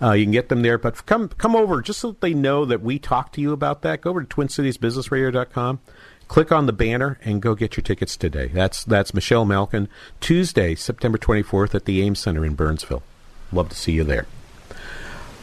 Uh, 0.00 0.12
you 0.12 0.24
can 0.24 0.32
get 0.32 0.48
them 0.48 0.62
there, 0.62 0.78
but 0.78 1.06
come 1.06 1.28
come 1.30 1.56
over 1.56 1.80
just 1.80 2.00
so 2.00 2.16
they 2.20 2.34
know 2.34 2.64
that 2.64 2.82
we 2.82 2.98
talked 2.98 3.34
to 3.34 3.40
you 3.40 3.52
about 3.52 3.82
that. 3.82 4.02
Go 4.02 4.10
over 4.10 4.22
to 4.22 4.36
TwinCitiesBusinessRadio.com, 4.36 5.80
click 6.28 6.52
on 6.52 6.66
the 6.66 6.72
banner, 6.72 7.18
and 7.24 7.40
go 7.40 7.54
get 7.54 7.76
your 7.76 7.82
tickets 7.82 8.16
today. 8.16 8.48
That's 8.48 8.84
that's 8.84 9.14
Michelle 9.14 9.46
Malkin, 9.46 9.88
Tuesday, 10.20 10.74
September 10.74 11.18
twenty 11.18 11.42
fourth 11.42 11.74
at 11.74 11.86
the 11.86 12.02
Ames 12.02 12.18
Center 12.18 12.44
in 12.44 12.54
Burnsville. 12.54 13.02
Love 13.52 13.70
to 13.70 13.76
see 13.76 13.92
you 13.92 14.04
there. 14.04 14.26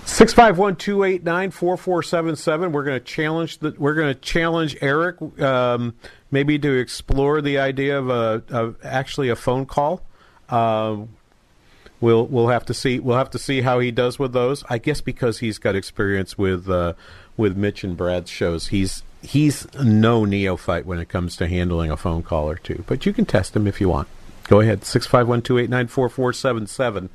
Six 0.05 0.33
five 0.33 0.57
one 0.57 0.75
two 0.75 1.03
eight 1.03 1.23
nine 1.23 1.51
four 1.51 1.77
four 1.77 2.03
seven 2.03 2.35
seven. 2.35 2.71
We're 2.71 2.83
going 2.83 2.99
to 2.99 3.05
challenge 3.05 3.59
the. 3.59 3.73
We're 3.77 3.95
going 3.95 4.13
to 4.13 4.19
challenge 4.19 4.77
Eric, 4.81 5.21
um, 5.41 5.95
maybe 6.29 6.59
to 6.59 6.71
explore 6.77 7.41
the 7.41 7.57
idea 7.57 7.97
of 7.97 8.09
a 8.09 8.43
of 8.49 8.75
actually 8.83 9.29
a 9.29 9.35
phone 9.35 9.65
call. 9.65 10.03
Uh, 10.49 10.97
we'll 12.01 12.27
we'll 12.27 12.49
have 12.49 12.65
to 12.65 12.73
see. 12.73 12.99
We'll 12.99 13.17
have 13.17 13.31
to 13.31 13.39
see 13.39 13.61
how 13.61 13.79
he 13.79 13.91
does 13.91 14.19
with 14.19 14.33
those. 14.33 14.63
I 14.69 14.77
guess 14.77 15.01
because 15.01 15.39
he's 15.39 15.57
got 15.57 15.75
experience 15.75 16.37
with 16.37 16.69
uh, 16.69 16.93
with 17.37 17.57
Mitch 17.57 17.83
and 17.83 17.97
Brad's 17.97 18.29
shows. 18.29 18.67
He's 18.67 19.03
he's 19.21 19.67
no 19.75 20.25
neophyte 20.25 20.85
when 20.85 20.99
it 20.99 21.07
comes 21.09 21.37
to 21.37 21.47
handling 21.47 21.89
a 21.89 21.97
phone 21.97 22.23
call 22.23 22.49
or 22.49 22.55
two. 22.55 22.83
But 22.87 23.05
you 23.05 23.13
can 23.13 23.25
test 23.25 23.55
him 23.55 23.67
if 23.67 23.79
you 23.79 23.89
want. 23.89 24.09
Go 24.47 24.59
ahead. 24.59 24.83
Six 24.83 25.07
five 25.07 25.27
one 25.27 25.41
two 25.41 25.57
eight 25.57 25.69
nine 25.69 25.87
four 25.87 26.09
four 26.09 26.33
seven 26.33 26.67
seven. 26.67 27.09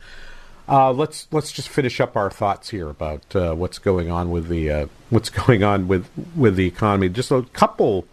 Uh, 0.68 0.92
let's 0.92 1.26
let's 1.30 1.50
just 1.50 1.68
finish 1.68 1.98
up 1.98 2.14
our 2.16 2.30
thoughts 2.30 2.68
here 2.68 2.90
about 2.90 3.34
uh, 3.34 3.54
what's 3.54 3.78
going 3.78 4.10
on 4.10 4.30
with 4.30 4.48
the 4.48 4.70
uh, 4.70 4.86
what's 5.08 5.30
going 5.46 5.62
on 5.62 5.88
with 5.88 6.08
with 6.36 6.56
the 6.56 6.66
economy. 6.66 7.08
Just 7.08 7.30
a 7.30 7.42
couple 7.54 8.06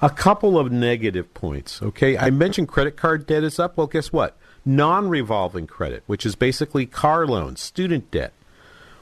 a 0.00 0.10
couple 0.10 0.58
of 0.58 0.70
negative 0.70 1.32
points. 1.34 1.82
Okay, 1.82 2.16
I 2.16 2.30
mentioned 2.30 2.68
credit 2.68 2.96
card 2.96 3.26
debt 3.26 3.42
is 3.42 3.58
up. 3.58 3.76
Well, 3.76 3.88
guess 3.88 4.12
what? 4.12 4.36
Non-revolving 4.64 5.66
credit, 5.66 6.04
which 6.06 6.24
is 6.24 6.36
basically 6.36 6.86
car 6.86 7.26
loans, 7.26 7.60
student 7.60 8.12
debt, 8.12 8.32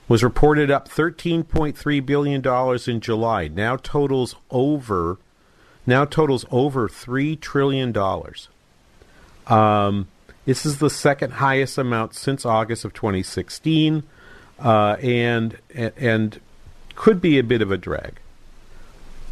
was 0.09 0.25
reported 0.25 0.71
up 0.71 0.89
13.3 0.89 2.07
billion 2.07 2.41
dollars 2.41 2.89
in 2.89 3.01
July. 3.01 3.47
Now 3.49 3.77
totals 3.77 4.37
over 4.51 5.19
now 5.87 6.07
totals 6.07 6.47
over 6.51 6.89
three 6.89 7.37
trillion 7.37 7.93
dollars. 7.93 8.49
Um, 9.47 10.09
this 10.45 10.65
is 10.65 10.79
the 10.79 10.91
second 10.91 11.35
highest 11.35 11.79
amount 11.79 12.15
since 12.15 12.45
August 12.45 12.85
of 12.85 12.93
2016, 12.95 14.03
uh, 14.59 14.97
and 15.03 15.59
and 15.75 16.41
could 16.95 17.21
be 17.21 17.39
a 17.39 17.45
bit 17.45 17.63
of 17.63 17.71
a 17.71 17.77
drag. 17.77 18.21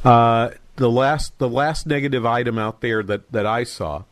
Uh, 0.05 0.51
the 0.77 0.91
last 0.91 1.37
the 1.39 1.49
last 1.49 1.87
negative 1.87 2.25
item 2.25 2.59
out 2.59 2.81
there 2.81 3.03
that, 3.03 3.31
that 3.33 3.47
I 3.47 3.65
saw 3.65 4.05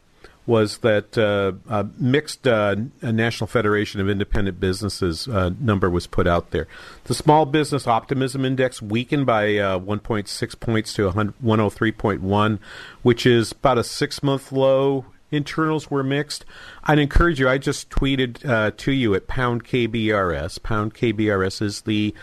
was 0.47 0.79
that 0.79 1.19
uh, 1.19 1.53
a 1.69 1.87
mixed 1.99 2.47
uh, 2.47 2.77
National 3.03 3.49
Federation 3.49 4.01
of 4.01 4.09
Independent 4.09 4.61
Businesses 4.61 5.27
uh, 5.27 5.51
number 5.59 5.91
was 5.91 6.07
put 6.07 6.27
out 6.27 6.53
there. 6.53 6.69
The 7.05 7.15
Small 7.15 7.47
Business 7.47 7.89
Optimism 7.89 8.45
Index 8.45 8.81
weakened 8.81 9.27
by 9.27 9.57
uh, 9.57 9.79
1.6 9.81 10.61
points 10.61 10.95
to 10.95 11.11
103.1, 11.11 12.59
which 13.03 13.27
is 13.27 13.53
about 13.53 13.79
a 13.79 13.85
six 13.85 14.23
month 14.23 14.53
low 14.53 15.07
internals 15.31 15.91
were 15.91 16.03
mixed. 16.03 16.45
I'd 16.85 16.99
encourage 16.99 17.41
you. 17.41 17.49
I 17.49 17.59
just 17.59 17.91
tweeted 17.91 18.49
uh, 18.49 18.72
to 18.77 18.93
you 18.93 19.14
at 19.14 19.27
pound 19.27 19.64
KBRS. 19.64 20.62
Pound 20.62 20.95
KBRS 20.95 21.62
is 21.62 21.83
the 21.83 22.14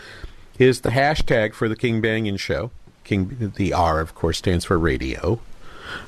is 0.58 0.82
the 0.82 0.90
hashtag 0.90 1.52
for 1.52 1.68
the 1.68 1.76
King 1.76 2.00
Banaian 2.00 2.38
Show. 2.38 2.70
King 3.02 3.52
the 3.56 3.72
R 3.72 4.00
of 4.00 4.14
course 4.14 4.38
stands 4.38 4.64
for 4.64 4.78
radio. 4.78 5.40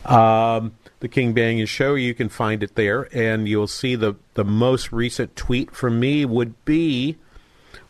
Um, 0.04 0.72
the 1.00 1.08
King 1.08 1.34
Banaian 1.34 1.68
Show. 1.68 1.94
You 1.94 2.14
can 2.14 2.28
find 2.28 2.62
it 2.62 2.74
there, 2.74 3.08
and 3.12 3.48
you'll 3.48 3.66
see 3.66 3.94
the 3.94 4.14
the 4.34 4.44
most 4.44 4.92
recent 4.92 5.36
tweet 5.36 5.70
from 5.72 6.00
me 6.00 6.24
would 6.24 6.64
be 6.64 7.16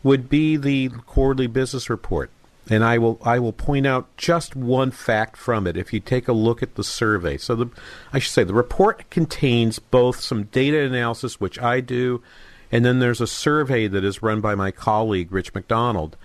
would 0.03 0.29
be 0.29 0.57
the 0.57 0.89
quarterly 1.05 1.47
business 1.47 1.89
report 1.89 2.29
and 2.69 2.83
I 2.83 2.97
will 2.97 3.19
I 3.23 3.39
will 3.39 3.53
point 3.53 3.87
out 3.87 4.15
just 4.17 4.55
one 4.55 4.91
fact 4.91 5.37
from 5.37 5.67
it. 5.67 5.77
If 5.77 5.93
you 5.93 5.99
take 5.99 6.27
a 6.27 6.33
look 6.33 6.61
at 6.61 6.75
the 6.75 6.83
survey, 6.83 7.37
so 7.37 7.55
the 7.55 7.69
I 8.11 8.19
should 8.19 8.33
say 8.33 8.43
the 8.43 8.53
report 8.53 9.09
contains 9.09 9.79
both 9.79 10.19
some 10.19 10.43
data 10.45 10.81
analysis, 10.81 11.39
which 11.39 11.59
I 11.59 11.79
do, 11.81 12.21
And 12.71 12.83
then 12.83 12.99
there's 12.99 13.21
a 13.21 13.27
survey 13.27 13.87
that 13.87 14.03
is 14.03 14.21
run 14.21 14.41
by 14.41 14.55
my 14.55 14.71
colleague, 14.71 15.31
Rich 15.31 15.53
McDonald. 15.53 16.17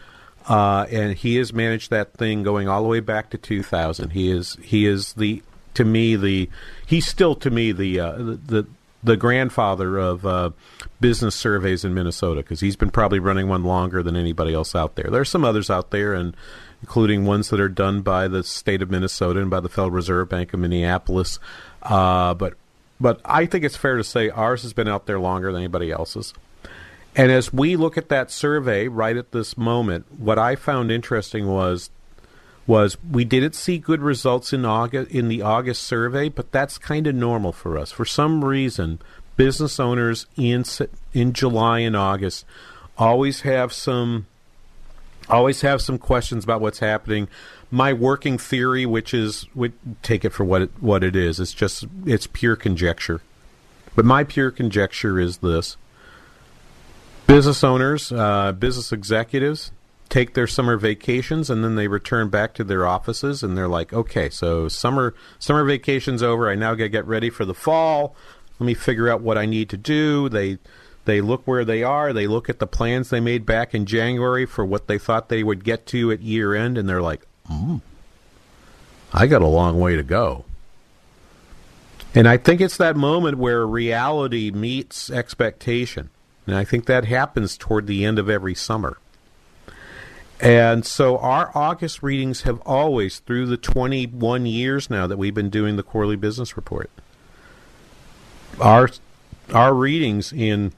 Uh, 0.49 0.87
and 0.91 1.17
he 1.17 1.37
has 1.37 1.53
managed 1.53 1.91
that 1.91 2.15
thing 2.15 2.43
going 2.43 2.69
all 2.69 2.83
the 2.83 2.89
way 2.89 2.99
back 2.99 3.31
to 3.31 3.39
2000. 3.39 4.11
He 4.11 4.31
is 4.31 4.57
he 4.63 4.87
is 4.87 5.13
the 5.13 5.43
to 5.75 5.85
me 5.85 6.17
the 6.17 6.51
he's 6.85 7.07
still 7.07 7.35
to 7.37 7.51
me 7.51 7.73
the 7.73 8.01
uh, 8.01 8.13
the, 8.13 8.41
the 8.47 8.67
the 9.03 9.17
grandfather 9.17 9.99
of 9.99 10.25
uh, 10.25 10.51
business 11.01 11.35
surveys 11.35 11.85
in 11.85 11.95
Minnesota 11.95 12.43
because 12.43 12.61
he's 12.61 12.77
been 12.77 12.91
probably 12.91 13.19
running 13.19 13.49
one 13.49 13.65
longer 13.65 14.03
than 14.03 14.17
anybody 14.17 14.55
else 14.55 14.75
out 14.75 14.95
there. 14.95 15.09
There 15.11 15.21
are 15.21 15.25
some 15.25 15.45
others 15.45 15.71
out 15.71 15.91
there, 15.91 16.15
and 16.15 16.37
including 16.83 17.25
ones 17.25 17.51
that 17.51 17.61
are 17.61 17.69
done 17.69 18.03
by 18.03 18.29
the 18.29 18.45
state 18.45 18.83
of 18.83 18.91
Minnesota 18.91 19.41
and 19.41 19.51
by 19.51 19.61
the 19.61 19.69
Federal 19.69 19.91
Reserve 19.91 20.29
Bank 20.29 20.53
of 20.53 20.61
Minneapolis. 20.61 21.39
Uh, 21.83 22.35
but 22.35 22.55
but 23.01 23.21
I 23.25 23.47
think 23.47 23.65
it's 23.65 23.77
fair 23.77 23.97
to 23.97 24.05
say 24.05 24.31
ours 24.31 24.63
has 24.63 24.73
been 24.73 24.87
out 24.87 25.07
there 25.07 25.19
longer 25.19 25.51
than 25.51 25.63
anybody 25.63 25.91
else's. 25.91 26.33
And 27.15 27.31
as 27.31 27.53
we 27.53 27.77
look 27.77 27.99
at 27.99 28.09
that 28.09 28.31
survey 28.31 28.89
right 28.89 29.17
at 29.17 29.33
this 29.33 29.59
moment, 29.59 30.07
what 30.19 30.39
I 30.39 30.57
found 30.57 30.91
interesting 30.91 31.47
was 31.47 31.91
was 32.67 32.97
we 33.11 33.25
didn't 33.25 33.55
see 33.55 33.79
good 33.79 34.01
results 34.01 34.53
in 34.53 34.65
August 34.65 35.11
in 35.11 35.29
the 35.29 35.43
August 35.43 35.83
survey, 35.83 36.29
but 36.29 36.53
that's 36.53 36.79
kind 36.79 37.07
of 37.07 37.15
normal 37.15 37.53
for 37.53 37.77
us. 37.77 37.91
For 37.91 38.05
some 38.05 38.45
reason, 38.45 39.01
business 39.37 39.81
owners 39.81 40.27
in 40.37 40.65
in 41.13 41.33
July 41.33 41.81
and 41.81 41.97
August 41.97 42.45
always 42.97 43.41
have 43.41 43.73
some 43.73 44.27
always 45.29 45.63
have 45.63 45.83
some 45.83 45.99
questions 45.99 46.45
about 46.45 46.61
what's 46.61 46.79
happening. 46.79 47.29
My 47.71 47.93
working 47.93 48.39
theory, 48.39 48.87
which 48.87 49.15
is 49.15 49.47
we 49.55 49.73
take 50.03 50.25
it 50.25 50.31
for 50.31 50.45
what 50.45 50.63
it, 50.63 50.71
what 50.81 51.03
it 51.03 51.17
is, 51.17 51.41
it's 51.41 51.55
just 51.55 51.85
it's 52.07 52.27
pure 52.27 52.55
conjecture. 52.55 53.23
But 53.97 54.05
my 54.05 54.25
pure 54.25 54.51
conjecture 54.51 55.19
is 55.19 55.39
this: 55.39 55.77
business 57.27 57.65
owners, 57.65 58.13
uh, 58.13 58.53
business 58.53 58.93
executives 58.93 59.73
take 60.13 60.35
their 60.35 60.47
summer 60.47 60.77
vacations 60.77 61.49
and 61.49 61.65
then 61.65 61.75
they 61.75 61.89
return 61.89 62.29
back 62.29 62.53
to 62.53 62.63
their 62.63 62.87
offices 62.87 63.43
and 63.43 63.57
they're 63.57 63.67
like, 63.67 63.95
okay, 63.95 64.29
so 64.29 64.69
summer 64.69 65.15
summer 65.39 65.65
vacation's 65.65 66.23
over. 66.23 66.51
I 66.51 66.55
now 66.55 66.75
got 66.75 66.85
to 66.85 66.89
get 66.91 67.07
ready 67.07 67.31
for 67.31 67.47
the 67.47 67.55
fall. 67.55 68.15
Let 68.61 68.67
me 68.67 68.75
figure 68.75 69.09
out 69.09 69.23
what 69.23 69.39
I 69.39 69.47
need 69.47 69.71
to 69.71 69.79
do. 69.79 70.29
They 70.29 70.59
they 71.07 71.23
look 71.23 71.47
where 71.47 71.65
they 71.65 71.83
are. 71.83 72.13
They 72.13 72.27
look 72.27 72.51
at 72.51 72.59
the 72.59 72.67
plans 72.67 73.09
they 73.09 73.21
made 73.21 73.47
back 73.47 73.75
in 73.75 73.87
January 73.87 74.45
for 74.45 74.67
what 74.67 74.87
they 74.87 74.99
thought 74.99 75.31
they 75.31 75.43
would 75.43 75.65
get 75.65 75.87
to 75.87 76.13
at 76.13 76.21
year 76.21 76.55
end, 76.55 76.77
and 76.77 76.87
they're 76.87 77.01
like, 77.01 77.27
mm, 77.51 77.81
I 79.15 79.27
got 79.27 79.41
a 79.41 79.47
long 79.47 79.81
way 79.81 79.97
to 79.97 80.03
go. 80.03 80.45
And 82.15 82.29
I 82.29 82.37
think 82.37 82.61
it's 82.61 82.77
that 82.77 82.97
moment 82.97 83.39
where 83.39 83.67
reality 83.67 84.51
meets 84.51 85.09
expectation. 85.09 86.11
And 86.47 86.55
I 86.55 86.65
think 86.65 86.85
that 86.85 87.07
happens 87.07 87.57
toward 87.57 87.87
the 87.87 88.05
end 88.05 88.19
of 88.19 88.29
every 88.29 88.55
summer. 88.55 88.99
And 90.43 90.85
so 90.85 91.19
our 91.19 91.53
August 91.55 92.03
readings 92.03 92.43
have 92.43 92.61
always, 92.67 93.21
through 93.21 93.47
the 93.47 93.57
21 93.57 94.45
years 94.45 94.91
now 94.91 95.07
that 95.07 95.17
we've 95.17 95.33
been 95.33 95.51
doing 95.51 95.77
the 95.77 95.85
quarterly 95.85 96.17
business 96.17 96.57
report, 96.57 96.91
our 98.61 98.91
our 99.55 99.73
readings 99.73 100.33
in 100.33 100.73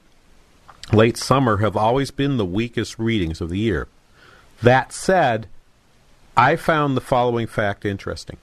late 0.93 1.17
summer 1.17 1.57
have 1.57 1.75
always 1.75 2.11
been 2.11 2.37
the 2.37 2.45
weakest 2.45 2.99
readings 2.99 3.41
of 3.41 3.49
the 3.49 3.57
year. 3.57 3.87
That 4.61 4.93
said, 4.93 5.47
I 6.37 6.57
found 6.57 6.95
the 6.95 7.01
following 7.01 7.47
fact 7.47 7.85
interesting. 7.85 8.37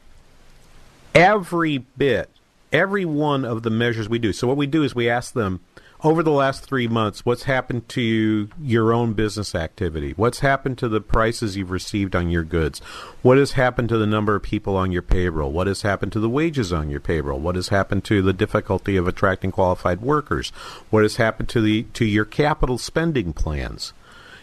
Every 1.14 1.78
bit, 1.78 2.30
every 2.72 3.04
one 3.04 3.44
of 3.44 3.62
the 3.62 3.70
measures 3.70 4.08
we 4.08 4.18
do. 4.18 4.32
So 4.32 4.48
what 4.48 4.56
we 4.56 4.66
do 4.66 4.82
is 4.82 4.94
we 4.94 5.08
ask 5.08 5.34
them 5.34 5.60
over 6.04 6.22
the 6.22 6.32
last 6.32 6.64
three 6.64 6.88
months, 6.88 7.24
what's 7.24 7.44
happened 7.44 7.88
to 7.88 8.48
your 8.60 8.92
own 8.92 9.12
business 9.12 9.54
activity? 9.54 10.12
What's 10.16 10.40
happened 10.40 10.78
to 10.78 10.88
the 10.88 11.00
prices 11.00 11.56
you've 11.56 11.70
received 11.70 12.16
on 12.16 12.28
your 12.28 12.42
goods? 12.42 12.80
What 13.22 13.38
has 13.38 13.52
happened 13.52 13.88
to 13.90 13.98
the 13.98 14.06
number 14.06 14.34
of 14.34 14.42
people 14.42 14.76
on 14.76 14.90
your 14.90 15.02
payroll? 15.02 15.52
What 15.52 15.68
has 15.68 15.82
happened 15.82 16.12
to 16.12 16.20
the 16.20 16.28
wages 16.28 16.72
on 16.72 16.90
your 16.90 16.98
payroll? 16.98 17.38
What 17.38 17.54
has 17.54 17.68
happened 17.68 18.04
to 18.04 18.20
the 18.20 18.32
difficulty 18.32 18.96
of 18.96 19.06
attracting 19.06 19.52
qualified 19.52 20.00
workers? 20.00 20.50
What 20.90 21.04
has 21.04 21.16
happened 21.16 21.48
to 21.50 21.60
the 21.60 21.84
to 21.94 22.04
your 22.04 22.24
capital 22.24 22.78
spending 22.78 23.32
plans? 23.32 23.92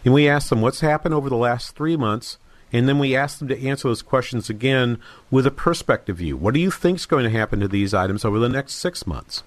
And 0.05 0.13
we 0.13 0.29
ask 0.29 0.47
them 0.47 0.61
what's 0.61 0.79
happened 0.79 1.13
over 1.13 1.29
the 1.29 1.35
last 1.35 1.75
three 1.75 1.97
months, 1.97 2.37
and 2.71 2.87
then 2.87 2.99
we 2.99 3.17
ask 3.17 3.39
them 3.39 3.49
to 3.49 3.67
answer 3.67 3.89
those 3.89 4.01
questions 4.01 4.49
again 4.49 4.97
with 5.29 5.45
a 5.45 5.51
perspective 5.51 6.17
view. 6.17 6.37
What 6.37 6.53
do 6.53 6.61
you 6.61 6.71
think 6.71 6.99
is 6.99 7.05
going 7.05 7.25
to 7.25 7.37
happen 7.37 7.59
to 7.59 7.67
these 7.67 7.93
items 7.93 8.23
over 8.23 8.39
the 8.39 8.47
next 8.47 8.75
six 8.75 9.05
months? 9.05 9.43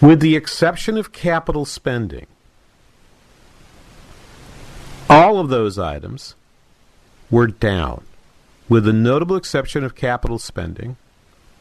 With 0.00 0.20
the 0.20 0.36
exception 0.36 0.96
of 0.96 1.12
capital 1.12 1.64
spending, 1.64 2.26
all 5.08 5.38
of 5.38 5.48
those 5.48 5.78
items 5.78 6.34
were 7.30 7.46
down. 7.46 8.04
With 8.68 8.84
the 8.84 8.92
notable 8.92 9.36
exception 9.36 9.84
of 9.84 9.94
capital 9.94 10.38
spending, 10.38 10.96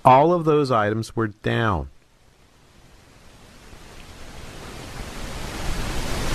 all 0.04 0.34
of 0.34 0.46
those 0.46 0.72
items 0.72 1.16
were 1.16 1.28
down. 1.28 1.90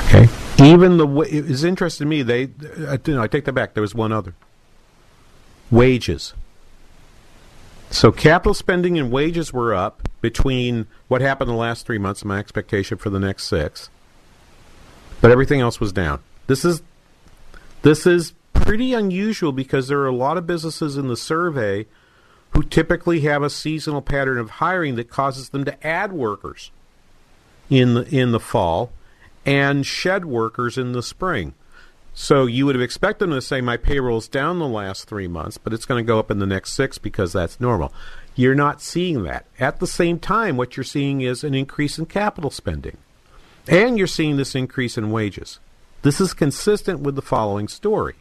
Okay. 0.06 0.28
Even 0.58 0.96
the 0.96 1.06
it 1.22 1.46
was 1.48 1.64
interesting 1.64 2.06
to 2.06 2.08
me. 2.08 2.22
They, 2.22 2.50
you 3.06 3.14
know, 3.14 3.22
I 3.22 3.28
take 3.28 3.44
that 3.44 3.52
back. 3.52 3.74
There 3.74 3.80
was 3.80 3.94
one 3.94 4.12
other. 4.12 4.34
Wages. 5.70 6.34
So 7.90 8.12
capital 8.12 8.54
spending 8.54 8.98
and 8.98 9.10
wages 9.10 9.52
were 9.52 9.74
up 9.74 10.08
between 10.20 10.86
what 11.08 11.20
happened 11.20 11.50
the 11.50 11.54
last 11.54 11.84
three 11.84 11.98
months 11.98 12.22
and 12.22 12.28
my 12.28 12.38
expectation 12.38 12.96
for 12.96 13.10
the 13.10 13.18
next 13.18 13.44
six. 13.48 13.90
But 15.20 15.32
everything 15.32 15.60
else 15.60 15.80
was 15.80 15.92
down. 15.92 16.20
This 16.46 16.64
is 16.64 16.82
this 17.82 18.06
is 18.06 18.32
pretty 18.52 18.94
unusual 18.94 19.52
because 19.52 19.88
there 19.88 19.98
are 20.00 20.06
a 20.06 20.14
lot 20.14 20.36
of 20.36 20.46
businesses 20.46 20.96
in 20.96 21.08
the 21.08 21.16
survey 21.16 21.86
who 22.50 22.62
typically 22.62 23.20
have 23.20 23.42
a 23.42 23.50
seasonal 23.50 24.02
pattern 24.02 24.38
of 24.38 24.50
hiring 24.50 24.94
that 24.94 25.10
causes 25.10 25.48
them 25.48 25.64
to 25.64 25.86
add 25.86 26.12
workers 26.12 26.70
in 27.68 27.94
the 27.94 28.02
in 28.14 28.30
the 28.30 28.40
fall 28.40 28.92
and 29.44 29.84
shed 29.84 30.24
workers 30.24 30.78
in 30.78 30.92
the 30.92 31.02
spring. 31.02 31.54
So 32.20 32.44
you 32.44 32.66
would 32.66 32.74
have 32.74 32.82
expected 32.82 33.24
them 33.24 33.30
to 33.30 33.40
say 33.40 33.62
my 33.62 33.78
payroll's 33.78 34.28
down 34.28 34.58
the 34.58 34.68
last 34.68 35.08
three 35.08 35.26
months, 35.26 35.56
but 35.56 35.72
it's 35.72 35.86
going 35.86 36.04
to 36.04 36.06
go 36.06 36.18
up 36.18 36.30
in 36.30 36.38
the 36.38 36.44
next 36.44 36.74
six 36.74 36.98
because 36.98 37.32
that's 37.32 37.58
normal. 37.58 37.94
You're 38.34 38.54
not 38.54 38.82
seeing 38.82 39.22
that. 39.22 39.46
At 39.58 39.80
the 39.80 39.86
same 39.86 40.18
time, 40.18 40.58
what 40.58 40.76
you're 40.76 40.84
seeing 40.84 41.22
is 41.22 41.42
an 41.42 41.54
increase 41.54 41.98
in 41.98 42.04
capital 42.04 42.50
spending. 42.50 42.98
And 43.66 43.96
you're 43.96 44.06
seeing 44.06 44.36
this 44.36 44.54
increase 44.54 44.98
in 44.98 45.10
wages. 45.10 45.60
This 46.02 46.20
is 46.20 46.34
consistent 46.34 47.00
with 47.00 47.14
the 47.14 47.22
following 47.22 47.68
story. 47.68 48.16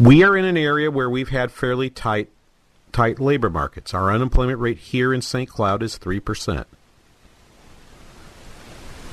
We 0.00 0.24
are 0.24 0.34
in 0.34 0.46
an 0.46 0.56
area 0.56 0.90
where 0.90 1.10
we've 1.10 1.28
had 1.28 1.52
fairly 1.52 1.90
tight 1.90 2.30
tight 2.90 3.20
labor 3.20 3.50
markets. 3.50 3.92
Our 3.92 4.10
unemployment 4.10 4.60
rate 4.60 4.78
here 4.78 5.12
in 5.12 5.20
St. 5.20 5.48
Cloud 5.48 5.82
is 5.82 5.98
3%. 5.98 6.64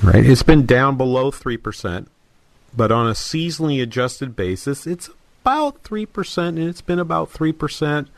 Right? 0.02 0.24
It's 0.24 0.42
been 0.42 0.64
down 0.64 0.96
below 0.96 1.30
3% 1.30 2.06
but 2.74 2.92
on 2.92 3.06
a 3.06 3.12
seasonally 3.12 3.82
adjusted 3.82 4.36
basis, 4.36 4.86
it's 4.86 5.10
about 5.42 5.82
3%, 5.82 6.48
and 6.48 6.58
it's 6.58 6.80
been 6.80 6.98
about 6.98 7.32
3%, 7.32 8.08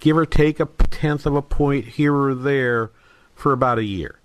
give 0.00 0.16
or 0.16 0.26
take 0.26 0.60
a 0.60 0.66
tenth 0.90 1.26
of 1.26 1.34
a 1.34 1.42
point 1.42 1.84
here 1.84 2.14
or 2.14 2.34
there 2.34 2.90
for 3.34 3.52
about 3.52 3.78
a 3.78 3.84
year. 3.84 4.18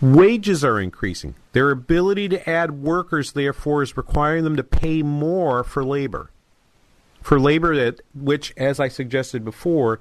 Wages 0.00 0.64
are 0.64 0.80
increasing. 0.80 1.34
Their 1.52 1.70
ability 1.70 2.28
to 2.30 2.48
add 2.48 2.82
workers, 2.82 3.32
therefore, 3.32 3.82
is 3.82 3.96
requiring 3.96 4.44
them 4.44 4.56
to 4.56 4.64
pay 4.64 5.02
more 5.02 5.62
for 5.62 5.84
labor. 5.84 6.30
For 7.22 7.38
labor 7.38 7.76
that, 7.76 8.00
which, 8.14 8.54
as 8.56 8.80
I 8.80 8.88
suggested 8.88 9.44
before, 9.44 10.00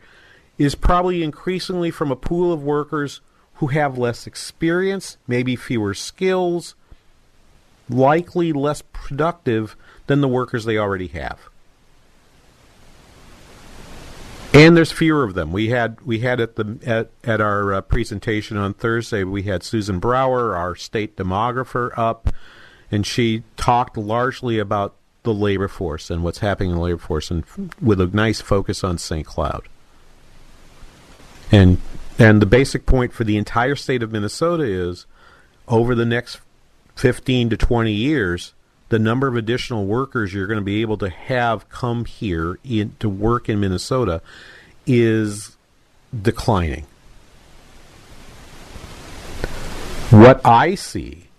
is 0.57 0.75
probably 0.75 1.21
increasingly 1.21 1.91
from 1.91 2.11
a 2.11 2.15
pool 2.15 2.53
of 2.53 2.63
workers 2.63 3.19
who 3.55 3.67
have 3.67 3.97
less 3.97 4.25
experience, 4.25 5.17
maybe 5.27 5.57
fewer 5.57 5.93
skills, 5.93 6.75
likely 7.89 8.53
less 8.53 8.81
productive 8.93 9.75
than 10.07 10.21
the 10.21 10.27
workers 10.27 10.65
they 10.65 10.77
already 10.77 11.07
have. 11.07 11.39
And 14.53 14.75
there's 14.75 14.91
fewer 14.91 15.23
of 15.23 15.35
them. 15.35 15.51
We 15.51 15.69
had 15.69 16.01
we 16.01 16.19
had 16.19 16.39
at 16.39 16.55
the 16.55 16.79
at, 16.85 17.11
at 17.23 17.39
our 17.39 17.73
uh, 17.73 17.81
presentation 17.81 18.57
on 18.57 18.73
Thursday. 18.73 19.23
We 19.23 19.43
had 19.43 19.63
Susan 19.63 19.99
Brower, 19.99 20.55
our 20.55 20.75
state 20.75 21.15
demographer, 21.15 21.91
up, 21.95 22.29
and 22.91 23.05
she 23.05 23.43
talked 23.57 23.95
largely 23.95 24.57
about 24.57 24.95
the 25.21 25.33
labor 25.33 25.67
force 25.67 26.09
and 26.09 26.23
what's 26.23 26.39
happening 26.39 26.71
in 26.71 26.77
the 26.77 26.81
labor 26.81 26.97
force, 26.97 27.29
and 27.29 27.43
with 27.79 28.01
a 28.01 28.07
nice 28.07 28.41
focus 28.41 28.83
on 28.83 28.97
St. 28.97 29.25
Cloud. 29.25 29.67
And 31.51 31.77
and 32.17 32.41
the 32.41 32.47
basic 32.47 32.87
point 32.87 33.13
for 33.13 33.23
the 33.23 33.37
entire 33.37 33.75
state 33.75 34.01
of 34.01 34.11
Minnesota 34.11 34.63
is, 34.63 35.05
over 35.67 35.93
the 35.93 36.05
next 36.05 36.41
15 36.99 37.51
to 37.51 37.55
20 37.55 37.93
years, 37.93 38.53
the 38.89 38.99
number 38.99 39.25
of 39.27 39.37
additional 39.37 39.85
workers 39.85 40.33
you're 40.33 40.47
going 40.47 40.59
to 40.59 40.65
be 40.65 40.81
able 40.81 40.97
to 40.97 41.09
have 41.09 41.69
come 41.69 42.03
here 42.03 42.59
in, 42.65 42.93
to 42.99 43.07
work 43.07 43.47
in 43.47 43.57
Minnesota 43.57 44.21
is 44.85 45.55
declining. 46.21 46.85
What 50.09 50.45
I 50.45 50.75
see, 50.75 51.29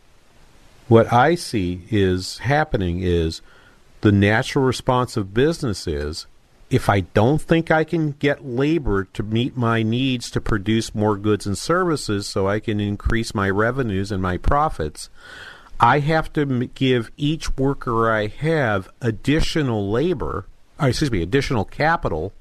what 0.88 1.12
I 1.12 1.34
see 1.34 1.82
is 1.90 2.38
happening 2.38 3.02
is 3.02 3.42
the 4.00 4.12
natural 4.12 4.64
response 4.64 5.18
of 5.18 5.34
business 5.34 5.86
is 5.86 6.26
if 6.70 6.88
I 6.88 7.00
don't 7.00 7.42
think 7.42 7.70
I 7.70 7.82
can 7.82 8.12
get 8.12 8.46
labor 8.46 9.04
to 9.12 9.22
meet 9.24 9.56
my 9.56 9.82
needs 9.82 10.30
to 10.30 10.40
produce 10.40 10.94
more 10.94 11.16
goods 11.16 11.44
and 11.44 11.58
services 11.58 12.28
so 12.28 12.48
I 12.48 12.60
can 12.60 12.78
increase 12.78 13.34
my 13.34 13.50
revenues 13.50 14.12
and 14.12 14.22
my 14.22 14.36
profits, 14.36 15.10
I 15.80 16.00
have 16.00 16.32
to 16.34 16.42
m- 16.42 16.70
give 16.74 17.10
each 17.16 17.56
worker 17.56 18.10
I 18.10 18.26
have 18.26 18.90
additional 19.00 19.90
labor, 19.90 20.44
or 20.78 20.88
excuse 20.88 21.10
me, 21.10 21.22
additional 21.22 21.64
capital 21.64 22.32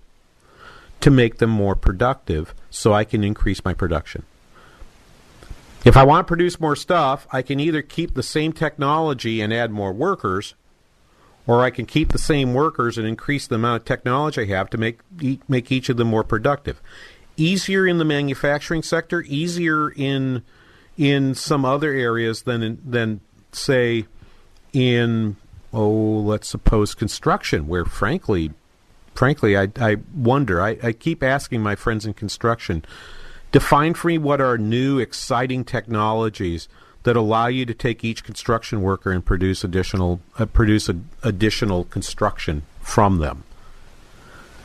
to 1.00 1.10
make 1.10 1.38
them 1.38 1.50
more 1.50 1.76
productive 1.76 2.54
so 2.70 2.94
I 2.94 3.06
can 3.06 3.24
increase 3.24 3.64
my 3.64 3.74
production. 3.74 4.24
If 5.86 5.96
I 5.96 6.04
want 6.04 6.28
to 6.28 6.28
produce 6.28 6.60
more 6.60 6.76
stuff, 6.76 7.26
I 7.32 7.42
can 7.42 7.62
either 7.62 7.82
keep 7.82 8.14
the 8.14 8.24
same 8.24 8.52
technology 8.52 9.40
and 9.40 9.54
add 9.54 9.72
more 9.72 9.94
workers, 9.94 10.56
or 11.48 11.64
I 11.64 11.70
can 11.70 11.86
keep 11.86 12.12
the 12.12 12.18
same 12.18 12.54
workers 12.54 12.98
and 12.98 13.08
increase 13.08 13.48
the 13.48 13.56
amount 13.56 13.84
of 13.84 13.86
technology 13.86 14.42
I 14.42 14.46
have 14.58 14.70
to 14.72 14.78
make 14.78 15.00
e- 15.22 15.40
make 15.48 15.72
each 15.72 15.88
of 15.88 15.96
them 15.96 16.10
more 16.10 16.26
productive. 16.26 16.82
Easier 17.38 17.88
in 17.88 17.98
the 17.98 18.06
manufacturing 18.06 18.84
sector, 18.84 19.22
easier 19.22 19.90
in 19.90 20.44
in 20.98 21.34
some 21.34 21.64
other 21.64 21.94
areas 21.94 22.42
than 22.42 22.62
in, 22.62 22.82
than 22.86 23.22
say 23.52 24.06
in 24.74 25.36
oh 25.74 25.90
let's 25.90 26.48
suppose 26.48 26.96
construction, 26.96 27.68
where 27.68 27.86
frankly 27.86 28.52
frankly 29.14 29.58
I 29.58 29.70
I 29.80 29.98
wonder 30.16 30.62
I, 30.62 30.78
I 30.82 30.92
keep 30.92 31.24
asking 31.24 31.62
my 31.62 31.76
friends 31.76 32.06
in 32.06 32.14
construction 32.14 32.86
define 33.52 33.94
for 33.94 34.08
me 34.08 34.18
what 34.18 34.42
are 34.42 34.58
new 34.58 35.00
exciting 35.00 35.64
technologies 35.64 36.68
that 37.04 37.16
allow 37.16 37.48
you 37.48 37.66
to 37.66 37.74
take 37.74 38.04
each 38.04 38.24
construction 38.24 38.82
worker 38.82 39.12
and 39.12 39.26
produce 39.26 39.64
additional 39.64 40.20
uh, 40.38 40.46
produce 40.46 40.90
a, 40.90 40.98
additional 41.24 41.86
construction 41.86 42.64
from 42.82 43.20
them. 43.20 43.44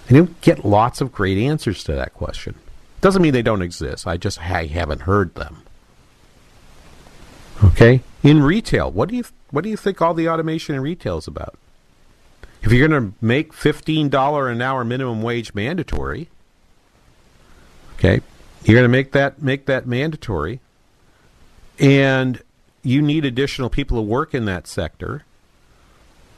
And 0.09 0.17
you 0.17 0.35
get 0.41 0.65
lots 0.65 1.01
of 1.01 1.13
great 1.13 1.39
answers 1.39 1.83
to 1.85 1.93
that 1.93 2.13
question. 2.15 2.57
Doesn't 3.01 3.23
mean 3.23 3.33
they 3.33 3.43
don't 3.43 3.63
exist. 3.63 4.07
I 4.07 4.17
just 4.17 4.41
I 4.41 4.67
haven't 4.67 5.03
heard 5.03 5.35
them. 5.35 5.63
Okay, 7.63 8.03
in 8.23 8.43
retail, 8.43 8.91
what 8.91 9.09
do 9.09 9.17
you 9.17 9.25
what 9.51 9.63
do 9.63 9.71
you 9.71 9.77
think 9.77 10.03
all 10.03 10.15
the 10.15 10.29
automation 10.29 10.75
in 10.75 10.81
retail 10.81 11.19
is 11.19 11.27
about? 11.29 11.57
If 12.63 12.73
you're 12.73 12.89
going 12.89 13.11
to 13.11 13.17
make 13.25 13.53
fifteen 13.53 14.09
dollar 14.09 14.49
an 14.49 14.61
hour 14.61 14.85
minimum 14.85 15.23
wage 15.23 15.55
mandatory, 15.55 16.29
okay, 17.95 18.21
you're 18.65 18.75
going 18.77 18.85
to 18.85 18.89
make 18.89 19.13
that 19.13 19.41
make 19.41 19.67
that 19.67 19.87
mandatory, 19.87 20.61
and 21.79 22.43
you 22.83 23.01
need 23.01 23.25
additional 23.25 23.71
people 23.71 23.99
to 23.99 24.03
work 24.03 24.35
in 24.35 24.47
that 24.47 24.67
sector. 24.67 25.25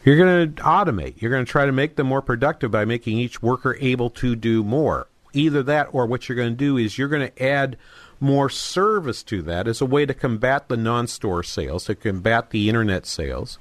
You're 0.04 0.16
going 0.16 0.54
to 0.54 0.62
automate. 0.62 1.20
You're 1.20 1.32
going 1.32 1.44
to 1.44 1.50
try 1.50 1.66
to 1.66 1.72
make 1.72 1.96
them 1.96 2.06
more 2.06 2.22
productive 2.22 2.70
by 2.70 2.84
making 2.84 3.18
each 3.18 3.42
worker 3.42 3.76
able 3.80 4.10
to 4.10 4.36
do 4.36 4.62
more. 4.62 5.08
Either 5.32 5.62
that, 5.64 5.88
or 5.92 6.06
what 6.06 6.28
you're 6.28 6.36
going 6.36 6.52
to 6.52 6.56
do 6.56 6.76
is 6.76 6.96
you're 6.96 7.08
going 7.08 7.28
to 7.28 7.42
add 7.42 7.76
more 8.20 8.48
service 8.48 9.22
to 9.24 9.42
that 9.42 9.68
as 9.68 9.80
a 9.80 9.86
way 9.86 10.06
to 10.06 10.14
combat 10.14 10.68
the 10.68 10.76
non-store 10.76 11.42
sales, 11.42 11.84
to 11.84 11.94
combat 11.94 12.50
the 12.50 12.68
internet 12.68 13.06
sales. 13.06 13.58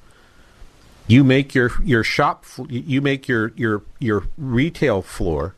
You 1.07 1.23
make 1.23 1.53
your 1.53 1.71
your 1.83 2.03
shop, 2.03 2.45
you 2.67 3.01
make 3.01 3.27
your 3.27 3.51
your 3.55 3.83
your 3.99 4.27
retail 4.37 5.01
floor 5.01 5.55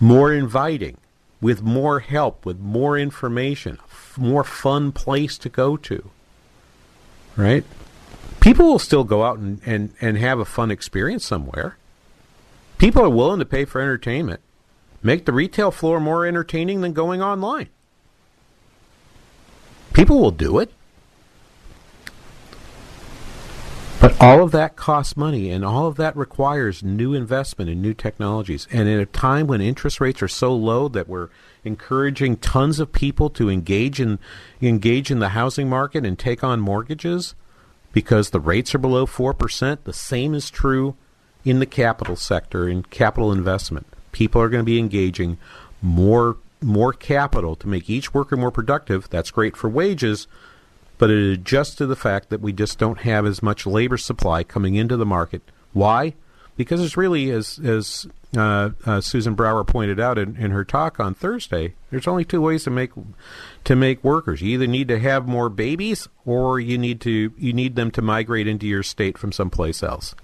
more 0.00 0.32
inviting 0.32 0.96
with 1.40 1.60
more 1.62 2.00
help, 2.00 2.46
with 2.46 2.58
more 2.58 2.98
information, 2.98 3.78
more 4.16 4.44
fun 4.44 4.92
place 4.92 5.36
to 5.38 5.48
go 5.48 5.76
to. 5.76 6.10
Right? 7.36 7.64
People 8.40 8.66
will 8.66 8.78
still 8.78 9.04
go 9.04 9.22
out 9.22 9.38
and, 9.38 9.60
and, 9.64 9.92
and 10.00 10.18
have 10.18 10.38
a 10.38 10.44
fun 10.44 10.70
experience 10.70 11.24
somewhere. 11.24 11.76
People 12.78 13.02
are 13.02 13.10
willing 13.10 13.38
to 13.38 13.44
pay 13.44 13.64
for 13.64 13.80
entertainment. 13.80 14.40
Make 15.02 15.24
the 15.24 15.32
retail 15.32 15.70
floor 15.70 16.00
more 16.00 16.26
entertaining 16.26 16.80
than 16.80 16.92
going 16.92 17.22
online. 17.22 17.68
People 19.92 20.20
will 20.20 20.30
do 20.30 20.58
it. 20.58 20.72
But 24.00 24.20
all 24.20 24.42
of 24.42 24.50
that 24.50 24.74
costs 24.74 25.16
money, 25.16 25.48
and 25.50 25.64
all 25.64 25.86
of 25.86 25.94
that 25.96 26.16
requires 26.16 26.82
new 26.82 27.14
investment 27.14 27.70
in 27.70 27.80
new 27.80 27.94
technologies. 27.94 28.66
And 28.72 28.88
in 28.88 28.98
a 28.98 29.06
time 29.06 29.46
when 29.46 29.60
interest 29.60 30.00
rates 30.00 30.20
are 30.22 30.28
so 30.28 30.52
low 30.54 30.88
that 30.88 31.08
we're 31.08 31.28
encouraging 31.64 32.38
tons 32.38 32.80
of 32.80 32.90
people 32.90 33.30
to 33.30 33.48
engage 33.48 34.00
in 34.00 34.18
engage 34.60 35.12
in 35.12 35.20
the 35.20 35.30
housing 35.30 35.68
market 35.68 36.04
and 36.04 36.18
take 36.18 36.42
on 36.42 36.58
mortgages 36.58 37.36
because 37.92 38.30
the 38.30 38.40
rates 38.40 38.74
are 38.74 38.78
below 38.78 39.06
four 39.06 39.32
percent, 39.34 39.84
the 39.84 39.92
same 39.92 40.34
is 40.34 40.50
true 40.50 40.96
in 41.44 41.60
the 41.60 41.66
capital 41.66 42.16
sector 42.16 42.68
in 42.68 42.82
capital 42.82 43.30
investment. 43.30 43.86
People 44.12 44.40
are 44.40 44.48
going 44.48 44.62
to 44.62 44.66
be 44.70 44.78
engaging 44.78 45.38
more 45.80 46.36
more 46.60 46.92
capital 46.92 47.56
to 47.56 47.66
make 47.66 47.90
each 47.90 48.14
worker 48.14 48.36
more 48.36 48.52
productive. 48.52 49.10
That's 49.10 49.32
great 49.32 49.56
for 49.56 49.68
wages 49.68 50.28
but 51.02 51.10
it 51.10 51.32
adjusts 51.32 51.74
to 51.74 51.84
the 51.84 51.96
fact 51.96 52.28
that 52.28 52.40
we 52.40 52.52
just 52.52 52.78
don't 52.78 53.00
have 53.00 53.26
as 53.26 53.42
much 53.42 53.66
labor 53.66 53.96
supply 53.96 54.44
coming 54.44 54.76
into 54.76 54.96
the 54.96 55.04
market. 55.04 55.42
Why? 55.72 56.14
Because 56.56 56.80
it's 56.80 56.96
really, 56.96 57.28
as 57.32 57.58
as 57.58 58.06
uh, 58.36 58.70
uh, 58.86 59.00
Susan 59.00 59.34
Brower 59.34 59.64
pointed 59.64 59.98
out 59.98 60.16
in, 60.16 60.36
in 60.36 60.52
her 60.52 60.64
talk 60.64 61.00
on 61.00 61.12
Thursday, 61.12 61.74
there's 61.90 62.06
only 62.06 62.24
two 62.24 62.40
ways 62.40 62.62
to 62.62 62.70
make 62.70 62.92
to 63.64 63.74
make 63.74 64.04
workers. 64.04 64.42
You 64.42 64.50
either 64.50 64.68
need 64.68 64.86
to 64.86 65.00
have 65.00 65.26
more 65.26 65.48
babies, 65.48 66.06
or 66.24 66.60
you 66.60 66.78
need 66.78 67.00
to 67.00 67.32
you 67.36 67.52
need 67.52 67.74
them 67.74 67.90
to 67.90 68.00
migrate 68.00 68.46
into 68.46 68.68
your 68.68 68.84
state 68.84 69.18
from 69.18 69.32
someplace 69.32 69.82
else. 69.82 70.14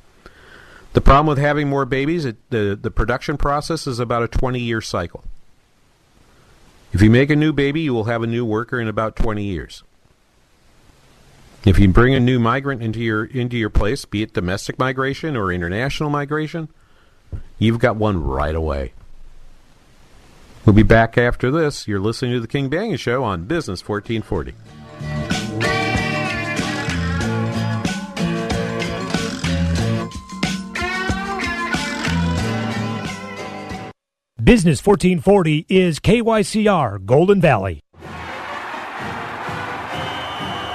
The 0.93 1.01
problem 1.01 1.27
with 1.27 1.39
having 1.39 1.69
more 1.69 1.85
babies, 1.85 2.25
it, 2.25 2.37
the 2.51 2.79
the 2.81 2.91
production 2.91 3.37
process 3.37 3.87
is 3.87 3.99
about 3.99 4.23
a 4.23 4.29
20 4.29 4.59
year 4.59 4.81
cycle. 4.81 5.25
If 6.93 7.03
you 7.03 7.11
make 7.11 7.31
a 7.31 7.37
new 7.37 7.53
baby, 7.53 7.83
you 7.83 7.93
will 7.93 8.05
have 8.05 8.23
a 8.23 8.27
new 8.27 8.45
worker 8.45 8.81
in 8.81 8.89
about 8.89 9.15
20 9.15 9.45
years. 9.45 9.83
If 11.67 11.79
you 11.79 11.89
bring 11.89 12.15
a 12.15 12.21
new 12.21 12.39
migrant 12.39 12.83
into 12.83 13.01
your 13.01 13.25
into 13.25 13.57
your 13.57 13.71
place, 13.71 14.05
be 14.05 14.23
it 14.23 14.33
domestic 14.33 14.79
migration 14.79 15.37
or 15.37 15.53
international 15.53 16.09
migration, 16.09 16.69
you've 17.59 17.79
got 17.79 17.97
one 17.97 18.23
right 18.25 18.55
away. 18.55 18.95
We'll 20.65 20.75
be 20.75 20.83
back 20.83 21.19
after 21.19 21.51
this. 21.51 21.89
You're 21.89 22.01
listening 22.01 22.33
to 22.33 22.41
the 22.41 22.49
King 22.49 22.71
Banaian 22.71 22.99
Show 22.99 23.25
on 23.25 23.45
Business 23.45 23.87
1440. 23.87 25.38
Business 34.49 34.81
1440 34.83 35.67
is 35.69 36.01
KYCR 36.01 37.05
Golden 37.05 37.39
Valley. 37.39 37.81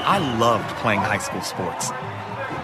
I 0.06 0.38
loved 0.38 0.70
playing 0.76 1.00
high 1.00 1.18
school 1.18 1.42
sports. 1.42 1.90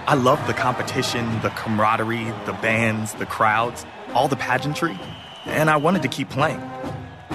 I 0.05 0.13
loved 0.13 0.45
the 0.47 0.53
competition, 0.53 1.25
the 1.41 1.49
camaraderie, 1.49 2.31
the 2.45 2.53
bands, 2.61 3.15
the 3.15 3.25
crowds, 3.25 3.87
all 4.13 4.27
the 4.27 4.35
pageantry, 4.35 4.99
and 5.45 5.71
I 5.71 5.77
wanted 5.77 6.03
to 6.03 6.09
keep 6.09 6.29
playing. 6.29 6.61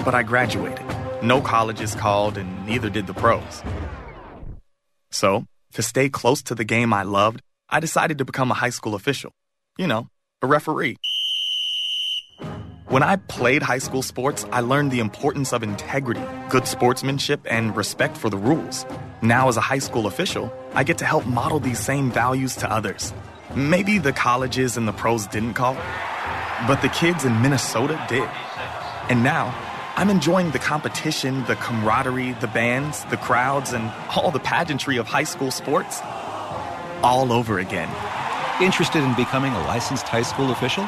But 0.05 0.15
I 0.15 0.23
graduated. 0.23 0.85
No 1.21 1.41
colleges 1.41 1.95
called, 1.95 2.37
and 2.37 2.65
neither 2.65 2.89
did 2.89 3.07
the 3.07 3.13
pros. 3.13 3.61
So, 5.11 5.47
to 5.73 5.81
stay 5.81 6.07
close 6.07 6.41
to 6.43 6.55
the 6.55 6.63
game 6.63 6.93
I 6.93 7.03
loved, 7.03 7.41
I 7.69 7.81
decided 7.81 8.19
to 8.19 8.23
become 8.23 8.51
a 8.51 8.53
high 8.53 8.69
school 8.69 8.95
official. 8.95 9.33
You 9.77 9.87
know, 9.87 10.07
a 10.41 10.47
referee. 10.47 10.95
When 12.87 13.01
I 13.01 13.15
played 13.15 13.63
high 13.63 13.79
school 13.79 14.03
sports, 14.03 14.45
I 14.51 14.59
learned 14.59 14.91
the 14.91 14.99
importance 14.99 15.53
of 15.53 15.63
integrity, 15.63 16.21
good 16.49 16.67
sportsmanship, 16.67 17.41
and 17.49 17.75
respect 17.75 18.15
for 18.15 18.29
the 18.29 18.37
rules. 18.37 18.85
Now, 19.23 19.47
as 19.47 19.57
a 19.57 19.61
high 19.61 19.79
school 19.79 20.05
official, 20.05 20.53
I 20.73 20.83
get 20.83 20.99
to 20.99 21.05
help 21.05 21.25
model 21.25 21.59
these 21.59 21.79
same 21.79 22.11
values 22.11 22.55
to 22.57 22.71
others. 22.71 23.11
Maybe 23.55 23.97
the 23.97 24.13
colleges 24.13 24.77
and 24.77 24.87
the 24.87 24.91
pros 24.91 25.25
didn't 25.25 25.55
call, 25.55 25.73
but 26.67 26.83
the 26.83 26.89
kids 26.89 27.25
in 27.25 27.41
Minnesota 27.41 27.99
did. 28.07 28.29
And 29.09 29.23
now, 29.23 29.51
I'm 29.95 30.11
enjoying 30.11 30.51
the 30.51 30.59
competition, 30.59 31.43
the 31.45 31.55
camaraderie, 31.55 32.33
the 32.33 32.47
bands, 32.47 33.03
the 33.05 33.17
crowds, 33.17 33.73
and 33.73 33.91
all 34.15 34.29
the 34.29 34.39
pageantry 34.39 34.97
of 34.97 35.07
high 35.07 35.23
school 35.23 35.49
sports 35.49 36.01
all 37.01 37.31
over 37.31 37.57
again. 37.57 37.89
Interested 38.61 39.03
in 39.03 39.15
becoming 39.15 39.53
a 39.53 39.59
licensed 39.61 40.07
high 40.07 40.21
school 40.21 40.51
official? 40.51 40.87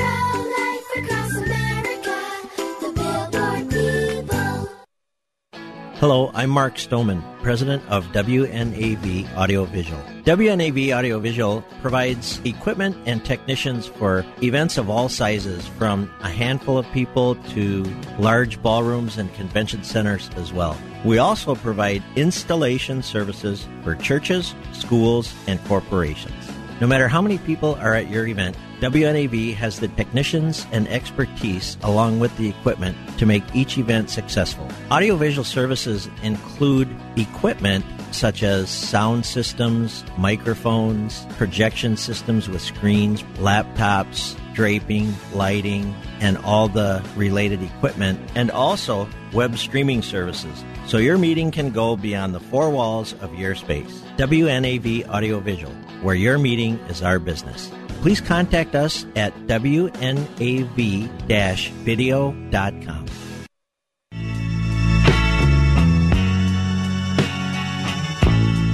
Hello, 6.01 6.31
I'm 6.33 6.49
Mark 6.49 6.79
Stoneman, 6.79 7.23
president 7.43 7.83
of 7.87 8.07
WNAV 8.07 9.31
Audiovisual. 9.35 10.01
WNAV 10.23 10.97
Audiovisual 10.97 11.63
provides 11.83 12.41
equipment 12.43 12.97
and 13.05 13.23
technicians 13.23 13.85
for 13.85 14.25
events 14.41 14.79
of 14.79 14.89
all 14.89 15.09
sizes, 15.09 15.67
from 15.67 16.11
a 16.21 16.27
handful 16.27 16.79
of 16.79 16.91
people 16.91 17.35
to 17.53 17.83
large 18.17 18.59
ballrooms 18.63 19.19
and 19.19 19.31
convention 19.35 19.83
centers 19.83 20.27
as 20.37 20.51
well. 20.51 20.75
We 21.05 21.19
also 21.19 21.53
provide 21.53 22.01
installation 22.15 23.03
services 23.03 23.67
for 23.83 23.93
churches, 23.93 24.55
schools, 24.73 25.31
and 25.45 25.63
corporations. 25.65 26.40
No 26.81 26.87
matter 26.87 27.07
how 27.07 27.21
many 27.21 27.37
people 27.37 27.75
are 27.75 27.93
at 27.93 28.09
your 28.09 28.25
event, 28.25 28.57
WNAV 28.79 29.53
has 29.53 29.79
the 29.79 29.87
technicians 29.89 30.65
and 30.71 30.87
expertise 30.87 31.77
along 31.83 32.19
with 32.19 32.35
the 32.37 32.49
equipment 32.49 32.97
to 33.19 33.27
make 33.27 33.43
each 33.53 33.77
event 33.77 34.09
successful. 34.09 34.67
Audiovisual 34.89 35.43
services 35.43 36.09
include 36.23 36.89
equipment 37.17 37.85
such 38.09 38.41
as 38.41 38.71
sound 38.71 39.27
systems, 39.27 40.03
microphones, 40.17 41.27
projection 41.37 41.97
systems 41.97 42.49
with 42.49 42.63
screens, 42.63 43.21
laptops, 43.37 44.35
draping, 44.55 45.13
lighting, 45.33 45.95
and 46.19 46.35
all 46.39 46.67
the 46.67 47.07
related 47.15 47.61
equipment, 47.61 48.19
and 48.33 48.49
also 48.49 49.07
web 49.33 49.55
streaming 49.55 50.01
services. 50.01 50.63
So 50.87 50.97
your 50.97 51.19
meeting 51.19 51.51
can 51.51 51.69
go 51.69 51.95
beyond 51.95 52.33
the 52.33 52.39
four 52.39 52.71
walls 52.71 53.13
of 53.21 53.35
your 53.35 53.53
space. 53.53 54.01
WNAV 54.17 55.07
Audiovisual, 55.07 55.73
where 56.01 56.15
your 56.15 56.37
meeting 56.37 56.77
is 56.89 57.01
our 57.01 57.19
business. 57.19 57.71
Please 58.01 58.19
contact 58.19 58.75
us 58.75 59.05
at 59.15 59.33
wnav-video.com. 59.47 60.25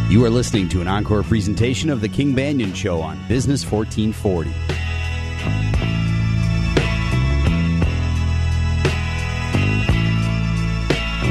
You 0.09 0.23
are 0.23 0.29
listening 0.29 0.69
to 0.69 0.79
an 0.79 0.87
encore 0.87 1.21
presentation 1.21 1.89
of 1.89 1.99
The 1.99 2.07
King 2.07 2.33
Banaian 2.33 2.73
Show 2.73 3.01
on 3.01 3.19
Business 3.27 3.69
1440. 3.69 4.49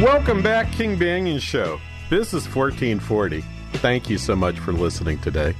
Welcome 0.05 0.43
back, 0.43 0.71
King 0.73 0.99
Banaian 0.99 1.41
Show. 1.41 1.81
Business 2.11 2.45
1440. 2.55 3.43
Thank 3.79 4.11
you 4.11 4.19
so 4.19 4.37
much 4.37 4.59
for 4.59 4.73
listening 4.73 5.19
today. 5.21 5.55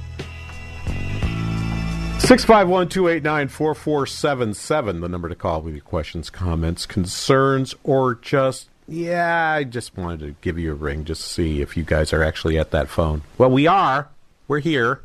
651 2.19 2.89
289 2.89 3.47
4477, 3.47 4.99
the 4.99 5.07
number 5.07 5.29
to 5.29 5.35
call 5.35 5.61
with 5.61 5.73
your 5.73 5.83
questions, 5.83 6.29
comments, 6.29 6.85
concerns, 6.85 7.73
or 7.83 8.15
just, 8.15 8.69
yeah, 8.85 9.53
I 9.53 9.63
just 9.63 9.95
wanted 9.95 10.19
to 10.19 10.35
give 10.41 10.59
you 10.59 10.71
a 10.71 10.75
ring 10.75 11.05
just 11.05 11.21
to 11.21 11.29
see 11.29 11.61
if 11.61 11.77
you 11.77 11.83
guys 11.83 12.11
are 12.11 12.23
actually 12.23 12.57
at 12.59 12.71
that 12.71 12.89
phone. 12.89 13.21
Well, 13.37 13.51
we 13.51 13.65
are. 13.65 14.09
We're 14.47 14.59
here. 14.59 15.01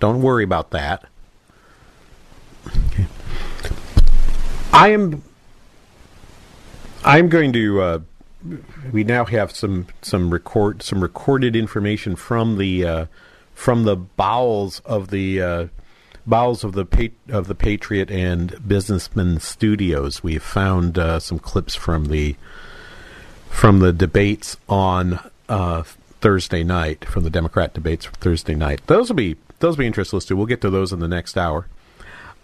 Don't 0.00 0.22
worry 0.22 0.42
about 0.42 0.70
that. 0.70 1.04
Okay. 2.66 3.06
I 4.72 4.88
am. 4.88 5.22
I'm 7.04 7.28
going 7.28 7.52
to. 7.52 7.80
Uh, 7.80 7.98
we 8.90 9.04
now 9.04 9.24
have 9.26 9.52
some 9.54 9.86
some 10.02 10.32
record 10.32 10.82
some 10.82 11.00
recorded 11.00 11.54
information 11.54 12.16
from 12.16 12.58
the 12.58 12.84
uh, 12.84 13.06
from 13.54 13.84
the 13.84 13.94
bowels 13.94 14.80
of 14.80 15.10
the 15.10 15.40
uh, 15.40 15.66
bowels 16.26 16.64
of 16.64 16.72
the 16.72 16.84
pa- 16.84 17.34
of 17.34 17.48
the 17.48 17.54
Patriot 17.54 18.10
and 18.10 18.56
Businessman 18.66 19.40
Studios. 19.40 20.22
We 20.22 20.38
found 20.38 20.98
uh, 20.98 21.20
some 21.20 21.38
clips 21.38 21.74
from 21.74 22.06
the 22.06 22.36
from 23.48 23.80
the 23.80 23.92
debates 23.92 24.56
on 24.68 25.20
uh, 25.48 25.82
Thursday 26.20 26.62
night, 26.64 27.04
from 27.04 27.24
the 27.24 27.30
Democrat 27.30 27.74
debates 27.74 28.06
Thursday 28.06 28.54
night. 28.54 28.80
Those 28.86 29.08
will 29.08 29.16
be 29.16 29.36
those 29.58 29.76
will 29.76 29.82
be 29.82 29.86
interesting 29.86 30.20
to. 30.20 30.36
We'll 30.36 30.46
get 30.46 30.60
to 30.62 30.70
those 30.70 30.92
in 30.92 31.00
the 31.00 31.08
next 31.08 31.36
hour. 31.36 31.66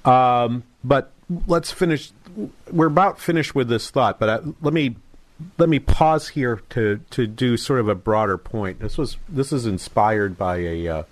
Um, 0.05 0.65
but 0.85 1.13
let's 1.47 1.73
finish. 1.73 2.13
We're 2.71 2.87
about 2.87 3.19
finished 3.19 3.55
with 3.55 3.69
this 3.69 3.91
thought, 3.91 4.19
but 4.19 4.29
I, 4.29 4.39
let 4.61 4.75
me 4.75 4.97
let 5.59 5.69
me 5.69 5.79
pause 5.79 6.29
here 6.29 6.63
to 6.71 7.01
to 7.11 7.27
do 7.27 7.57
sort 7.57 7.81
of 7.81 7.89
a 7.89 7.95
broader 7.95 8.39
point. 8.39 8.81
This 8.81 8.99
was 8.99 9.17
this 9.29 9.53
is 9.53 9.67
inspired 9.67 10.37
by 10.37 10.59
a 10.59 10.89
uh, 10.89 11.03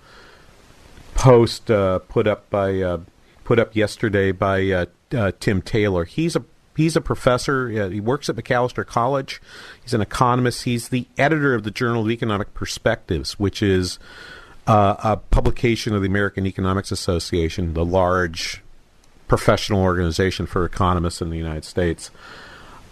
post 1.17 1.69
uh, 1.71 1.99
put 1.99 2.27
up 2.27 2.49
by 2.49 2.79
uh, 2.79 2.99
put 3.43 3.59
up 3.59 3.75
yesterday 3.75 4.31
by 4.31 4.69
uh, 4.69 4.85
uh, 5.13 5.31
Tim 5.39 5.61
Taylor. 5.61 6.05
He's 6.05 6.35
a 6.35 6.45
he's 6.77 6.95
a 6.95 7.01
professor. 7.01 7.89
he 7.89 7.99
works 7.99 8.29
at 8.29 8.35
Macalester 8.35 8.85
College. 8.85 9.41
He's 9.81 9.93
an 9.93 10.01
economist. 10.01 10.63
He's 10.63 10.89
the 10.89 11.07
editor 11.17 11.53
of 11.55 11.63
the 11.63 11.71
Journal 11.71 12.03
of 12.03 12.11
Economic 12.11 12.53
Perspectives, 12.53 13.39
which 13.39 13.63
is 13.63 13.97
uh, 14.67 14.95
a 15.03 15.17
publication 15.17 15.95
of 15.95 16.01
the 16.01 16.07
American 16.07 16.45
Economics 16.45 16.91
Association, 16.91 17.73
the 17.73 17.85
large 17.85 18.61
professional 19.27 19.81
organization 19.81 20.45
for 20.45 20.63
economists 20.65 21.21
in 21.21 21.31
the 21.31 21.37
United 21.37 21.65
States. 21.65 22.11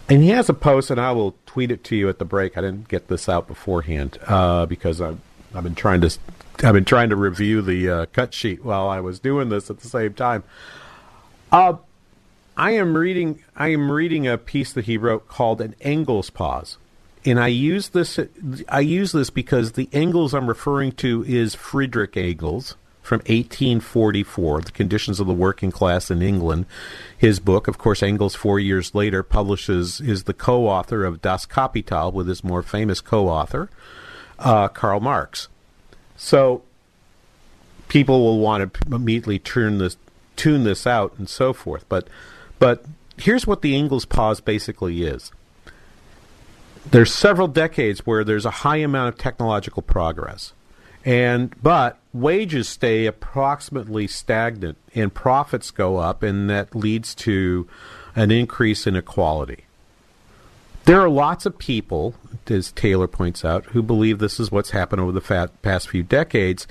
And 0.08 0.22
he 0.22 0.28
has 0.30 0.48
a 0.48 0.54
post, 0.54 0.90
and 0.90 1.00
I 1.00 1.12
will 1.12 1.34
tweet 1.46 1.70
it 1.70 1.82
to 1.84 1.96
you 1.96 2.08
at 2.08 2.18
the 2.18 2.24
break. 2.24 2.56
I 2.56 2.60
didn't 2.60 2.88
get 2.88 3.08
this 3.08 3.28
out 3.28 3.46
beforehand 3.48 4.18
uh, 4.26 4.66
because 4.66 5.00
I've, 5.00 5.18
I've 5.54 5.64
been 5.64 5.74
trying 5.74 6.00
to 6.02 6.10
I've 6.62 6.72
been 6.72 6.84
trying 6.84 7.10
to 7.10 7.16
review 7.16 7.60
the 7.60 7.90
uh, 7.90 8.06
cut 8.06 8.32
sheet 8.32 8.64
while 8.64 8.88
I 8.88 9.00
was 9.00 9.18
doing 9.18 9.50
this 9.50 9.70
at 9.70 9.80
the 9.80 9.88
same 9.88 10.14
time. 10.14 10.42
Uh, 11.52 11.74
I 12.56 12.72
am 12.72 12.96
reading 12.96 13.42
I 13.54 13.68
am 13.68 13.90
reading 13.90 14.26
a 14.26 14.38
piece 14.38 14.72
that 14.72 14.86
he 14.86 14.96
wrote 14.96 15.28
called 15.28 15.60
an 15.60 15.74
Engels 15.80 16.30
pause. 16.30 16.78
And 17.24 17.38
I 17.38 17.48
use 17.48 17.90
this 17.90 18.18
I 18.68 18.80
use 18.80 19.12
this 19.12 19.30
because 19.30 19.72
the 19.72 19.88
Engels 19.92 20.32
I'm 20.32 20.48
referring 20.48 20.92
to 20.92 21.24
is 21.24 21.54
Friedrich 21.54 22.16
Engels 22.16 22.76
from 23.02 23.18
1844, 23.18 24.62
The 24.62 24.72
Conditions 24.72 25.20
of 25.20 25.28
the 25.28 25.32
Working 25.32 25.70
Class 25.70 26.10
in 26.10 26.22
England. 26.22 26.66
His 27.16 27.38
book, 27.38 27.68
of 27.68 27.78
course, 27.78 28.02
Engels, 28.02 28.34
four 28.34 28.58
years 28.58 28.96
later, 28.96 29.22
publishes, 29.22 30.00
is 30.00 30.24
the 30.24 30.34
co 30.34 30.66
author 30.66 31.04
of 31.04 31.22
Das 31.22 31.46
Kapital 31.46 32.10
with 32.10 32.26
his 32.26 32.42
more 32.42 32.62
famous 32.62 33.00
co 33.00 33.28
author, 33.28 33.70
uh, 34.38 34.68
Karl 34.68 35.00
Marx. 35.00 35.48
So 36.16 36.62
people 37.88 38.24
will 38.24 38.38
want 38.38 38.74
to 38.74 38.94
immediately 38.94 39.38
turn 39.38 39.78
this, 39.78 39.96
tune 40.36 40.64
this 40.64 40.86
out 40.86 41.14
and 41.18 41.28
so 41.28 41.52
forth. 41.52 41.84
But, 41.88 42.08
but 42.58 42.84
here's 43.16 43.46
what 43.46 43.62
the 43.62 43.76
Engels 43.76 44.04
pause 44.04 44.40
basically 44.40 45.02
is. 45.02 45.32
There's 46.90 47.12
several 47.12 47.48
decades 47.48 48.06
where 48.06 48.24
there's 48.24 48.46
a 48.46 48.50
high 48.50 48.76
amount 48.76 49.14
of 49.14 49.18
technological 49.18 49.82
progress. 49.82 50.52
And 51.04 51.54
but 51.62 51.98
wages 52.12 52.68
stay 52.68 53.06
approximately 53.06 54.08
stagnant 54.08 54.76
and 54.94 55.14
profits 55.14 55.70
go 55.70 55.98
up 55.98 56.24
and 56.24 56.50
that 56.50 56.74
leads 56.74 57.14
to 57.16 57.68
an 58.16 58.32
increase 58.32 58.88
in 58.88 58.96
equality. 58.96 59.65
There 60.86 61.00
are 61.00 61.08
lots 61.08 61.46
of 61.46 61.58
people, 61.58 62.14
as 62.46 62.70
Taylor 62.70 63.08
points 63.08 63.44
out, 63.44 63.64
who 63.66 63.82
believe 63.82 64.20
this 64.20 64.38
is 64.38 64.52
what's 64.52 64.70
happened 64.70 65.02
over 65.02 65.10
the 65.10 65.20
fat, 65.20 65.60
past 65.60 65.88
few 65.88 66.04
decades. 66.04 66.68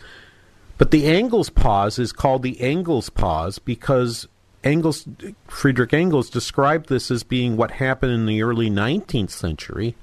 But 0.78 0.92
the 0.92 1.06
Engels 1.06 1.50
pause 1.50 2.00
is 2.00 2.14
called 2.14 2.42
the 2.42 2.62
Engels 2.62 3.10
pause 3.10 3.60
because 3.60 4.26
Engels, 4.64 5.06
Friedrich 5.50 5.94
Engels 5.94 6.30
described 6.30 6.88
this 6.88 7.12
as 7.12 7.24
being 7.24 7.58
what 7.58 7.72
happened 7.72 8.14
in 8.14 8.26
the 8.26 8.42
early 8.42 8.70
19th 8.70 9.32
century 9.32 9.98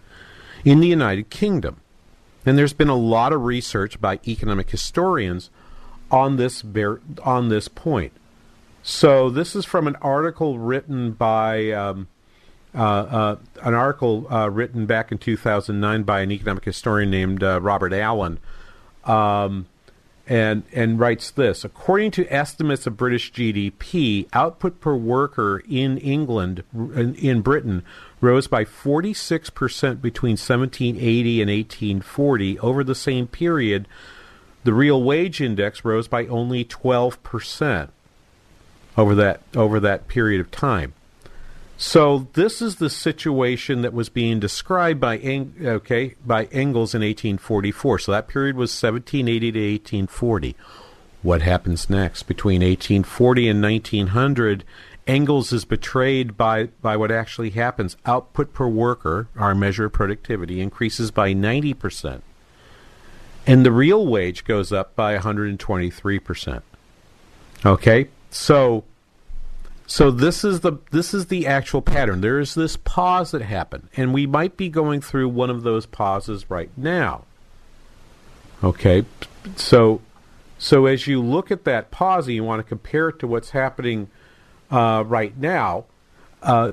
in 0.62 0.80
the 0.80 0.88
United 0.88 1.30
Kingdom. 1.30 1.80
And 2.44 2.58
there's 2.58 2.74
been 2.74 2.90
a 2.90 2.94
lot 2.94 3.32
of 3.32 3.44
research 3.44 3.98
by 3.98 4.20
economic 4.28 4.68
historians 4.68 5.48
on 6.10 6.36
this 6.36 6.62
on 7.24 7.48
this 7.48 7.68
point. 7.68 8.12
So 8.82 9.30
this 9.30 9.56
is 9.56 9.64
from 9.64 9.86
an 9.86 9.96
article 10.02 10.58
written 10.58 11.12
by 11.12 11.70
um, 11.70 12.08
an 12.74 13.74
article 13.74 14.26
uh, 14.32 14.48
written 14.48 14.86
back 14.86 15.12
in 15.12 15.18
2009 15.18 16.02
by 16.02 16.20
an 16.20 16.30
economic 16.30 16.64
historian 16.64 17.10
named 17.10 17.42
uh, 17.42 17.60
Robert 17.60 17.92
Allen, 17.92 18.38
um, 19.04 19.66
and 20.26 20.62
and 20.72 20.98
writes 20.98 21.30
this: 21.30 21.64
according 21.64 22.10
to 22.12 22.26
estimates 22.32 22.86
of 22.86 22.96
British 22.96 23.32
GDP, 23.32 24.28
output 24.32 24.80
per 24.80 24.94
worker 24.94 25.62
in 25.68 25.98
England 25.98 26.64
in, 26.74 27.14
in 27.16 27.40
Britain 27.42 27.84
rose 28.20 28.46
by 28.46 28.64
46 28.64 29.50
percent 29.50 30.00
between 30.00 30.32
1780 30.32 31.42
and 31.42 31.50
1840. 31.50 32.58
Over 32.60 32.84
the 32.84 32.94
same 32.94 33.26
period, 33.26 33.86
the 34.64 34.72
real 34.72 35.02
wage 35.02 35.40
index 35.40 35.84
rose 35.84 36.08
by 36.08 36.26
only 36.26 36.64
12 36.64 37.22
percent 37.22 37.90
over 38.96 39.14
that 39.14 39.42
over 39.54 39.80
that 39.80 40.08
period 40.08 40.40
of 40.40 40.50
time. 40.50 40.94
So 41.82 42.28
this 42.34 42.62
is 42.62 42.76
the 42.76 42.88
situation 42.88 43.82
that 43.82 43.92
was 43.92 44.08
being 44.08 44.38
described 44.38 45.00
by 45.00 45.18
Eng- 45.18 45.56
okay 45.60 46.14
by 46.24 46.44
Engels 46.44 46.94
in 46.94 47.00
1844. 47.00 47.98
So 47.98 48.12
that 48.12 48.28
period 48.28 48.54
was 48.54 48.70
1780 48.70 49.50
to 49.50 49.58
1840. 49.58 50.56
What 51.22 51.42
happens 51.42 51.90
next 51.90 52.22
between 52.22 52.62
1840 52.62 53.48
and 53.48 53.60
1900? 53.60 54.62
Engels 55.08 55.52
is 55.52 55.64
betrayed 55.64 56.36
by, 56.36 56.66
by 56.80 56.96
what 56.96 57.10
actually 57.10 57.50
happens. 57.50 57.96
Output 58.06 58.52
per 58.52 58.68
worker, 58.68 59.26
our 59.36 59.52
measure 59.52 59.86
of 59.86 59.92
productivity, 59.92 60.60
increases 60.60 61.10
by 61.10 61.34
90%. 61.34 62.22
And 63.44 63.66
the 63.66 63.72
real 63.72 64.06
wage 64.06 64.44
goes 64.44 64.72
up 64.72 64.94
by 64.94 65.18
123%. 65.18 66.62
Okay? 67.66 68.08
So 68.30 68.84
so 69.92 70.10
this 70.10 70.42
is 70.42 70.60
the 70.60 70.78
this 70.90 71.12
is 71.12 71.26
the 71.26 71.46
actual 71.46 71.82
pattern. 71.82 72.22
There 72.22 72.40
is 72.40 72.54
this 72.54 72.78
pause 72.78 73.32
that 73.32 73.42
happened, 73.42 73.88
and 73.94 74.14
we 74.14 74.26
might 74.26 74.56
be 74.56 74.70
going 74.70 75.02
through 75.02 75.28
one 75.28 75.50
of 75.50 75.64
those 75.64 75.84
pauses 75.84 76.48
right 76.48 76.70
now. 76.78 77.26
Okay, 78.64 79.04
so 79.56 80.00
so 80.56 80.86
as 80.86 81.06
you 81.06 81.20
look 81.20 81.50
at 81.50 81.64
that 81.64 81.90
pause, 81.90 82.26
and 82.26 82.34
you 82.34 82.42
want 82.42 82.60
to 82.60 82.66
compare 82.66 83.10
it 83.10 83.18
to 83.18 83.26
what's 83.26 83.50
happening 83.50 84.08
uh, 84.70 85.04
right 85.06 85.36
now. 85.36 85.84
Uh, 86.42 86.72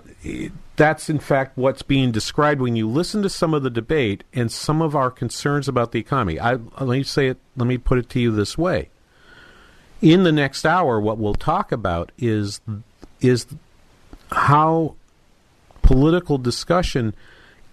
that's 0.78 1.10
in 1.10 1.20
fact 1.20 1.58
what's 1.58 1.82
being 1.82 2.14
described 2.14 2.62
when 2.62 2.78
you 2.78 2.88
listen 2.88 3.22
to 3.22 3.30
some 3.30 3.54
of 3.54 3.64
the 3.64 3.70
debate 3.70 4.24
and 4.34 4.50
some 4.50 4.82
of 4.82 4.96
our 4.96 5.12
concerns 5.12 5.68
about 5.68 5.92
the 5.92 6.00
economy. 6.00 6.40
I, 6.40 6.54
let 6.54 6.88
me 6.88 7.04
say 7.04 7.28
it. 7.28 7.38
Let 7.58 7.68
me 7.68 7.78
put 7.78 7.98
it 7.98 8.08
to 8.12 8.20
you 8.22 8.32
this 8.32 8.58
way. 8.58 8.90
In 10.02 10.24
the 10.24 10.32
next 10.32 10.66
hour, 10.66 11.02
what 11.02 11.18
we'll 11.18 11.36
talk 11.36 11.74
about 11.74 12.14
is 12.18 12.62
is 13.22 13.46
how 14.32 14.96
political 15.82 16.38
discussion 16.38 17.14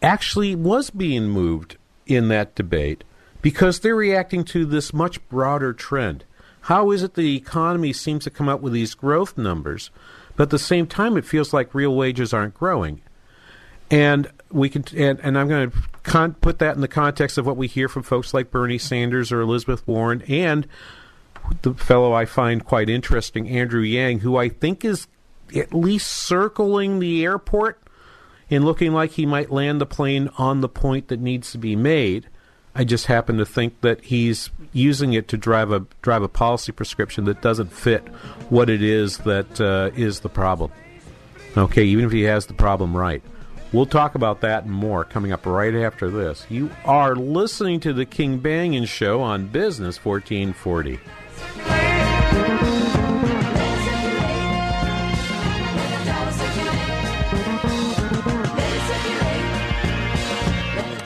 actually 0.03 0.55
was 0.55 0.91
being 0.91 1.29
moved 1.29 1.77
in 2.07 2.29
that 2.29 2.55
debate 2.55 3.05
because 3.43 3.81
they're 3.81 3.95
reacting 3.95 4.45
to 4.45 4.65
this 4.65 4.93
much 4.93 5.27
broader 5.29 5.73
trend. 5.73 6.25
How 6.63 6.91
is 6.91 7.03
it 7.03 7.15
the 7.15 7.37
economy 7.37 7.93
seems 7.93 8.25
to 8.25 8.31
come 8.31 8.49
up 8.49 8.61
with 8.61 8.73
these 8.73 8.95
growth 8.95 9.39
numbers, 9.39 9.91
but 10.35 10.45
at 10.45 10.51
the 10.51 10.59
same 10.59 10.87
time 10.87 11.17
it 11.17 11.25
feels 11.25 11.53
like 11.53 11.75
real 11.75 11.95
wages 11.95 12.33
aren't 12.33 12.55
growing? 12.55 13.03
And 13.91 14.29
we 14.51 14.69
can, 14.69 14.85
and, 14.97 15.21
and 15.23 15.39
I'm 15.39 15.49
going 15.49 15.71
to 15.71 15.77
con- 16.03 16.35
put 16.35 16.59
that 16.59 16.75
in 16.75 16.81
the 16.81 16.89
context 16.89 17.39
of 17.39 17.47
what 17.47 17.57
we 17.57 17.69
hear 17.69 17.89
from 17.89 18.03
folks 18.03 18.35
like 18.35 18.51
Bernie 18.51 18.79
Sanders 18.79 19.31
or 19.31 19.41
Elizabeth 19.41 19.87
Warren, 19.87 20.23
and 20.23 20.67
the 21.63 21.75
fellow 21.75 22.13
I 22.13 22.25
find 22.25 22.65
quite 22.65 22.91
interesting, 22.91 23.49
Andrew 23.49 23.83
Yang, 23.83 24.21
who 24.21 24.37
I 24.37 24.49
think 24.49 24.85
is 24.85 25.07
at 25.55 25.75
least 25.75 26.09
circling 26.09 26.99
the 26.99 27.25
airport 27.25 27.81
and 28.51 28.65
looking 28.65 28.93
like 28.93 29.13
he 29.13 29.27
might 29.27 29.51
land 29.51 29.81
the 29.81 29.87
plane 29.87 30.31
on 30.39 30.61
the 30.61 30.69
point 30.69 31.09
that 31.09 31.21
needs 31.21 31.53
to 31.53 31.59
be 31.59 31.77
made. 31.77 32.29
I 32.75 32.85
just 32.85 33.07
happen 33.07 33.39
to 33.39 33.47
think 33.47 33.81
that 33.81 34.05
he's 34.05 34.51
using 34.73 35.15
it 35.15 35.29
to 35.29 35.39
drive 35.39 35.73
a 35.73 35.87
drive 36.03 36.23
a 36.23 36.29
policy 36.29 36.73
prescription 36.73 37.25
that 37.25 37.41
doesn't 37.41 37.73
fit 37.73 38.07
what 38.51 38.69
it 38.69 38.83
is 38.83 39.19
that 39.19 39.61
uh, 39.61 39.91
is 39.97 40.21
the 40.21 40.29
problem. 40.29 40.71
Okay, 41.57 41.85
even 41.85 42.05
if 42.05 42.13
he 42.13 42.23
has 42.23 42.47
the 42.47 42.55
problem 42.55 42.97
right. 42.97 43.23
We'll 43.73 43.87
talk 43.87 44.15
about 44.15 44.43
that 44.43 44.65
and 44.65 44.73
more 44.73 45.05
coming 45.05 45.33
up 45.33 45.45
right 45.45 45.75
after 45.75 46.09
this. 46.09 46.47
You 46.49 46.71
are 46.85 47.17
listening 47.17 47.81
to 47.81 47.93
the 47.93 48.07
King 48.07 48.41
Banaian 48.41 48.87
Show 48.87 49.21
on 49.23 49.49
Business 49.49 50.03
1440. 50.05 51.01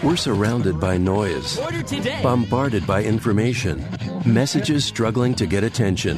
We're 0.03 0.17
surrounded 0.17 0.81
by 0.81 0.97
noise, 0.97 1.61
bombarded 2.23 2.87
by 2.87 3.03
information, 3.03 3.85
messages 4.25 4.83
struggling 4.87 5.35
to 5.35 5.47
get 5.47 5.63
attention. 5.63 6.17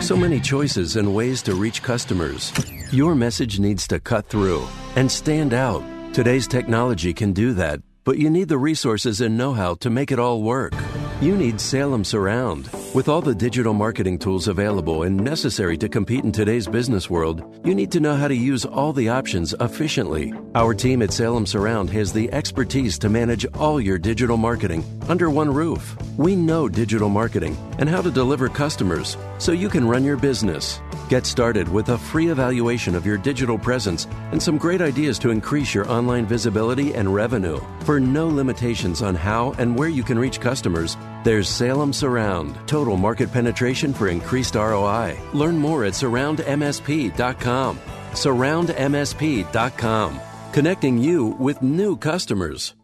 So 0.00 0.16
many 0.16 0.40
choices 0.40 0.96
and 0.96 1.14
ways 1.14 1.42
to 1.42 1.54
reach 1.54 1.82
customers. 1.82 2.54
Your 2.92 3.14
message 3.14 3.58
needs 3.58 3.86
to 3.88 4.00
cut 4.00 4.26
through 4.28 4.66
and 4.96 5.12
stand 5.12 5.52
out. 5.52 5.82
Today's 6.14 6.48
technology 6.48 7.12
can 7.12 7.34
do 7.34 7.52
that, 7.52 7.80
but 8.04 8.16
you 8.16 8.30
need 8.30 8.48
the 8.48 8.56
resources 8.56 9.20
and 9.20 9.36
know 9.36 9.52
how 9.52 9.74
to 9.74 9.90
make 9.90 10.10
it 10.10 10.18
all 10.18 10.40
work. 10.40 10.72
You 11.20 11.36
need 11.36 11.60
Salem 11.60 12.02
Surround. 12.02 12.70
With 12.96 13.10
all 13.10 13.20
the 13.20 13.34
digital 13.34 13.74
marketing 13.74 14.18
tools 14.18 14.48
available 14.48 15.02
and 15.02 15.22
necessary 15.22 15.76
to 15.76 15.86
compete 15.86 16.24
in 16.24 16.32
today's 16.32 16.66
business 16.66 17.10
world, 17.10 17.60
you 17.62 17.74
need 17.74 17.92
to 17.92 18.00
know 18.00 18.16
how 18.16 18.26
to 18.26 18.34
use 18.34 18.64
all 18.64 18.94
the 18.94 19.10
options 19.10 19.54
efficiently. 19.60 20.32
Our 20.54 20.72
team 20.72 21.02
at 21.02 21.12
Salem 21.12 21.44
Surround 21.44 21.90
has 21.90 22.10
the 22.10 22.32
expertise 22.32 22.98
to 23.00 23.10
manage 23.10 23.44
all 23.52 23.82
your 23.82 23.98
digital 23.98 24.38
marketing 24.38 24.82
under 25.10 25.28
one 25.28 25.52
roof. 25.52 25.94
We 26.16 26.36
know 26.36 26.70
digital 26.70 27.10
marketing 27.10 27.58
and 27.78 27.86
how 27.86 28.00
to 28.00 28.10
deliver 28.10 28.48
customers 28.48 29.18
so 29.36 29.52
you 29.52 29.68
can 29.68 29.86
run 29.86 30.02
your 30.02 30.16
business. 30.16 30.80
Get 31.10 31.26
started 31.26 31.68
with 31.68 31.90
a 31.90 31.98
free 31.98 32.30
evaluation 32.30 32.94
of 32.94 33.04
your 33.04 33.18
digital 33.18 33.58
presence 33.58 34.06
and 34.32 34.42
some 34.42 34.56
great 34.56 34.80
ideas 34.80 35.18
to 35.18 35.28
increase 35.28 35.74
your 35.74 35.86
online 35.92 36.24
visibility 36.24 36.94
and 36.94 37.14
revenue. 37.14 37.60
For 37.80 38.00
no 38.00 38.26
limitations 38.26 39.02
on 39.02 39.14
how 39.14 39.52
and 39.58 39.76
where 39.76 39.90
you 39.90 40.02
can 40.02 40.18
reach 40.18 40.40
customers, 40.40 40.96
there's 41.26 41.48
Salem 41.48 41.92
Surround, 41.92 42.56
total 42.68 42.96
market 42.96 43.32
penetration 43.32 43.92
for 43.92 44.06
increased 44.06 44.54
ROI. 44.54 45.18
Learn 45.32 45.58
more 45.58 45.84
at 45.84 45.94
surroundmsp.com. 45.94 47.80
Surroundmsp.com, 48.12 50.20
connecting 50.52 50.98
you 50.98 51.26
with 51.26 51.62
new 51.62 51.96
customers. 51.96 52.76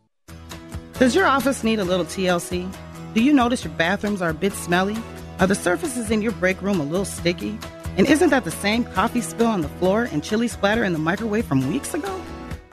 Does 0.94 1.14
your 1.14 1.26
office 1.26 1.62
need 1.62 1.78
a 1.78 1.84
little 1.84 2.04
TLC? 2.04 2.68
Do 3.14 3.22
you 3.22 3.32
notice 3.32 3.62
your 3.62 3.72
bathrooms 3.74 4.20
are 4.20 4.30
a 4.30 4.34
bit 4.34 4.54
smelly? 4.54 4.96
Are 5.38 5.46
the 5.46 5.54
surfaces 5.54 6.10
in 6.10 6.20
your 6.20 6.32
break 6.32 6.60
room 6.60 6.80
a 6.80 6.84
little 6.84 7.04
sticky? 7.04 7.56
And 7.96 8.08
isn't 8.08 8.30
that 8.30 8.42
the 8.42 8.50
same 8.50 8.82
coffee 8.82 9.20
spill 9.20 9.46
on 9.46 9.60
the 9.60 9.68
floor 9.68 10.08
and 10.10 10.24
chili 10.24 10.48
splatter 10.48 10.82
in 10.82 10.92
the 10.92 10.98
microwave 10.98 11.44
from 11.44 11.70
weeks 11.70 11.94
ago? 11.94 12.20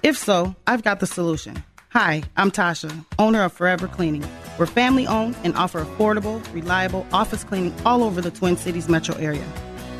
If 0.01 0.17
so, 0.17 0.55
I've 0.65 0.81
got 0.81 0.99
the 0.99 1.05
solution. 1.05 1.63
Hi, 1.89 2.23
I'm 2.35 2.49
Tasha, 2.49 3.05
owner 3.19 3.43
of 3.43 3.53
Forever 3.53 3.87
Cleaning. 3.87 4.25
We're 4.59 4.65
family 4.65 5.07
owned 5.07 5.37
and 5.45 5.55
offer 5.55 5.85
affordable, 5.85 6.43
reliable 6.53 7.07
office 7.13 7.45
cleaning 7.45 7.73
all 7.85 8.03
over 8.03 8.19
the 8.19 8.29
Twin 8.29 8.57
Cities 8.57 8.89
metro 8.89 9.15
area. 9.15 9.45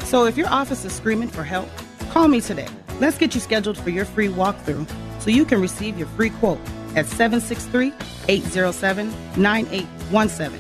So 0.04 0.26
if 0.26 0.36
your 0.36 0.50
office 0.50 0.84
is 0.84 0.92
screaming 0.92 1.30
for 1.30 1.46
help, 1.46 1.70
call 2.10 2.28
me 2.28 2.42
today. 2.42 2.68
Let's 3.00 3.18
get 3.18 3.34
you 3.34 3.40
scheduled 3.40 3.78
for 3.78 3.90
your 3.90 4.04
free 4.04 4.28
walkthrough 4.28 4.90
so 5.22 5.30
you 5.30 5.46
can 5.46 5.62
receive 5.62 5.98
your 5.98 6.08
free 6.10 6.30
quote 6.30 6.60
at 6.98 7.06
763 7.06 7.94
807 8.28 9.10
9817. 9.42 10.60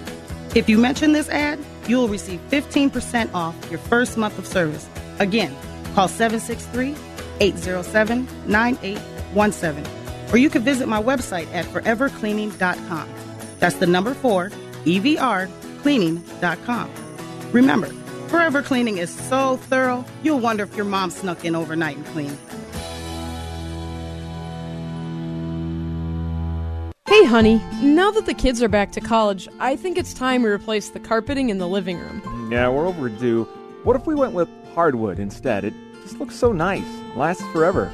If 0.56 0.70
you 0.70 0.78
mention 0.78 1.12
this 1.12 1.28
ad, 1.28 1.60
you'll 1.86 2.08
receive 2.08 2.40
15% 2.50 3.34
off 3.34 3.54
your 3.70 3.80
first 3.80 4.18
month 4.18 4.40
of 4.40 4.48
service. 4.48 4.88
Again, 5.20 5.54
call 5.94 6.08
763 6.08 6.96
807 7.42 8.28
9817 8.48 10.00
or 10.32 10.38
you 10.38 10.50
can 10.50 10.64
visit 10.64 10.88
my 10.88 11.02
website 11.02 11.52
at 11.54 11.66
forevercleaning.com. 11.66 13.19
That's 13.60 13.76
the 13.76 13.88
number 13.88 14.14
four, 14.14 14.50
EVR, 14.86 15.50
cleaning.com. 15.82 16.90
Remember, 17.52 17.88
Forever 18.30 18.62
Cleaning 18.62 19.00
is 19.00 19.10
so 19.10 19.58
thorough, 19.58 20.06
you'll 20.22 20.40
wonder 20.40 20.64
if 20.64 20.76
your 20.76 20.86
mom 20.86 21.10
snuck 21.10 21.44
in 21.44 21.56
overnight 21.56 21.98
and 21.98 22.06
cleaned. 22.08 22.38
Hey, 27.08 27.26
honey, 27.26 27.60
now 27.82 28.12
that 28.12 28.28
the 28.28 28.36
kids 28.36 28.62
are 28.62 28.70
back 28.70 28.92
to 28.92 29.02
college, 29.02 29.48
I 29.60 29.76
think 29.76 29.98
it's 29.98 30.14
time 30.14 30.44
we 30.44 30.50
replace 30.50 30.90
the 30.90 31.00
carpeting 31.00 31.50
in 31.50 31.58
the 31.58 31.68
living 31.68 31.98
room. 31.98 32.50
Yeah, 32.52 32.70
we're 32.70 32.86
overdue. 32.86 33.46
What 33.84 33.96
if 33.96 34.06
we 34.06 34.14
went 34.14 34.34
with 34.34 34.48
hardwood 34.76 35.20
instead? 35.20 35.64
It 35.66 35.74
just 36.04 36.20
looks 36.20 36.36
so 36.36 36.52
nice, 36.52 36.86
lasts 37.16 37.44
forever. 37.52 37.92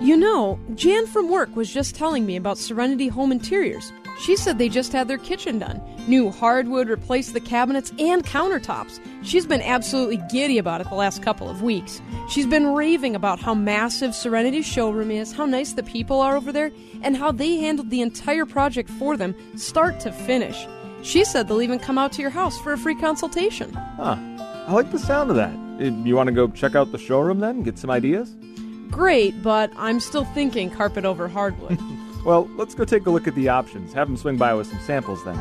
You 0.00 0.16
know, 0.16 0.58
Jan 0.74 1.06
from 1.06 1.28
work 1.28 1.54
was 1.54 1.72
just 1.72 1.94
telling 1.94 2.26
me 2.26 2.34
about 2.34 2.58
Serenity 2.58 3.06
Home 3.08 3.30
Interiors. 3.30 3.92
She 4.20 4.36
said 4.36 4.58
they 4.58 4.68
just 4.68 4.92
had 4.92 5.06
their 5.08 5.18
kitchen 5.18 5.58
done. 5.58 5.80
New 6.08 6.30
hardwood 6.30 6.88
replaced 6.88 7.34
the 7.34 7.40
cabinets 7.40 7.92
and 7.98 8.24
countertops. 8.24 8.98
She's 9.22 9.46
been 9.46 9.62
absolutely 9.62 10.16
giddy 10.30 10.58
about 10.58 10.80
it 10.80 10.88
the 10.88 10.96
last 10.96 11.22
couple 11.22 11.48
of 11.48 11.62
weeks. 11.62 12.00
She's 12.28 12.46
been 12.46 12.66
raving 12.74 13.14
about 13.14 13.38
how 13.38 13.54
massive 13.54 14.14
Serenity 14.14 14.62
showroom 14.62 15.10
is, 15.10 15.32
how 15.32 15.46
nice 15.46 15.72
the 15.74 15.82
people 15.82 16.20
are 16.20 16.36
over 16.36 16.50
there, 16.50 16.70
and 17.02 17.16
how 17.16 17.30
they 17.30 17.56
handled 17.58 17.90
the 17.90 18.00
entire 18.00 18.44
project 18.46 18.90
for 18.90 19.16
them, 19.16 19.34
start 19.56 20.00
to 20.00 20.10
finish. 20.12 20.66
She 21.02 21.24
said 21.24 21.46
they'll 21.46 21.62
even 21.62 21.78
come 21.78 21.96
out 21.98 22.10
to 22.12 22.22
your 22.22 22.30
house 22.30 22.58
for 22.60 22.72
a 22.72 22.78
free 22.78 22.96
consultation. 22.96 23.72
Huh. 23.72 24.16
I 24.66 24.72
like 24.72 24.90
the 24.90 24.98
sound 24.98 25.30
of 25.30 25.36
that. 25.36 25.54
Uh, 25.80 25.94
You 26.04 26.16
want 26.16 26.26
to 26.26 26.32
go 26.34 26.48
check 26.48 26.74
out 26.74 26.90
the 26.90 26.98
showroom 26.98 27.38
then? 27.38 27.62
Get 27.62 27.78
some 27.78 27.90
ideas? 27.90 28.34
Great, 28.90 29.40
but 29.42 29.70
I'm 29.76 30.00
still 30.00 30.24
thinking 30.24 30.70
carpet 30.70 31.04
over 31.04 31.28
hardwood. 31.28 31.78
Well, 32.24 32.48
let's 32.56 32.74
go 32.74 32.84
take 32.84 33.06
a 33.06 33.10
look 33.10 33.26
at 33.26 33.34
the 33.34 33.48
options. 33.48 33.92
Have 33.92 34.08
them 34.08 34.16
swing 34.16 34.36
by 34.36 34.54
with 34.54 34.66
some 34.66 34.80
samples 34.80 35.24
then. 35.24 35.38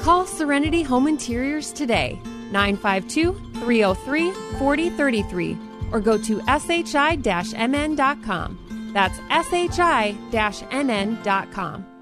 Call 0.00 0.26
Serenity 0.26 0.82
Home 0.82 1.06
Interiors 1.08 1.72
today, 1.72 2.20
952 2.50 3.32
303 3.60 4.32
4033, 4.58 5.58
or 5.92 6.00
go 6.00 6.16
to 6.18 6.40
shi 6.40 7.56
mn.com. 7.56 8.58
That's 8.92 9.18
shi 9.18 10.64
mn.com. 10.72 11.97